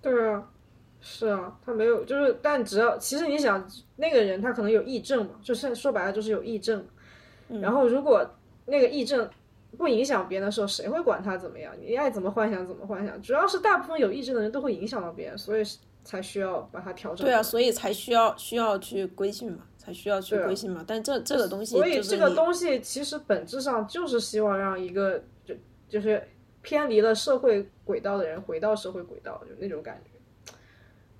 [0.00, 0.48] 对啊。
[1.06, 3.62] 是啊，他没有，就是，但只要其实你想，
[3.96, 6.82] 那个人他可能有癔症嘛，就是说白了就是有癔症。
[7.60, 8.26] 然后如果
[8.64, 9.28] 那个癔症
[9.76, 11.74] 不影响别人的时候，谁会管他怎么样？
[11.78, 13.20] 你爱怎么幻想怎么幻想。
[13.20, 15.62] 主要是大部分有癔症的人都会影响到别人，所以
[16.02, 17.26] 才需要把它调整。
[17.26, 20.82] 对啊，所以才需要需要去规训嘛，才需要去规训嘛。
[20.86, 25.54] 但这这个东西，所以这个东西其实本质上就是希望让一个就
[25.86, 26.26] 就是
[26.62, 30.13] 偏离了社会轨道的人回到社会轨道，就那种感觉。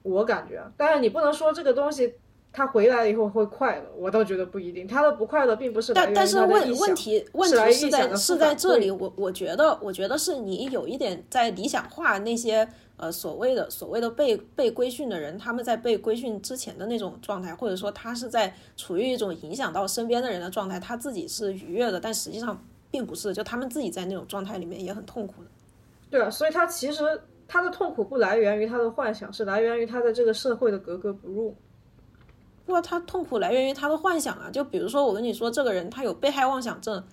[0.04, 2.14] 我感觉，但是你不能说这个东西
[2.52, 4.86] 他回来了以后会快乐，我倒觉得不一定。
[4.86, 12.68] 他的不快乐并不是但但是问问题问题是在是在这里，我我觉得我觉得是你有一点在理想化那些
[12.98, 25.48] 呃所谓的所谓的被被规训的人，他们在被规训之前的那种状态，或者说他是在处于一种影响到身边的人的状态，他自己是愉悦的，但实际上并不是，就他们自己在那种状态里面也很痛苦的。
[26.10, 27.02] 对啊，所以他其实。
[27.46, 31.54] 他的痛苦不来源于他的幻想，是来源于他的这个社会的格格不入。
[32.66, 34.50] 不，他痛苦来源于他的幻想啊！
[34.50, 37.04] 就比如说，我跟你说，这个人他有被害妄想症，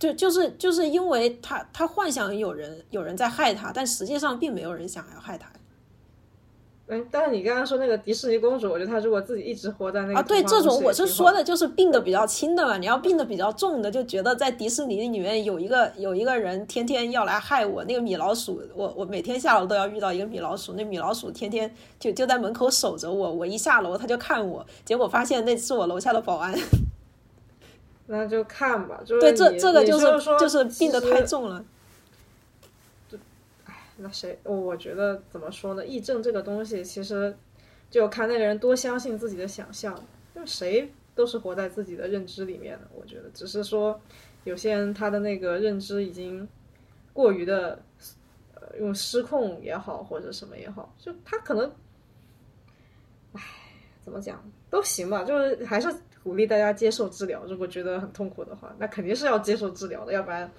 [0.00, 5.48] 就就是就是因为他他幻想有人有人在害他，但实际上并没有人想要害他。
[6.90, 12.76] 哎，但是你刚刚说那个迪士尼公主，我觉得她如果自己一直活在那个啊，对，这种我是说的，就是病的比较轻的嘛。
[12.78, 26.52] 你要病的比较重的，就觉得在迪士尼里面有一个有一个人天天要来害我，那个米老鼠，我我每天下楼都要遇到一个米老鼠，那米老鼠天天就就在门口守着我，我一下楼他就看我，结果发现那是我楼下的保安。
[28.12, 30.06] 那就看吧，就是对这这个就是
[30.40, 31.64] 就是病的太重了。
[34.02, 34.38] 那谁？
[34.44, 35.84] 我觉得怎么说呢？
[35.84, 37.36] 癔症这个东西，其实
[37.90, 39.94] 就看那个人多相信自己的想象。
[40.34, 42.88] 就谁都是活在自己的认知里面的。
[42.94, 44.00] 我觉得，只是说
[44.44, 46.48] 有些人他的那个认知已经
[47.12, 47.78] 过于的，
[48.54, 51.70] 呃，用失控也好，或者什么也好，就他可能，
[53.34, 53.42] 唉，
[54.00, 55.24] 怎么讲都行吧。
[55.24, 57.44] 就是还是鼓励大家接受治疗。
[57.46, 60.50] 如果觉得很痛苦的话，那肯定是要接受治疗的，要不然。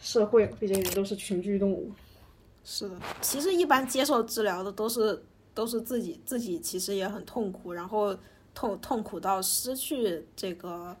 [0.00, 1.90] 社会，毕竟人都是群居动物。
[2.64, 5.22] 是的，其实一般接受治疗的都是
[5.54, 8.16] 都是自己自己，其实也很痛苦，然后
[8.54, 10.96] 痛痛苦到失去这个，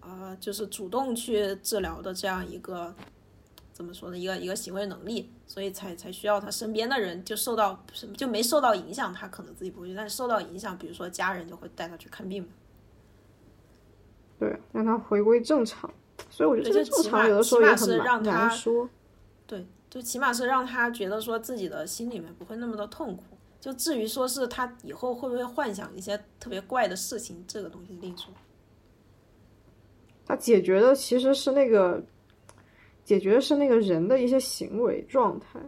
[0.00, 2.94] 呃，就是主动去治疗的这样一个
[3.72, 4.18] 怎么说呢？
[4.18, 7.84] 一个一个行为能力，所以才才需要他身边的人就受到
[8.16, 12.48] 就没受到影响，他可能自己不会去，但是受到影响，比如说家人就会带他去看病。
[14.38, 15.92] 对，让他回归正常。
[16.30, 18.88] 所以我觉得这正常有的时候也很难说。
[19.46, 23.24] 对，就起码是让他觉得说自己的心里面不会那么的痛苦。
[23.60, 28.26] 就至于说是他以后会不会幻想一些特别怪的事情，这个东西另说。
[30.26, 32.02] 他解决的其实是那个，
[33.04, 35.60] 解决的是那个人的一些行为状态。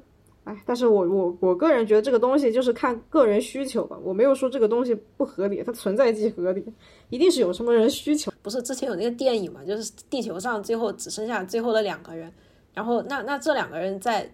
[0.45, 3.99] 哎，但是我我我个人觉得这个东西就是看个人需求吧。
[4.03, 6.63] 我没有说这个东西不合理，它存在即合理，
[7.09, 8.31] 一定是有什么人需求。
[8.43, 12.31] 不是之前有那个电影嘛，就是地球上最后只剩下最后的两个人，
[12.75, 14.31] 然后那那这两个人在，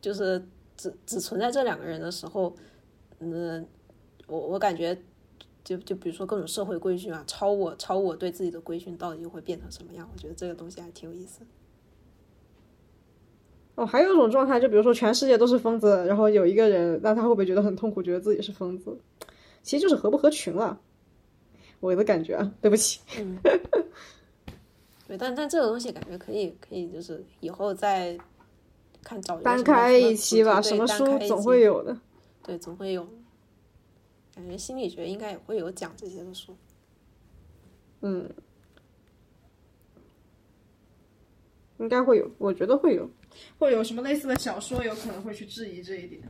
[0.00, 0.42] 就是
[0.78, 2.56] 只只存在这两个人的时候，
[3.18, 3.66] 嗯，
[4.26, 4.96] 我我感觉
[5.62, 10.08] 就就比如说各种社会规训啊，超我超我对自己的规训到底会变成什么样？
[10.10, 11.40] 我觉得这个东西还挺有意思。
[13.76, 18.96] 哦，还有一种状态，就比如说全世界都是疯子，然后有一个人，那他会不会觉得很痛苦，觉得自己是疯子？
[19.62, 20.80] 其实就是合不合群了，
[21.80, 23.00] 我的感觉啊，对不起。
[23.18, 23.36] 嗯，
[25.08, 28.16] 对，但但这个东西感觉可以可以，就是以后再
[29.02, 31.96] 看找单开一期吧，什么书总会有的。
[32.44, 33.06] 对，总会有。
[34.36, 36.56] 感觉心理学应该也会有讲这些的书。
[38.02, 38.28] 嗯，
[41.78, 43.08] 应该会有，我觉得会有。
[43.58, 46.22] 会有什么类似的小说有可能会去质疑这一点？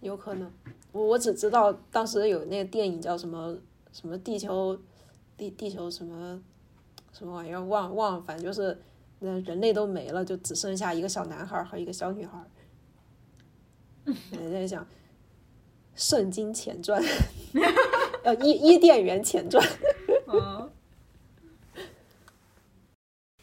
[0.00, 0.50] 有可能，
[0.92, 3.56] 我我只知道当时有那个电影叫什么
[3.92, 4.78] 什么地球
[5.36, 6.40] 地地球什么
[7.12, 8.80] 什么玩意儿忘忘，反正就是
[9.18, 12.38] 那人类都没了，就只剩下一个小男孩和一个小女孩。
[14.06, 14.82] 我在想，
[15.94, 17.02] 《圣经前传》
[18.24, 19.62] 呃伊伊甸园前传。
[20.26, 20.70] 嗯，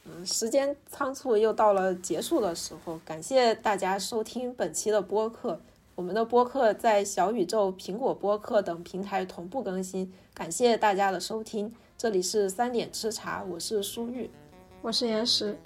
[0.05, 2.99] 嗯，时间仓促，又到了结束的时候。
[3.05, 5.59] 感谢大家收听本期的播客。
[5.95, 10.11] 我们的播客在小宇宙、苹果播客等平台同步更新。
[10.33, 14.29] 感谢大家的收听，这里是三点吃茶，我是舒玉，
[14.83, 15.57] 我是岩石，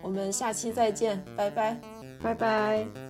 [0.00, 1.76] 我们下期再见，拜拜，
[2.22, 3.09] 拜拜。